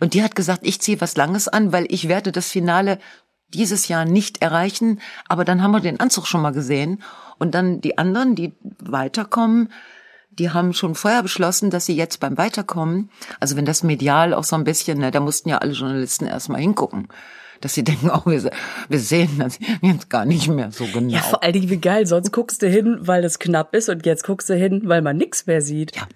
und 0.00 0.14
die 0.14 0.22
hat 0.22 0.36
gesagt, 0.36 0.60
ich 0.62 0.80
ziehe 0.80 1.00
was 1.00 1.16
Langes 1.16 1.48
an, 1.48 1.72
weil 1.72 1.86
ich 1.88 2.08
werde 2.08 2.32
das 2.32 2.50
Finale 2.50 2.98
dieses 3.54 3.88
Jahr 3.88 4.04
nicht 4.04 4.42
erreichen. 4.42 5.00
Aber 5.28 5.44
dann 5.44 5.62
haben 5.62 5.72
wir 5.72 5.80
den 5.80 6.00
Anzug 6.00 6.26
schon 6.26 6.42
mal 6.42 6.52
gesehen. 6.52 7.02
Und 7.38 7.54
dann 7.54 7.80
die 7.80 7.98
anderen, 7.98 8.34
die 8.34 8.54
weiterkommen, 8.78 9.72
die 10.30 10.50
haben 10.50 10.72
schon 10.72 10.94
vorher 10.94 11.22
beschlossen, 11.22 11.70
dass 11.70 11.86
sie 11.86 11.96
jetzt 11.96 12.20
beim 12.20 12.38
Weiterkommen, 12.38 13.10
also 13.40 13.56
wenn 13.56 13.64
das 13.64 13.82
medial 13.82 14.34
auch 14.34 14.44
so 14.44 14.56
ein 14.56 14.64
bisschen, 14.64 14.98
ne, 14.98 15.10
da 15.10 15.20
mussten 15.20 15.48
ja 15.48 15.58
alle 15.58 15.72
Journalisten 15.72 16.26
erstmal 16.26 16.60
hingucken 16.60 17.08
dass 17.60 17.74
sie 17.74 17.84
denken, 17.84 18.10
oh, 18.10 18.22
wir, 18.26 18.50
wir 18.88 18.98
sehen 18.98 19.38
das 19.38 19.58
jetzt 19.82 20.10
gar 20.10 20.24
nicht 20.24 20.48
mehr 20.48 20.70
so 20.70 20.86
genau. 20.86 21.12
Ja, 21.12 21.22
vor 21.22 21.42
allen 21.42 21.52
Dingen, 21.52 21.70
wie 21.70 21.78
geil. 21.78 22.06
Sonst 22.06 22.32
guckst 22.32 22.62
du 22.62 22.68
hin, 22.68 22.98
weil 23.00 23.24
es 23.24 23.38
knapp 23.38 23.74
ist 23.74 23.88
und 23.88 24.06
jetzt 24.06 24.24
guckst 24.24 24.48
du 24.48 24.54
hin, 24.54 24.82
weil 24.84 25.02
man 25.02 25.16
nichts 25.16 25.46
mehr 25.46 25.60
sieht. 25.60 25.96
Ja. 25.96 26.06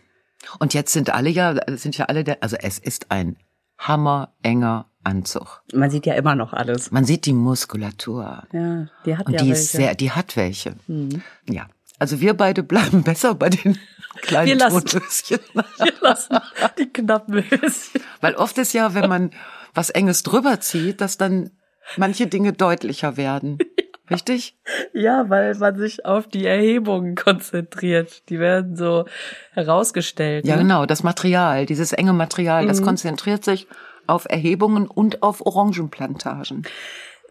Und 0.59 0.75
jetzt 0.75 0.93
sind 0.93 1.11
alle 1.11 1.31
ja, 1.31 1.55
sind 1.77 1.97
ja 1.97 2.07
alle 2.07 2.25
der, 2.25 2.43
also 2.43 2.57
es 2.61 2.79
ist 2.79 3.11
ein 3.11 3.37
hammerenger 3.79 4.87
Anzug. 5.05 5.63
Man 5.73 5.91
sieht 5.91 6.07
ja 6.07 6.15
immer 6.15 6.35
noch 6.35 6.53
alles. 6.53 6.91
Man 6.91 7.05
sieht 7.05 7.27
die 7.27 7.33
Muskulatur. 7.33 8.43
Ja, 8.53 8.87
die 9.07 9.17
hat 9.17 9.27
Und 9.27 9.33
ja 9.35 9.39
die 9.41 9.49
welche. 9.49 9.63
ist 9.63 9.73
sehr, 9.73 9.95
die 9.95 10.11
hat 10.13 10.37
welche. 10.37 10.75
Mhm. 10.87 11.23
Ja. 11.49 11.67
Also 11.99 12.21
wir 12.21 12.35
beide 12.35 12.63
bleiben 12.63 13.03
besser 13.05 13.35
bei 13.35 13.49
den 13.51 13.79
kleinen 14.23 14.47
Wir 14.49 14.57
lassen- 14.57 14.85
Tonhöschen. 14.87 15.39
Wir 15.79 15.93
lassen 16.01 16.37
die 16.79 16.87
knappen 16.93 17.43
Höschen. 17.51 18.01
Weil 18.21 18.35
oft 18.35 18.59
ist 18.59 18.73
ja, 18.73 18.95
wenn 18.95 19.09
man 19.09 19.31
was 19.75 19.91
Enges 19.91 20.23
drüber 20.23 20.61
zieht, 20.61 21.01
dass 21.01 21.17
dann 21.19 21.51
manche 21.97 22.27
Dinge 22.27 22.53
deutlicher 22.53 23.17
werden. 23.17 23.59
Richtig? 24.11 24.59
Ja, 24.93 25.31
weil 25.31 25.55
man 25.55 25.77
sich 25.79 26.05
auf 26.05 26.27
die 26.29 26.45
Erhebungen 26.45 27.15
konzentriert. 27.15 28.29
Die 28.29 28.39
werden 28.39 28.77
so 28.77 29.07
herausgestellt. 29.53 30.47
Ja, 30.47 30.57
ne? 30.57 30.63
genau. 30.63 30.87
Das 30.87 31.03
Material, 31.03 31.67
dieses 31.67 31.93
enge 31.93 32.13
Material, 32.13 32.65
Mhm. 32.65 32.69
das 32.69 32.83
konzentriert 32.83 33.45
sich 33.45 33.67
auf 34.13 34.27
Erhebungen 34.29 34.87
und 34.87 35.23
auf 35.23 35.45
Orangenplantagen. 35.45 36.67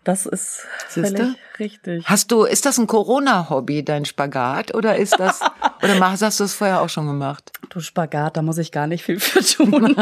Das 0.03 0.25
ist 0.25 0.65
Siehste? 0.89 1.15
völlig 1.15 1.35
richtig. 1.59 2.05
Hast 2.07 2.31
du, 2.31 2.41
ist 2.43 2.65
das 2.65 2.79
ein 2.79 2.87
Corona-Hobby, 2.87 3.85
dein 3.85 4.05
Spagat? 4.05 4.73
Oder 4.73 4.95
ist 4.95 5.19
das, 5.19 5.41
oder 5.83 5.93
machst, 5.99 6.23
hast 6.23 6.39
du 6.39 6.43
es 6.43 6.55
vorher 6.55 6.81
auch 6.81 6.89
schon 6.89 7.05
gemacht? 7.05 7.51
Du 7.69 7.81
Spagat, 7.81 8.35
da 8.35 8.41
muss 8.41 8.57
ich 8.57 8.71
gar 8.71 8.87
nicht 8.87 9.03
viel 9.03 9.19
für 9.19 9.41
tun. 9.41 9.95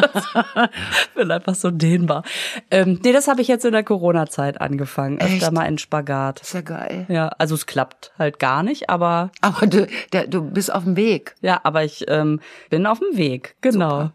bin 1.16 1.32
einfach 1.32 1.54
so 1.54 1.70
dehnbar. 1.70 2.24
Ähm, 2.72 3.02
nee, 3.04 3.12
das 3.12 3.28
habe 3.28 3.42
ich 3.42 3.50
jetzt 3.50 3.66
in 3.66 3.74
der 3.74 3.84
Corona-Zeit 3.84 4.62
angefangen. 4.62 5.20
Öfter 5.20 5.34
Echt? 5.34 5.52
mal 5.52 5.66
in 5.66 5.78
Spagat. 5.78 6.40
Ist 6.40 6.54
ja 6.54 6.62
geil. 6.62 7.06
Ja, 7.10 7.28
also 7.38 7.56
es 7.56 7.66
klappt 7.66 8.14
halt 8.18 8.40
gar 8.40 8.64
nicht, 8.64 8.90
aber 8.90 9.32
Aber 9.42 9.68
du, 9.68 9.86
der, 10.14 10.28
du 10.28 10.44
bist 10.44 10.74
auf 10.74 10.86
dem 10.86 10.96
Weg. 10.96 11.36
ja, 11.42 11.60
aber 11.64 11.84
ich 11.84 12.06
ähm, 12.08 12.40
bin 12.70 12.86
auf 12.86 13.00
dem 13.00 13.18
Weg. 13.18 13.58
Genau. 13.60 13.90
Super. 13.90 14.14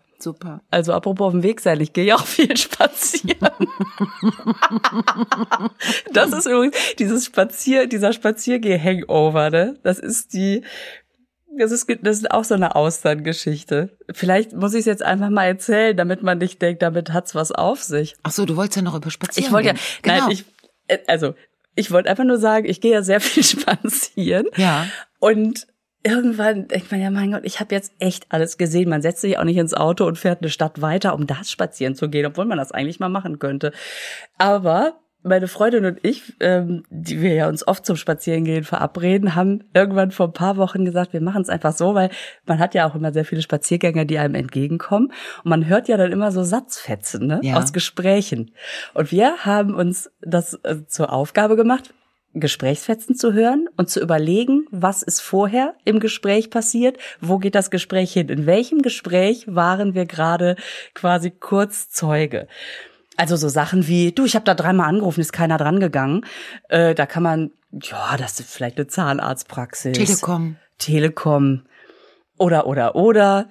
Also 0.71 0.93
apropos 0.93 1.27
auf 1.27 1.33
dem 1.33 1.43
Weg 1.43 1.61
sein, 1.61 1.81
ich 1.81 1.93
gehe 1.93 2.05
ja 2.05 2.17
auch 2.17 2.27
viel 2.27 2.57
spazieren. 2.57 3.51
das 6.13 6.33
ist 6.33 6.47
übrigens 6.47 6.77
dieses 6.99 7.25
Spazier, 7.27 7.87
dieser 7.87 8.13
Spaziergeh-Hangover, 8.13 9.51
ne? 9.51 9.79
Das 9.83 9.99
ist 9.99 10.33
die, 10.33 10.63
das 11.59 11.71
ist, 11.71 11.87
das 12.03 12.19
ist 12.19 12.31
auch 12.31 12.45
so 12.45 12.55
eine 12.55 12.75
Austerngeschichte. 12.75 13.97
Vielleicht 14.13 14.53
muss 14.53 14.75
ich 14.75 14.81
es 14.81 14.87
jetzt 14.87 15.03
einfach 15.03 15.31
mal 15.31 15.47
erzählen, 15.47 15.97
damit 15.97 16.23
man 16.23 16.39
nicht 16.39 16.61
denkt, 16.61 16.83
damit 16.83 17.13
hat's 17.13 17.35
was 17.35 17.53
auf 17.53 17.83
sich. 17.83 18.17
Ach 18.23 18.33
so, 18.33 18.45
du 18.45 18.57
wolltest 18.57 18.77
ja 18.77 18.83
noch 18.83 18.95
über 18.95 19.11
Spazieren 19.11 19.47
Ich 19.47 19.53
wollte 19.53 19.69
ja. 19.69 19.75
Genau. 20.03 20.19
nein, 20.27 20.31
ich, 20.31 20.45
äh, 20.89 20.99
also, 21.07 21.35
ich 21.75 21.91
wollte 21.91 22.11
einfach 22.11 22.25
nur 22.25 22.39
sagen, 22.39 22.67
ich 22.67 22.81
gehe 22.81 22.93
ja 22.93 23.03
sehr 23.03 23.21
viel 23.21 23.45
spazieren. 23.45 24.47
Ja. 24.57 24.87
Und 25.19 25.67
irgendwann 26.05 26.69
denkt 26.69 26.93
man 26.93 27.01
ja, 27.01 27.11
mein 27.11 27.33
Gott, 27.33 27.43
ich 27.45 27.59
habe 27.59 27.75
jetzt 27.75 27.93
echt 27.99 28.27
alles 28.29 28.59
gesehen. 28.59 28.91
Man 28.91 29.03
setzt 29.03 29.23
sich 29.23 29.39
auch 29.39 29.45
nicht 29.45 29.57
ins 29.57 29.75
Auto 29.75 30.07
und 30.07 30.19
fährt 30.19 30.43
eine 30.43 30.51
Stadt 30.51 30.81
weiter, 30.81 31.15
um 31.15 31.27
das 31.27 31.51
spazieren 31.51 31.97
zu 31.97 32.09
gehen, 32.09 32.27
obwohl 32.27 32.45
man 32.45 32.59
das 32.59 32.73
eigentlich 32.73 33.01
mal 33.01 33.09
machen 33.09 33.39
könnte. 33.39 33.73
Aber 34.39 35.01
meine 35.25 35.49
Freundin 35.49 35.87
und 35.87 35.99
ich, 36.03 36.35
ähm, 36.41 36.85
die 36.91 37.23
wir 37.23 37.33
ja 37.33 37.49
uns 37.49 37.67
oft 37.67 37.87
zum 37.87 37.97
Spazierengehen 37.97 38.63
verabreden, 38.63 39.35
haben 39.35 39.65
irgendwann 39.73 40.11
vor 40.11 40.27
ein 40.27 40.35
paar 40.35 40.59
Wochen 40.59 40.85
gesagt, 40.85 41.15
wir 41.15 41.23
machen 41.23 41.41
es 41.41 41.49
einfach 41.49 41.73
so, 41.73 41.95
weil 41.95 42.11
man 42.45 42.59
hat 42.59 42.75
ja 42.75 42.87
auch 42.87 42.95
immer 42.95 43.11
sehr 43.11 43.25
viele 43.25 43.41
Spaziergänger, 43.41 44.05
die 44.05 44.19
einem 44.19 44.35
entgegenkommen. 44.35 45.13
Und 45.43 45.49
man 45.49 45.67
hört 45.67 45.89
ja 45.89 45.97
dann 45.97 46.13
immer 46.13 46.31
so 46.31 46.43
Satzfetzen 46.43 47.27
ne? 47.27 47.41
Ja. 47.43 47.57
aus 47.57 47.73
Gesprächen. 47.73 48.51
Und 48.93 49.11
wir 49.11 49.47
haben 49.47 49.75
uns 49.75 50.11
das 50.21 50.61
äh, 50.63 50.87
zur 50.87 51.11
Aufgabe 51.11 51.57
gemacht, 51.57 51.95
Gesprächsfetzen 52.35 53.17
zu 53.17 53.33
hören 53.33 53.69
und 53.77 53.89
zu 53.89 54.01
überlegen, 54.01 54.67
was 54.71 55.03
ist 55.03 55.21
vorher 55.21 55.75
im 55.85 56.01
Gespräch 56.01 56.51
passiert, 56.51 56.99
wo 57.21 57.39
geht 57.39 57.55
das 57.55 57.71
Gespräch 57.71 58.13
hin, 58.13 58.29
in 58.29 58.47
welchem 58.47 58.83
Gespräch 58.83 59.47
waren 59.47 59.95
wir 59.95 60.07
gerade 60.07 60.57
quasi 60.95 61.31
kurz 61.31 61.89
Zeuge. 61.89 62.49
Also 63.17 63.37
so 63.37 63.49
Sachen 63.49 63.87
wie, 63.87 64.13
du, 64.13 64.25
ich 64.25 64.35
habe 64.35 64.45
da 64.45 64.55
dreimal 64.55 64.89
angerufen, 64.89 65.21
ist 65.21 65.33
keiner 65.33 65.57
dran 65.57 65.79
gegangen. 65.79 66.27
Äh, 66.69 66.95
da 66.95 67.07
kann 67.07 67.23
man, 67.23 67.51
ja, 67.71 68.17
das 68.17 68.41
ist 68.41 68.53
vielleicht 68.53 68.77
eine 68.77 68.89
Zahnarztpraxis. 68.89 69.97
Telekom. 69.97 70.57
Telekom 70.79 71.63
oder 72.37 72.67
oder 72.67 72.97
oder. 72.97 73.49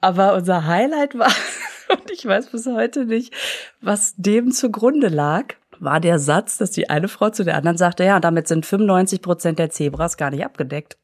Aber 0.00 0.34
unser 0.34 0.66
Highlight 0.66 1.18
war, 1.18 1.30
und 1.90 2.10
ich 2.10 2.24
weiß 2.24 2.46
bis 2.46 2.66
heute 2.66 3.04
nicht, 3.04 3.34
was 3.82 4.14
dem 4.16 4.50
zugrunde 4.50 5.08
lag, 5.08 5.54
war 5.82 6.00
der 6.00 6.18
Satz, 6.18 6.58
dass 6.58 6.70
die 6.70 6.88
eine 6.90 7.08
Frau 7.08 7.30
zu 7.30 7.44
der 7.44 7.56
anderen 7.56 7.76
sagte, 7.76 8.04
ja, 8.04 8.20
damit 8.20 8.48
sind 8.48 8.64
95 8.66 9.20
Prozent 9.22 9.58
der 9.58 9.70
Zebras 9.70 10.16
gar 10.16 10.30
nicht 10.30 10.44
abgedeckt. 10.44 10.96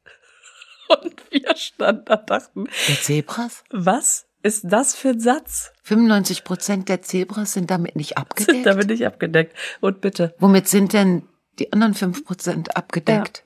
Und 0.89 1.15
wir 1.31 1.55
standen 1.57 2.05
da 2.07 2.15
und 2.15 2.31
dachten, 2.31 2.65
Der 2.89 2.97
Zebras? 2.97 3.63
was 3.71 4.27
ist 4.43 4.63
das 4.67 4.95
für 4.95 5.11
ein 5.11 5.21
Satz? 5.21 5.73
95 5.83 6.45
Prozent 6.45 6.89
der 6.89 7.03
Zebras 7.03 7.53
sind 7.53 7.71
damit 7.71 7.97
nicht 7.97 8.11
Sind 8.11 8.19
abgedeckt. 8.19 8.67
damit 8.67 8.87
nicht 8.89 9.07
abgedeckt. 9.07 9.57
Und 9.81 10.01
bitte, 10.01 10.35
Womit 10.39 10.69
sind 10.69 10.93
denn 10.95 11.29
die 11.59 11.73
anderen 11.73 11.93
5 11.95 12.25
Prozent 12.25 12.77
abgedeckt? 12.77 13.45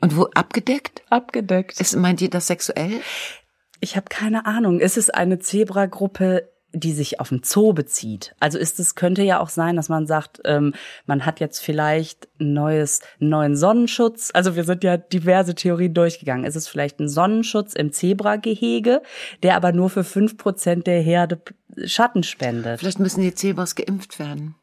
Und 0.00 0.16
wo 0.16 0.28
abgedeckt? 0.34 1.02
abgedeckt. 1.10 1.80
Ist, 1.80 1.96
meint 1.96 2.20
ihr 2.20 2.30
das 2.30 2.46
sexuell? 2.46 3.00
Ich 3.80 3.96
habe 3.96 4.06
keine 4.08 4.46
Ahnung. 4.46 4.78
Ist 4.78 4.96
es 4.96 5.10
eine 5.10 5.38
Zebra-Gruppe, 5.40 6.48
die 6.72 6.92
sich 6.92 7.20
auf 7.20 7.30
den 7.30 7.42
Zoo 7.42 7.72
bezieht? 7.72 8.34
Also 8.40 8.58
ist 8.58 8.80
es 8.80 8.94
könnte 8.94 9.22
ja 9.22 9.40
auch 9.40 9.48
sein, 9.48 9.76
dass 9.76 9.88
man 9.88 10.06
sagt, 10.06 10.40
ähm, 10.44 10.74
man 11.06 11.26
hat 11.26 11.40
jetzt 11.40 11.60
vielleicht 11.60 12.28
ein 12.40 12.52
neues, 12.52 13.00
einen 13.20 13.30
neuen 13.30 13.56
Sonnenschutz. 13.56 14.30
Also 14.34 14.56
wir 14.56 14.64
sind 14.64 14.84
ja 14.84 14.96
diverse 14.96 15.54
Theorien 15.54 15.94
durchgegangen. 15.94 16.44
Ist 16.44 16.56
es 16.56 16.68
vielleicht 16.68 17.00
ein 17.00 17.08
Sonnenschutz 17.08 17.74
im 17.74 17.92
Zebra-Gehege, 17.92 19.02
der 19.42 19.56
aber 19.56 19.72
nur 19.72 19.90
für 19.90 20.04
fünf 20.04 20.36
Prozent 20.36 20.86
der 20.86 21.00
Herde 21.00 21.40
Schatten 21.84 22.22
spendet? 22.22 22.80
Vielleicht 22.80 23.00
müssen 23.00 23.22
die 23.22 23.34
Zebras 23.34 23.74
geimpft 23.74 24.18
werden. 24.18 24.54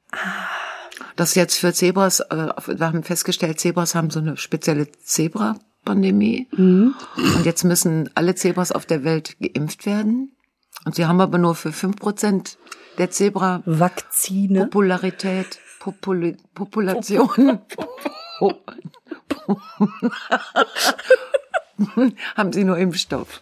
Das 1.15 1.35
jetzt 1.35 1.59
für 1.59 1.73
Zebras, 1.73 2.19
äh, 2.21 2.49
wir 2.67 2.79
haben 2.79 3.03
festgestellt, 3.03 3.59
Zebras 3.59 3.95
haben 3.95 4.09
so 4.09 4.19
eine 4.19 4.37
spezielle 4.37 4.91
Zebra-Pandemie. 4.91 6.47
Und 7.35 7.45
jetzt 7.45 7.63
müssen 7.63 8.09
alle 8.15 8.35
Zebras 8.35 8.71
auf 8.71 8.85
der 8.85 9.03
Welt 9.03 9.35
geimpft 9.39 9.85
werden. 9.85 10.31
Und 10.87 10.95
sie 10.95 11.05
haben 11.05 11.19
aber 11.19 11.37
nur 11.37 11.53
für 11.53 11.71
5% 11.71 12.55
der 12.97 13.11
Zebra-Popularität, 13.11 14.69
Vakzine. 14.69 15.49
Populi 15.81 16.37
Population. 16.55 17.59
Po- 17.67 17.89
po- 18.39 18.61
haben 22.35 22.53
sie 22.53 22.63
nur 22.63 22.77
Impfstoff. 22.77 23.41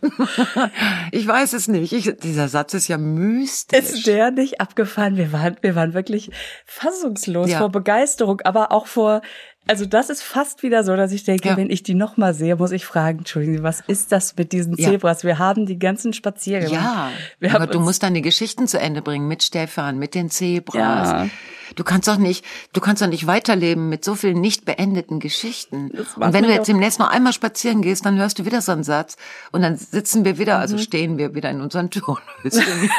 ich 1.11 1.27
weiß 1.27 1.53
es 1.53 1.67
nicht. 1.67 1.93
Ich, 1.93 2.11
dieser 2.21 2.47
Satz 2.47 2.73
ist 2.73 2.87
ja 2.87 2.97
mystisch. 2.97 3.79
Ist 3.79 4.07
der 4.07 4.31
nicht 4.31 4.61
abgefahren? 4.61 5.17
Wir 5.17 5.31
waren, 5.31 5.57
wir 5.61 5.75
waren 5.75 5.93
wirklich 5.93 6.31
fassungslos 6.65 7.49
Ja. 7.49 7.59
vor 7.59 7.69
Begeisterung, 7.69 8.41
aber 8.41 8.71
auch 8.71 8.87
vor, 8.87 9.21
also 9.67 9.85
das 9.85 10.09
ist 10.09 10.21
fast 10.21 10.63
wieder 10.63 10.83
so, 10.83 10.95
dass 10.95 11.11
ich 11.11 11.23
denke, 11.23 11.49
Ja. 11.49 11.57
wenn 11.57 11.69
ich 11.69 11.81
die 11.83 11.95
nochmal 11.95 12.33
sehe, 12.33 12.55
muss 12.55 12.71
ich 12.71 12.85
fragen, 12.85 13.19
Entschuldigen 13.19 13.57
Sie, 13.57 13.63
was 13.63 13.81
ist 13.87 14.11
das 14.11 14.35
mit 14.37 14.51
diesen 14.51 14.75
Ja. 14.77 14.89
Zebras? 14.91 15.23
Wir 15.23 15.39
haben 15.39 15.65
die 15.65 15.79
ganzen 15.79 16.13
Spaziergänge. 16.13 16.73
Ja, 16.73 17.09
wir 17.39 17.51
aber 17.55 17.63
haben 17.63 17.71
du 17.71 17.79
musst 17.79 18.03
deine 18.03 18.21
Geschichten 18.21 18.67
zu 18.67 18.79
Ende 18.79 19.01
bringen 19.01 19.27
mit 19.27 19.43
Stefan, 19.43 19.97
mit 19.97 20.13
den 20.13 20.29
Zebras. 20.29 21.09
Ja. 21.09 21.27
Du 21.75 21.83
kannst 21.83 22.07
doch 22.07 22.17
nicht, 22.17 22.45
du 22.73 22.81
kannst 22.81 23.01
doch 23.01 23.07
nicht 23.07 23.25
weiterleben 23.27 23.89
mit 23.89 24.05
so 24.05 24.15
vielen 24.15 24.39
nicht 24.39 24.65
beendeten 24.65 25.19
Geschichten. 25.19 25.89
Und 25.91 26.33
wenn 26.33 26.43
du 26.43 26.51
jetzt 26.51 26.67
demnächst 26.67 26.99
noch 26.99 27.09
einmal 27.09 27.33
spazieren 27.33 27.81
gehst, 27.81 28.05
dann 28.05 28.17
hörst 28.17 28.37
du 28.39 28.45
wieder 28.45 28.61
so 28.61 28.71
einen 28.71 28.83
Satz 28.83 29.17
und 29.51 29.61
dann 29.61 29.75
sitzen 29.77 30.23
wir 30.25 30.37
wieder, 30.37 30.55
Mhm. 30.55 30.61
also 30.61 30.77
stehen 30.77 31.17
wir 31.17 31.33
wieder 31.35 31.49
in 31.49 31.61
unseren 31.61 31.89
Turnhöschen. 31.91 32.89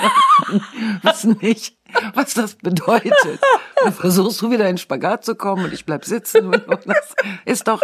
wissen 1.03 1.36
nicht, 1.40 1.76
was 2.14 2.34
das 2.34 2.55
bedeutet. 2.55 3.40
Dann 3.82 3.92
versuchst 3.92 4.40
du 4.42 4.51
wieder 4.51 4.68
in 4.68 4.78
Spagat 4.78 5.24
zu 5.24 5.34
kommen 5.34 5.64
und 5.64 5.72
ich 5.72 5.84
bleib 5.84 6.05
sitzen. 6.05 6.51
Das 6.86 7.14
ist 7.44 7.68
doch, 7.68 7.82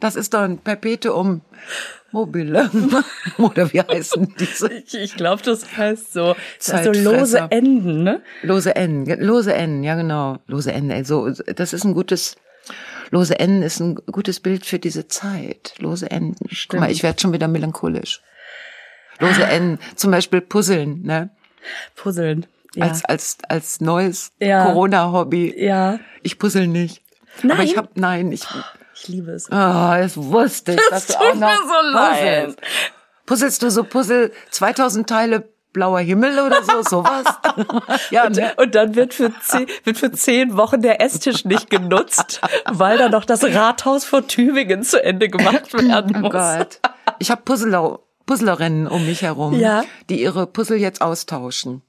das 0.00 0.16
ist 0.16 0.34
doch 0.34 0.40
ein 0.40 0.58
Perpetuum 0.58 1.42
mobile. 2.10 2.70
Oder 3.38 3.72
wie 3.72 3.80
heißen 3.80 4.34
diese? 4.38 4.72
Ich, 4.72 4.94
ich 4.94 5.16
glaube, 5.16 5.42
das 5.42 5.76
heißt 5.76 6.12
so. 6.12 6.36
Das 6.58 6.72
heißt 6.72 6.84
so 6.84 6.92
lose 6.92 7.46
Enden, 7.50 8.02
ne? 8.04 8.22
Lose 8.42 8.74
N, 8.74 9.04
lose 9.04 9.54
N, 9.54 9.82
ja 9.82 9.94
genau, 9.94 10.38
lose 10.46 10.72
N. 10.72 10.90
Also 10.90 11.30
das 11.30 11.72
ist 11.72 11.84
ein 11.84 11.94
gutes, 11.94 12.36
lose 13.10 13.38
N 13.38 13.62
ist 13.62 13.80
ein 13.80 13.96
gutes 13.96 14.40
Bild 14.40 14.66
für 14.66 14.78
diese 14.78 15.08
Zeit. 15.08 15.74
Lose 15.78 16.10
Enden. 16.10 16.48
Guck 16.68 16.80
mal, 16.80 16.90
ich 16.90 17.02
werde 17.02 17.20
schon 17.20 17.32
wieder 17.32 17.48
melancholisch. 17.48 18.22
Lose 19.20 19.42
N, 19.44 19.78
zum 19.96 20.10
Beispiel 20.10 20.40
Puzzeln, 20.40 21.02
ne? 21.02 21.30
Puzzeln. 21.96 22.46
Ja. 22.78 22.84
Als 22.86 23.04
als 23.04 23.36
als 23.48 23.80
neues 23.80 24.30
Ja. 24.40 24.64
Corona-Hobby. 24.66 25.54
ja. 25.56 25.98
Ich 26.22 26.38
puzzle 26.38 26.66
nicht. 26.66 27.02
Nein? 27.42 27.52
Aber 27.52 27.62
ich 27.62 27.76
hab, 27.76 27.96
nein, 27.96 28.32
ich, 28.32 28.44
Ich 28.94 29.08
liebe 29.08 29.30
es. 29.32 29.50
ah, 29.52 29.98
das 29.98 30.16
wusste 30.16 30.72
ich, 30.72 30.80
dass 30.90 31.06
du 31.06 31.14
auch 31.18 31.34
noch 31.34 31.50
so 31.50 31.98
puzzelst. 31.98 32.58
Puzzelst 33.26 33.62
du 33.62 33.70
so 33.70 33.84
Puzzle 33.84 34.32
2000 34.50 35.08
Teile 35.08 35.48
blauer 35.72 36.00
Himmel 36.00 36.38
oder 36.40 36.62
so, 36.64 36.82
sowas? 36.82 37.24
ja, 38.10 38.28
ne? 38.30 38.52
Und 38.56 38.74
dann 38.74 38.94
wird 38.96 39.12
für, 39.14 39.30
zehn, 39.40 39.66
wird 39.84 39.98
für 39.98 40.10
zehn 40.10 40.56
Wochen 40.56 40.80
der 40.82 41.00
Esstisch 41.02 41.44
nicht 41.44 41.68
genutzt, 41.70 42.40
weil 42.72 42.98
da 42.98 43.08
noch 43.08 43.24
das 43.24 43.44
Rathaus 43.44 44.04
von 44.04 44.26
Tübingen 44.26 44.82
zu 44.82 45.02
Ende 45.04 45.28
gemacht 45.28 45.72
werden 45.74 46.16
Oh 46.16 46.20
muss. 46.20 46.32
Gott. 46.32 46.80
Ich 47.18 47.30
habe 47.30 47.42
Puzzler, 47.42 48.00
Puzzlerinnen 48.26 48.88
um 48.88 49.04
mich 49.06 49.22
herum, 49.22 49.58
Ja. 49.60 49.84
die 50.08 50.20
ihre 50.22 50.46
Puzzle 50.46 50.78
jetzt 50.78 51.02
austauschen. 51.02 51.82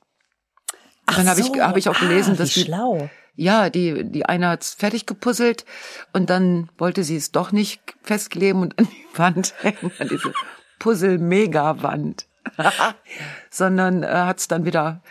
Dann 1.15 1.27
habe 1.27 1.41
so. 1.41 1.53
ich, 1.53 1.61
hab 1.61 1.77
ich 1.77 1.89
auch 1.89 1.99
gelesen, 1.99 2.33
ah, 2.33 2.37
dass 2.37 2.53
die, 2.53 2.61
schlau. 2.61 3.09
ja, 3.35 3.69
die, 3.69 4.03
die 4.03 4.25
eine 4.25 4.49
hat's 4.49 4.73
fertig 4.73 5.05
gepuzzelt 5.05 5.65
und 6.13 6.29
dann 6.29 6.69
wollte 6.77 7.03
sie 7.03 7.15
es 7.15 7.31
doch 7.31 7.51
nicht 7.51 7.81
festkleben 8.03 8.61
und 8.61 8.79
an 8.79 8.87
die 8.87 9.05
Wand 9.17 9.53
hängen, 9.61 9.91
an 9.99 10.07
diese 10.07 10.33
Puzzle-Mega-Wand. 10.79 12.25
Sondern 13.49 14.03
äh, 14.03 14.07
hat's 14.07 14.47
dann 14.47 14.65
wieder, 14.65 15.01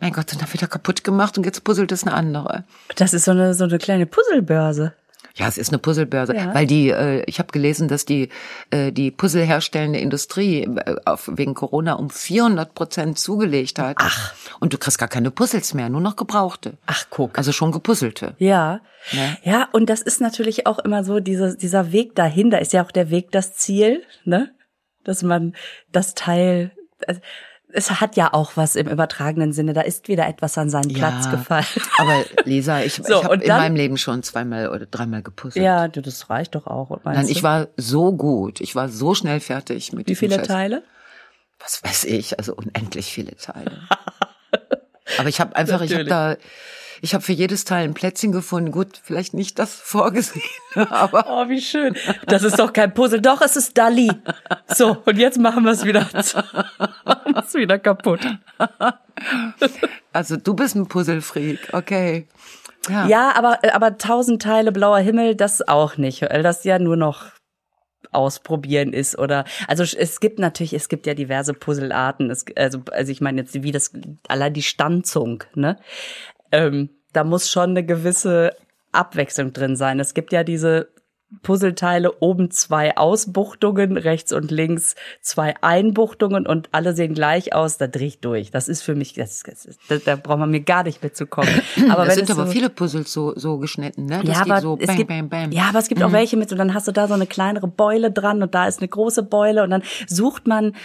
mein 0.00 0.12
Gott, 0.12 0.32
dann 0.32 0.52
wieder 0.52 0.66
kaputt 0.66 1.04
gemacht 1.04 1.36
und 1.36 1.44
jetzt 1.44 1.64
puzzelt 1.64 1.90
es 1.90 2.04
eine 2.04 2.14
andere. 2.14 2.64
Das 2.96 3.14
ist 3.14 3.24
so 3.24 3.32
eine, 3.32 3.54
so 3.54 3.64
eine 3.64 3.78
kleine 3.78 4.06
Puzzlebörse. 4.06 4.92
Ja, 5.34 5.46
es 5.48 5.58
ist 5.58 5.68
eine 5.68 5.78
Puzzlebörse, 5.78 6.34
Ja. 6.34 6.54
weil 6.54 6.66
die, 6.66 6.88
äh, 6.88 7.22
ich 7.26 7.38
habe 7.38 7.52
gelesen, 7.52 7.88
dass 7.88 8.06
die 8.06 8.30
äh, 8.70 8.90
die 8.90 9.10
Puzzle 9.10 9.44
herstellende 9.44 9.98
Industrie 9.98 10.62
äh, 10.62 10.96
auf, 11.04 11.28
wegen 11.32 11.52
Corona 11.54 11.94
um 11.94 12.08
400 12.08 12.74
Prozent 12.74 13.18
zugelegt 13.18 13.78
hat. 13.78 13.96
Ach. 13.98 14.34
Und 14.60 14.72
du 14.72 14.78
kriegst 14.78 14.98
gar 14.98 15.08
keine 15.08 15.30
Puzzles 15.30 15.74
mehr, 15.74 15.90
nur 15.90 16.00
noch 16.00 16.16
gebrauchte. 16.16 16.78
Ach, 16.86 17.04
guck. 17.10 17.36
Also 17.36 17.52
schon 17.52 17.70
gepuzzelte. 17.70 18.34
Ja. 18.38 18.80
Ne? 19.12 19.36
Ja, 19.42 19.68
und 19.72 19.90
das 19.90 20.00
ist 20.00 20.20
natürlich 20.22 20.66
auch 20.66 20.78
immer 20.78 21.04
so, 21.04 21.20
dieser, 21.20 21.54
dieser 21.54 21.92
Weg 21.92 22.14
dahin, 22.14 22.50
da 22.50 22.56
ist 22.58 22.72
ja 22.72 22.82
auch 22.82 22.90
der 22.90 23.10
Weg 23.10 23.30
das 23.30 23.54
Ziel, 23.54 24.02
ne? 24.24 24.52
Dass 25.04 25.22
man 25.22 25.54
das 25.92 26.14
Teil, 26.14 26.72
also, 27.06 27.20
es 27.72 27.90
hat 28.00 28.16
ja 28.16 28.32
auch 28.32 28.52
was 28.56 28.76
im 28.76 28.88
übertragenen 28.88 29.52
Sinne, 29.52 29.72
da 29.72 29.80
ist 29.82 30.08
wieder 30.08 30.26
etwas 30.28 30.56
an 30.56 30.70
seinen 30.70 30.92
Platz 30.92 31.24
Ja. 31.26 31.30
gefallen. 31.32 31.66
Aber 31.98 32.24
Lisa, 32.44 32.82
ich, 32.82 32.94
So, 32.94 33.02
ich 33.18 33.24
habe 33.24 33.36
in 33.36 33.48
meinem 33.48 33.76
Leben 33.76 33.98
schon 33.98 34.22
zweimal 34.22 34.68
oder 34.70 34.86
dreimal 34.86 35.22
gepuzzelt. 35.22 35.64
Ja, 35.64 35.88
du, 35.88 36.00
das 36.00 36.30
reicht 36.30 36.54
doch 36.54 36.66
auch. 36.66 36.98
Nein, 37.04 37.26
du? 37.26 37.32
ich 37.32 37.42
war 37.42 37.68
so 37.76 38.12
gut. 38.12 38.60
Ich 38.60 38.74
war 38.74 38.88
so 38.88 39.14
schnell 39.14 39.40
fertig 39.40 39.92
mit 39.92 40.08
Wie 40.08 40.14
viele 40.14 40.36
Scheiß. 40.36 40.46
Teile? 40.46 40.82
was 41.58 41.82
weiß 41.82 42.04
ich, 42.04 42.38
also 42.38 42.54
unendlich 42.54 43.06
viele 43.12 43.34
Teile. 43.36 43.72
Aber 45.18 45.28
ich 45.28 45.40
habe 45.40 45.56
einfach, 45.56 45.80
ich 45.80 45.92
habe 45.94 46.04
Natürlich. 46.04 46.08
da, 46.08 46.36
ich 47.00 47.14
habe 47.14 47.22
für 47.22 47.32
jedes 47.32 47.64
Teil 47.64 47.84
ein 47.84 47.94
Plätzchen 47.94 48.32
gefunden. 48.32 48.70
Gut, 48.70 49.00
vielleicht 49.02 49.34
nicht 49.34 49.58
das 49.58 49.74
vorgesehen, 49.82 50.42
aber 50.74 51.26
Oh, 51.28 51.48
wie 51.48 51.60
schön. 51.60 51.96
Das 52.26 52.42
ist 52.42 52.58
doch 52.58 52.72
kein 52.72 52.94
Puzzle. 52.94 53.20
Doch, 53.20 53.40
es 53.42 53.56
ist 53.56 53.76
Dali. 53.76 54.10
So, 54.68 55.02
und 55.04 55.18
jetzt 55.18 55.38
machen 55.38 55.64
wir 55.64 55.72
es 55.72 55.84
wieder, 55.84 56.08
machen 57.04 57.54
wieder 57.54 57.78
kaputt. 57.78 58.20
also 60.12 60.36
du 60.36 60.54
bist 60.54 60.76
ein 60.76 60.86
Puzzlefreak, 60.86 61.70
okay. 61.72 62.26
Ja, 62.88 63.06
Ja, 63.06 63.32
aber, 63.36 63.58
aber 63.72 63.98
tausend 63.98 64.42
Teile 64.42 64.72
blauer 64.72 64.98
Himmel, 64.98 65.34
das 65.34 65.66
auch 65.66 65.96
nicht, 65.96 66.22
weil 66.22 66.42
das 66.42 66.64
ja 66.64 66.78
nur 66.78 66.96
noch 66.96 67.24
ausprobieren 68.12 68.92
ist 68.92 69.18
oder 69.18 69.44
also 69.68 69.82
es 69.82 70.20
gibt 70.20 70.38
natürlich 70.38 70.72
es 70.72 70.88
gibt 70.88 71.06
ja 71.06 71.14
diverse 71.14 71.52
Puzzlearten 71.52 72.30
es, 72.30 72.44
also 72.56 72.80
also 72.92 73.12
ich 73.12 73.20
meine 73.20 73.42
jetzt 73.42 73.62
wie 73.62 73.72
das 73.72 73.92
allein 74.28 74.54
die 74.54 74.62
Stanzung 74.62 75.44
ne 75.54 75.76
ähm, 76.52 76.90
da 77.12 77.24
muss 77.24 77.50
schon 77.50 77.70
eine 77.70 77.84
gewisse 77.84 78.54
Abwechslung 78.92 79.52
drin 79.52 79.76
sein. 79.76 80.00
Es 80.00 80.14
gibt 80.14 80.32
ja 80.32 80.44
diese 80.44 80.88
Puzzleteile 81.42 82.20
oben 82.20 82.52
zwei 82.52 82.96
Ausbuchtungen 82.96 83.96
rechts 83.96 84.32
und 84.32 84.52
links 84.52 84.94
zwei 85.20 85.54
Einbuchtungen 85.60 86.46
und 86.46 86.68
alle 86.70 86.94
sehen 86.94 87.14
gleich 87.14 87.52
aus 87.52 87.78
da 87.78 87.88
dreh 87.88 88.06
ich 88.06 88.20
durch 88.20 88.52
das 88.52 88.68
ist 88.68 88.82
für 88.82 88.94
mich 88.94 89.14
das, 89.14 89.42
das 89.42 89.64
ist, 89.64 89.80
da, 90.06 90.14
braucht 90.14 90.38
man 90.38 90.50
mir 90.52 90.60
gar 90.60 90.84
nicht 90.84 91.02
mitzukommen 91.02 91.50
aber 91.90 92.04
da 92.04 92.08
wenn 92.10 92.14
sind 92.14 92.30
es 92.30 92.30
aber 92.30 92.46
so, 92.46 92.52
viele 92.52 92.70
Puzzles 92.70 93.12
so, 93.12 93.32
so 93.34 93.58
geschnitten, 93.58 94.06
ne? 94.06 94.22
Das 94.24 94.36
ja, 94.36 94.42
aber 94.42 94.60
so 94.60 94.78
es 94.80 94.86
bam, 94.86 94.96
gibt, 94.96 95.08
bam, 95.08 95.28
bam. 95.28 95.50
ja, 95.50 95.64
aber 95.64 95.80
es 95.80 95.88
gibt 95.88 96.00
auch 96.04 96.12
welche 96.12 96.36
mit, 96.36 96.52
und 96.52 96.58
dann 96.58 96.74
hast 96.74 96.86
du 96.86 96.92
da 96.92 97.08
so 97.08 97.14
eine 97.14 97.26
kleinere 97.26 97.66
Beule 97.66 98.12
dran 98.12 98.40
und 98.42 98.54
da 98.54 98.68
ist 98.68 98.78
eine 98.78 98.88
große 98.88 99.24
Beule 99.24 99.64
und 99.64 99.70
dann 99.70 99.82
sucht 100.06 100.46
man 100.46 100.76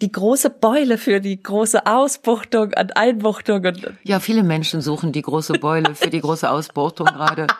die 0.00 0.10
große 0.10 0.48
Beule 0.48 0.96
für 0.96 1.20
die 1.20 1.42
große 1.42 1.86
Ausbuchtung 1.86 2.72
und 2.78 2.96
Einbuchtung 2.96 3.66
und 3.66 3.92
Ja, 4.02 4.18
viele 4.18 4.42
Menschen 4.42 4.80
suchen 4.80 5.12
die 5.12 5.22
große 5.22 5.54
Beule 5.54 5.94
für 5.94 6.08
die 6.08 6.20
große 6.20 6.50
Ausbuchtung 6.50 7.06
gerade. 7.06 7.46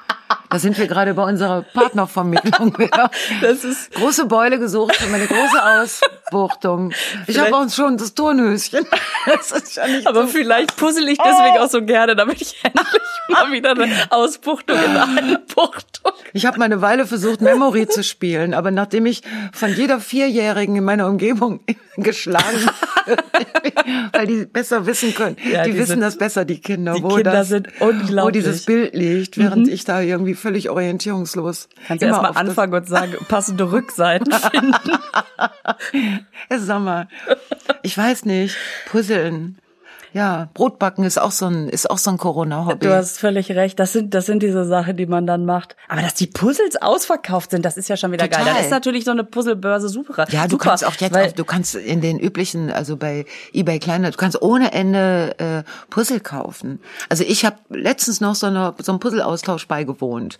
Da 0.51 0.59
sind 0.59 0.77
wir 0.79 0.89
gerade 0.89 1.15
bei 1.15 1.23
unserer 1.23 1.63
Partnervermittlung 1.63 2.77
das 3.41 3.65
ist, 3.65 3.95
Große 3.95 4.27
Beule 4.27 4.59
gesucht 4.59 4.97
für 4.97 5.09
meine 5.09 5.27
große 5.27 5.65
Ausbuchtung. 5.65 6.93
Ich 7.27 7.39
habe 7.39 7.57
auch 7.57 7.69
schon 7.71 7.97
das 7.97 8.15
Turnhöschen. 8.15 8.87
Das 9.27 9.53
ist 9.53 9.77
ja 9.77 9.87
nicht 9.87 10.07
aber 10.07 10.23
so. 10.23 10.29
vielleicht 10.29 10.77
puzzle 10.77 11.07
ich 11.09 11.19
deswegen 11.19 11.59
auch 11.59 11.69
so 11.69 11.83
gerne, 11.83 12.17
damit 12.17 12.41
ich 12.41 12.57
endlich 12.65 13.03
mal 13.29 13.53
wieder 13.53 13.73
eine 13.73 13.91
Ausbuchtung 14.09 14.79
in 14.79 14.97
eine 14.97 15.19
Einbuchtung. 15.19 16.13
Ich 16.33 16.47
habe 16.47 16.59
mal 16.59 16.65
eine 16.65 16.81
Weile 16.81 17.07
versucht, 17.07 17.43
Memory 17.43 17.87
zu 17.87 18.03
spielen, 18.03 18.55
aber 18.55 18.71
nachdem 18.71 19.05
ich 19.05 19.23
von 19.53 19.75
jeder 19.75 20.01
Vierjährigen 20.01 20.75
in 20.75 20.85
meiner 20.85 21.07
Umgebung 21.07 21.61
geschlagen, 21.97 22.69
weil 24.13 24.27
die 24.27 24.47
besser 24.47 24.87
wissen 24.87 25.15
können, 25.15 25.37
Ja, 25.51 25.65
die, 25.65 25.73
die 25.73 25.79
wissen 25.79 25.87
sind- 25.89 26.01
das 26.01 26.17
besser, 26.17 26.45
die 26.45 26.61
Kinder, 26.61 26.95
die 26.95 27.03
wo 27.03 27.09
Kinder 27.17 27.33
das, 27.33 27.49
sind 27.49 27.69
wo 27.79 27.87
unglaublich. 27.87 28.43
dieses 28.45 28.65
Bild 28.65 28.95
liegt, 28.95 29.37
während 29.39 29.69
ich 29.69 29.85
da 29.85 30.01
irgendwie 30.01 30.35
völlig 30.35 30.71
orientierungslos. 30.71 31.69
Kannst 31.87 32.03
du 32.03 32.07
immer 32.07 32.17
erst 32.17 32.23
mal 32.23 32.29
auf 32.31 32.37
das- 32.37 32.49
anfangen 32.49 32.75
und 32.75 32.89
sagen, 32.89 33.15
passende 33.29 33.71
Rückseiten 33.73 34.33
finden. 34.53 34.75
Sag 36.59 36.81
mal, 36.81 37.09
ich 37.83 37.97
weiß 37.97 38.25
nicht, 38.25 38.57
Puzzeln. 38.91 39.59
Ja, 40.13 40.49
Brotbacken 40.55 41.05
ist 41.05 41.19
auch 41.19 41.31
so 41.31 41.47
ein, 41.47 41.69
ist 41.69 41.89
auch 41.89 41.99
so 41.99 42.11
ein 42.11 42.19
Corona-Hobby. 42.19 42.87
Du 42.87 42.95
hast 42.95 43.19
völlig 43.19 43.51
recht. 43.53 43.79
Das 43.79 43.93
sind, 43.93 44.13
das 44.15 44.27
sind 44.27 44.43
diese 44.43 44.65
Sachen, 44.65 44.97
die 44.97 45.07
man 45.07 45.27
dann 45.27 45.45
macht. 45.45 45.77
Aber 45.89 46.03
dass 46.03 46.15
die 46.15 46.27
Puzzles 46.27 46.77
ausverkauft 46.81 47.53
sind, 47.53 47.65
das 47.65 47.77
ist 47.77 47.89
ja 47.89 47.97
schon 47.97 48.11
wieder 48.13 48.29
geil. 48.29 48.41
Total. 48.41 48.55
Da 48.55 48.61
ist 48.61 48.71
natürlich 48.71 49.05
so 49.05 49.13
eine 49.13 49.25
Puzzlebörse 49.25 49.89
super. 49.89 50.27
Ja, 50.31 50.45
du 50.45 50.53
super, 50.53 50.71
kannst 50.71 50.85
auch 50.85 50.95
jetzt, 50.97 51.17
auf, 51.17 51.33
du 51.33 51.45
kannst 51.45 51.75
in 51.75 52.01
den 52.01 52.19
üblichen, 52.19 52.71
also 52.71 52.97
bei 52.97 53.25
eBay 53.53 53.79
Kleiner, 53.79 54.11
du 54.11 54.17
kannst 54.17 54.41
ohne 54.43 54.73
Ende 54.73 55.35
äh, 55.39 55.63
Puzzle 55.91 56.21
kaufen. 56.21 56.81
Also 57.09 57.25
ich 57.25 57.45
habe 57.45 57.57
letztens 57.69 58.21
noch 58.21 58.35
so, 58.35 58.47
eine, 58.47 58.75
so 58.83 58.93
einen 58.93 59.01
Puzzle-Austausch 59.01 59.69
beigewohnt. 59.69 60.39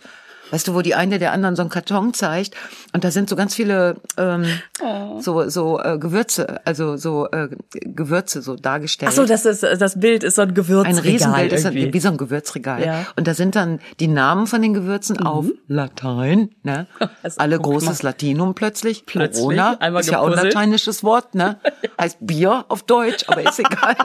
Weißt 0.51 0.67
du, 0.67 0.73
wo 0.75 0.81
die 0.81 0.95
eine 0.95 1.17
der 1.19 1.31
anderen 1.31 1.55
so 1.55 1.61
einen 1.63 1.69
Karton 1.69 2.13
zeigt 2.13 2.55
und 2.93 3.03
da 3.03 3.11
sind 3.11 3.29
so 3.29 3.35
ganz 3.35 3.55
viele 3.55 3.95
ähm, 4.17 4.45
Oh. 4.83 5.19
so 5.21 5.47
so 5.49 5.79
äh, 5.79 5.97
Gewürze, 5.99 6.59
also 6.65 6.97
so 6.97 7.27
äh, 7.31 7.49
Gewürze 7.71 8.41
so 8.41 8.55
dargestellt. 8.55 9.11
Ach 9.11 9.15
so, 9.15 9.25
das 9.25 9.45
ist, 9.45 9.63
das 9.63 9.99
Bild 9.99 10.23
ist 10.23 10.35
so 10.35 10.41
ein 10.43 10.53
Gewürzregal. 10.53 10.97
ein 10.99 11.03
Riesenbild 11.03 11.53
ist 11.53 11.65
ein, 11.65 11.75
wie 11.75 11.99
so 11.99 12.09
ein 12.09 12.17
Gewürzregal. 12.17 12.83
Ja. 12.83 12.97
Mhm. 12.99 13.05
Und 13.17 13.27
da 13.27 13.33
sind 13.33 13.55
dann 13.55 13.79
die 13.99 14.07
Namen 14.07 14.47
von 14.47 14.61
den 14.61 14.73
Gewürzen 14.73 15.19
auf 15.25 15.45
Latein, 15.67 16.49
ne? 16.63 16.87
Alle 17.37 17.59
großes 17.59 18.03
mal. 18.03 18.09
Latinum 18.09 18.55
plötzlich. 18.55 19.05
Plötzlich, 19.05 19.41
Corona 19.43 19.77
einmal 19.79 20.01
ist 20.01 20.09
ja 20.09 20.19
auch 20.19 20.27
ein 20.27 20.33
lateinisches 20.33 21.03
Wort, 21.03 21.35
ne? 21.35 21.57
Heißt 22.01 22.17
Bier 22.21 22.65
auf 22.67 22.83
Deutsch, 22.83 23.25
aber 23.27 23.43
ist 23.47 23.59
egal. 23.59 23.95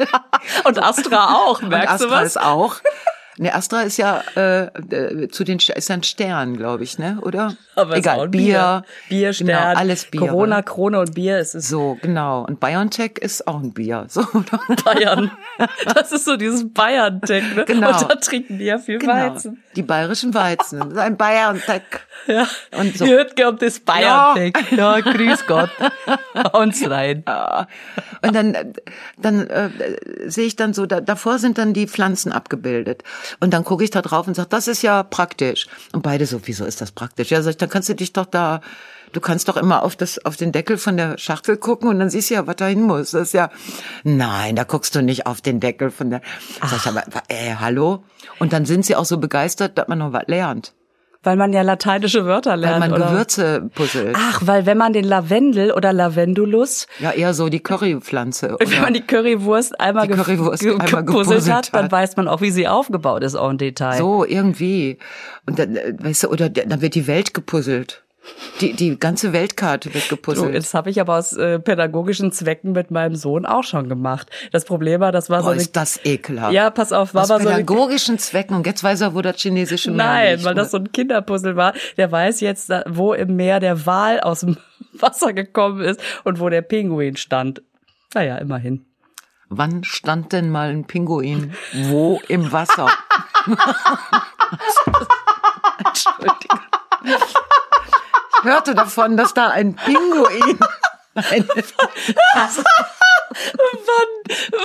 Und 0.65 0.83
Astra 0.83 1.35
auch, 1.37 1.63
Und 1.63 1.71
merkst 1.71 2.01
du 2.01 2.05
Astra 2.07 2.11
was? 2.21 2.27
ist 2.27 2.41
auch. 2.41 2.77
Ne, 3.39 3.55
Astra 3.55 3.82
ist 3.82 3.99
ja 3.99 4.22
äh, 4.34 4.64
äh, 4.64 5.28
zu 5.28 5.45
den 5.45 5.59
ist 5.59 5.89
ja 5.89 5.95
ein 5.95 6.03
Stern, 6.03 6.57
glaube 6.57 6.84
ich, 6.84 6.99
ne? 6.99 7.18
Oder? 7.22 7.55
Aber 7.74 7.93
es 7.93 7.99
Egal, 7.99 8.20
ein 8.20 8.30
Bier, 8.30 8.84
Bier, 9.11 9.32
Stern, 9.34 9.47
genau, 9.47 9.78
alles 9.78 10.07
Bier. 10.07 10.20
Corona, 10.20 10.62
Krone 10.62 11.01
und 11.01 11.14
Bier, 11.14 11.39
es 11.39 11.55
ist 11.55 11.68
So, 11.68 11.99
genau. 12.01 12.47
Und 12.47 12.61
BioNTech 12.61 13.18
ist 13.18 13.47
auch 13.47 13.61
ein 13.61 13.74
Bier. 13.74 14.07
So, 14.09 14.22
oder? 14.32 14.61
Bayern. 14.84 15.30
Das 15.95 16.12
ist 16.12 16.24
so 16.24 16.37
dieses 16.37 16.72
Bayern-Tech, 16.72 17.55
ne? 17.55 17.64
Genau. 17.66 17.89
Und 17.89 18.11
da 18.11 18.14
trinken 18.16 18.59
die 18.59 18.64
ja 18.64 18.78
viel 18.78 18.99
genau. 18.99 19.12
Weizen. 19.12 19.62
Die 19.74 19.82
bayerischen 19.82 20.32
Weizen. 20.32 20.80
Das 20.80 20.93
ist 20.93 20.99
ein 20.99 21.16
BioNTech. 21.16 21.82
Ja. 22.26 22.49
Und 22.76 22.97
so. 22.97 23.05
Ihr 23.05 23.18
hört 23.18 23.37
gehabt 23.37 23.62
das 23.62 23.78
Bayern-Tech. 23.78 24.55
Ja. 24.72 24.99
grüß 24.99 25.47
Gott. 25.47 25.70
Uns 26.55 26.89
rein. 26.91 27.22
Ja. 27.28 27.68
Und 28.22 28.34
dann, 28.34 28.72
dann 29.16 29.47
äh, 29.47 29.70
sehe 30.26 30.47
ich 30.47 30.57
dann 30.57 30.74
so, 30.74 30.87
da, 30.87 31.01
davor 31.01 31.39
sind 31.39 31.59
dann 31.59 31.72
die 31.72 31.87
Pflanzen 31.87 32.32
abgebildet. 32.32 33.05
Und 33.41 33.53
dann 33.53 33.64
gucke 33.64 33.85
ich 33.85 33.91
da 33.91 34.03
drauf 34.03 34.27
und 34.27 34.35
sage, 34.35 34.49
das 34.49 34.68
ist 34.68 34.83
ja 34.83 35.03
praktisch. 35.03 35.66
Und 35.93 36.03
beide 36.03 36.27
so, 36.27 36.41
wieso 36.45 36.64
ist 36.64 36.81
das 36.81 36.93
praktisch? 36.93 37.31
Ja, 37.31 37.43
sag 37.43 37.51
ich, 37.51 37.57
dann 37.57 37.68
kannst 37.68 37.89
du 37.89 37.95
dich 37.95 38.12
doch 38.12 38.27
da, 38.27 38.61
du 39.12 39.20
kannst 39.20 39.49
doch 39.49 39.57
immer 39.57 39.83
auf 39.83 39.97
das, 39.97 40.24
auf 40.24 40.37
den 40.37 40.53
Deckel 40.53 40.79
von 40.79 40.97
der 40.97 41.18
Schachtel 41.18 41.57
gucken 41.57 41.89
und 41.89 41.99
dann 41.99 42.11
siehst 42.11 42.31
du 42.31 42.35
ja, 42.35 42.47
was 42.47 42.57
da 42.57 42.66
hin 42.66 42.83
muss. 42.83 43.12
Das 43.12 43.29
ist 43.29 43.33
ja, 43.35 43.51
nein, 44.05 44.57
da 44.57 44.64
guckst 44.64 44.95
du 44.95 45.03
nicht 45.03 45.27
auf 45.27 45.41
den 45.41 45.61
Deckel 45.61 45.91
von 45.91 46.11
der, 46.11 46.22
sag 46.61 46.79
ich 46.79 46.87
aber, 46.87 47.05
äh, 47.29 47.55
hallo? 47.59 48.05
Und 48.39 48.53
dann 48.53 48.64
sind 48.66 48.85
sie 48.85 48.97
auch 48.97 49.05
so 49.05 49.18
begeistert, 49.18 49.79
dass 49.79 49.89
man 49.89 49.99
noch 49.99 50.12
was 50.12 50.24
lernt. 50.27 50.72
Weil 51.27 51.35
man 51.37 51.53
ja 51.53 51.62
lateinische 51.62 52.24
Wörter 52.24 52.53
Weil 52.53 52.61
lernt. 52.61 52.79
man 52.79 52.93
oder? 52.93 53.07
Gewürze 53.11 53.68
puzzelt. 53.74 54.14
Ach, 54.16 54.43
weil 54.45 54.64
wenn 54.64 54.79
man 54.79 54.93
den 54.93 55.05
Lavendel 55.05 55.72
oder 55.72 55.93
Lavendulus, 55.93 56.87
Ja, 57.01 57.11
eher 57.11 57.35
so 57.35 57.49
die 57.49 57.59
Currypflanze. 57.59 58.57
wenn 58.64 58.81
man 58.81 58.95
die 58.95 59.01
Currywurst 59.01 59.81
einmal, 59.81 60.07
Die 60.07 60.14
Currywurst 60.14 60.62
ge- 60.62 60.72
einmal 60.79 61.05
gepuzzelt 61.05 61.27
gepuzzelt 61.39 61.53
hat, 61.57 61.74
dann 61.74 61.85
hat. 61.87 61.93
weiß 61.93 62.16
man 62.16 62.29
auch, 62.29 62.41
wie 62.43 62.51
sie 62.53 62.68
aufgebaut 62.68 63.24
ist, 63.24 63.35
auch 63.35 63.51
im 63.51 63.59
Detail. 63.59 63.99
So, 63.99 64.24
irgendwie. 64.24 64.99
Und 65.47 65.59
dann, 65.59 65.74
äh, 65.74 65.95
weißt 65.99 66.22
du, 66.22 66.29
oder 66.29 66.49
der- 66.49 66.66
dann 66.66 66.81
wird 66.81 66.95
die 66.95 67.09
Welt 67.09 67.35
gepuzzelt. 67.35 68.05
Die, 68.61 68.72
die 68.72 68.99
ganze 68.99 69.33
Weltkarte 69.33 69.93
wird 69.93 70.05
So, 70.05 70.16
gepuzzelt. 70.16 70.55
das 70.57 70.72
habe 70.74 70.89
ich 70.91 71.01
aber 71.01 71.16
aus 71.18 71.33
äh, 71.35 71.59
pädagogischen 71.59 72.33
Zwecken 72.33 72.72
mit 72.72 72.91
meinem 72.91 73.14
Sohn 73.14 73.45
auch 73.47 73.64
schon 73.64 73.89
gemacht. 73.89 74.31
Das 74.51 74.64
Problem 74.64 75.01
war, 75.01 75.12
das 75.12 75.29
war 75.31 75.41
so 75.41 75.47
Boah, 75.47 75.53
eine, 75.53 75.61
ist 75.61 75.77
das 75.77 76.01
ekelhaft. 76.05 76.53
ja, 76.55 76.70
pass 76.70 76.93
auf, 76.93 77.12
war 77.14 77.22
Aus 77.24 77.31
aber 77.31 77.43
so 77.43 77.49
pädagogischen 77.51 78.18
Zwecken. 78.18 78.55
Und 78.57 78.66
jetzt 78.66 78.83
weiß 78.83 79.03
er, 79.03 79.14
wo 79.14 79.20
das 79.22 79.37
chinesische 79.37 79.91
Meer 79.91 80.07
Nein, 80.07 80.33
liegt. 80.37 80.45
weil 80.45 80.55
das 80.55 80.70
so 80.70 80.79
ein 80.79 80.91
Kinderpuzzle 80.91 81.57
war. 81.57 81.74
Der 81.97 82.11
weiß 82.11 82.41
jetzt, 82.41 82.70
wo 82.87 83.12
im 83.14 83.37
Meer 83.37 83.61
der 83.61 83.85
Wal 83.87 84.20
aus 84.20 84.41
dem 84.41 84.57
Wasser 84.93 85.33
gekommen 85.33 85.81
ist 85.83 86.01
und 86.24 86.41
wo 86.41 86.49
der 86.49 86.62
Pinguin 86.62 87.16
stand. 87.16 87.62
Naja, 88.14 88.39
immerhin. 88.39 88.87
Wann 89.49 89.85
stand 89.85 90.33
denn 90.33 90.51
mal 90.51 90.70
ein 90.70 90.87
Pinguin 90.87 91.53
wo 91.85 92.20
im 92.29 92.51
Wasser? 92.51 92.89
Entschuldigung. 95.85 96.61
Ich 98.39 98.45
hörte 98.45 98.74
davon, 98.74 99.16
dass 99.16 99.34
da 99.34 99.49
ein 99.49 99.74
Pinguin. 99.76 100.59
Nein, 101.14 101.49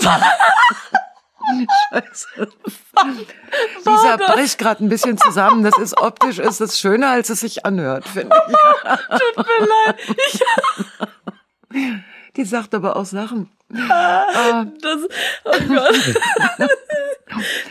Wann? 0.02 0.28
Scheiße. 1.92 2.28
Lisa 3.86 4.18
bricht 4.18 4.58
gerade 4.58 4.84
ein 4.84 4.90
bisschen 4.90 5.18
zusammen. 5.18 5.64
Das 5.64 5.78
ist 5.78 5.98
optisch, 5.98 6.40
ist 6.40 6.62
es 6.62 6.80
schöner, 6.80 7.10
als 7.12 7.30
es 7.30 7.40
sich 7.40 7.66
anhört, 7.66 8.08
finde 8.08 8.36
ich. 8.48 8.54
Tut 9.20 9.38
mir 9.38 9.68
leid. 9.68 10.00
Ich, 10.28 10.44
Die 12.36 12.46
sagt 12.46 12.76
aber 12.76 12.96
auch 12.96 13.06
Sachen. 13.06 13.50
das, 13.70 15.00
oh 15.46 15.60
Gott. 15.68 15.96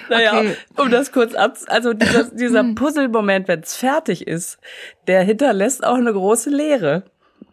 naja, 0.09 0.39
Okay. 0.39 0.57
um 0.77 0.91
das 0.91 1.13
kurz 1.13 1.35
ab, 1.35 1.57
also 1.67 1.93
dieser, 1.93 2.25
dieser 2.25 2.65
Puzzle-Moment, 2.75 3.49
wenn 3.49 3.61
es 3.61 3.77
fertig 3.77 4.27
ist, 4.27 4.59
der 5.07 5.23
hinterlässt 5.23 5.85
auch 5.85 5.95
eine 5.97 6.13
große 6.13 6.51
Leere. 6.51 7.05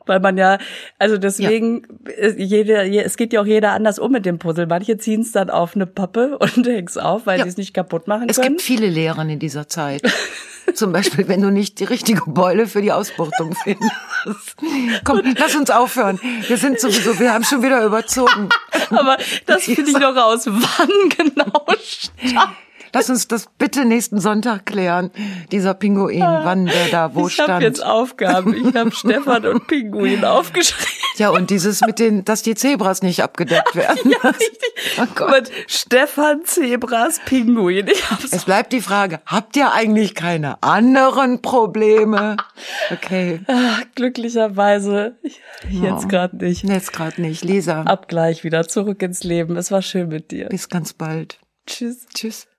Weil 0.06 0.22
man 0.22 0.38
ja, 0.38 0.58
also 1.00 1.18
deswegen, 1.18 1.86
äh, 2.06 2.30
jeder, 2.38 2.86
je, 2.86 3.02
es 3.02 3.18
geht 3.18 3.34
ja 3.34 3.42
auch 3.42 3.46
jeder 3.46 3.72
anders 3.74 4.00
um 4.00 4.10
mit 4.14 4.26
dem 4.26 4.40
Puzzle. 4.40 4.66
Manche 4.66 4.98
ziehen 4.98 5.20
es 5.20 5.34
dann 5.34 5.50
auf 5.50 5.76
eine 5.76 5.86
Pappe 5.86 6.38
und 6.38 6.56
hängen 6.66 6.88
es 6.88 6.98
auf, 6.98 7.26
weil 7.26 7.40
Ja. 7.40 7.44
sie 7.44 7.50
es 7.50 7.58
nicht 7.58 7.74
kaputt 7.74 8.08
machen 8.08 8.30
Es 8.30 8.38
können. 8.38 8.50
gibt 8.52 8.62
viele 8.62 8.88
Lehren 8.88 9.30
in 9.30 9.40
dieser 9.40 9.68
Zeit. 9.68 10.02
Zum 10.74 10.92
Beispiel, 10.92 11.28
wenn 11.28 11.42
du 11.42 11.50
nicht 11.50 11.80
die 11.80 11.86
richtige 11.86 12.22
Beule 12.26 12.68
für 12.68 12.82
die 12.82 12.92
Ausbuchtung 12.92 13.56
findest. 13.64 13.92
Komm, 15.04 15.22
lass 15.38 15.56
uns 15.56 15.70
aufhören. 15.70 16.20
Wir 16.48 16.58
sind 16.58 16.80
sowieso, 16.80 17.20
wir 17.20 17.34
haben 17.34 17.44
schon 17.44 17.64
wieder 17.64 17.84
überzogen. 17.86 18.50
Aber 18.90 19.18
das 19.46 19.64
finde 19.64 19.90
ich 19.90 19.98
noch 19.98 20.16
raus. 20.16 20.46
Wann 20.46 21.10
genau 21.10 21.66
stand 21.82 22.58
Lass 22.94 23.10
uns 23.10 23.28
das 23.28 23.48
bitte 23.58 23.86
nächsten 23.86 24.20
Sonntag 24.20 24.66
klären. 24.66 25.12
Dieser 25.52 25.74
Pinguin, 25.74 26.22
wann 26.22 26.66
der 26.66 26.88
da 26.92 27.16
wo 27.16 27.28
ich 27.28 27.38
habe 27.40 27.50
stand. 27.52 27.64
jetzt 27.64 27.84
Aufgaben. 27.86 28.54
Ich 28.54 28.76
habe 28.76 28.92
Stefan 28.92 29.46
und 29.46 29.68
Pinguin 29.68 30.24
aufgeschrieben. 30.26 30.86
Ja, 31.18 31.30
und 31.30 31.50
dieses 31.50 31.82
mit 31.82 31.98
den, 32.00 32.24
dass 32.26 32.44
die 32.44 32.54
Zebras 32.56 33.02
nicht 33.02 33.24
abgedeckt 33.24 33.76
werden. 33.76 34.12
Ja, 34.12 34.30
richtig. 34.30 35.00
Oh 35.02 35.06
Gott. 35.16 35.32
Mit 35.32 35.52
Stefan 35.68 36.46
Zebras 36.46 37.20
Pinguin. 37.26 37.88
Ich 37.88 38.10
hab's. 38.12 38.32
Es 38.32 38.46
bleibt 38.46 38.72
die 38.74 38.82
Frage, 38.82 39.20
habt 39.26 39.56
ihr 39.58 39.72
eigentlich 39.74 40.14
keine 40.16 40.62
anderen 40.62 41.42
Probleme? 41.42 42.38
Okay, 42.92 43.42
Ah, 43.48 43.80
glücklicherweise 43.96 45.16
jetzt 45.70 46.10
gerade 46.10 46.38
nicht. 46.38 46.64
jetzt 46.64 46.94
gerade 46.94 47.22
nicht. 47.22 47.44
Lisa, 47.44 47.82
Ab 47.84 48.08
gleich 48.08 48.44
wieder 48.44 48.68
zurück 48.68 49.02
ins 49.02 49.24
Leben. 49.24 49.58
Es 49.58 49.72
war 49.72 49.82
schön 49.82 50.10
mit 50.10 50.32
dir. 50.32 50.48
bis 50.50 50.70
ganz 50.70 50.94
bald. 50.94 51.40
Tschüss. 51.66 52.06
Tschüss. 52.14 52.48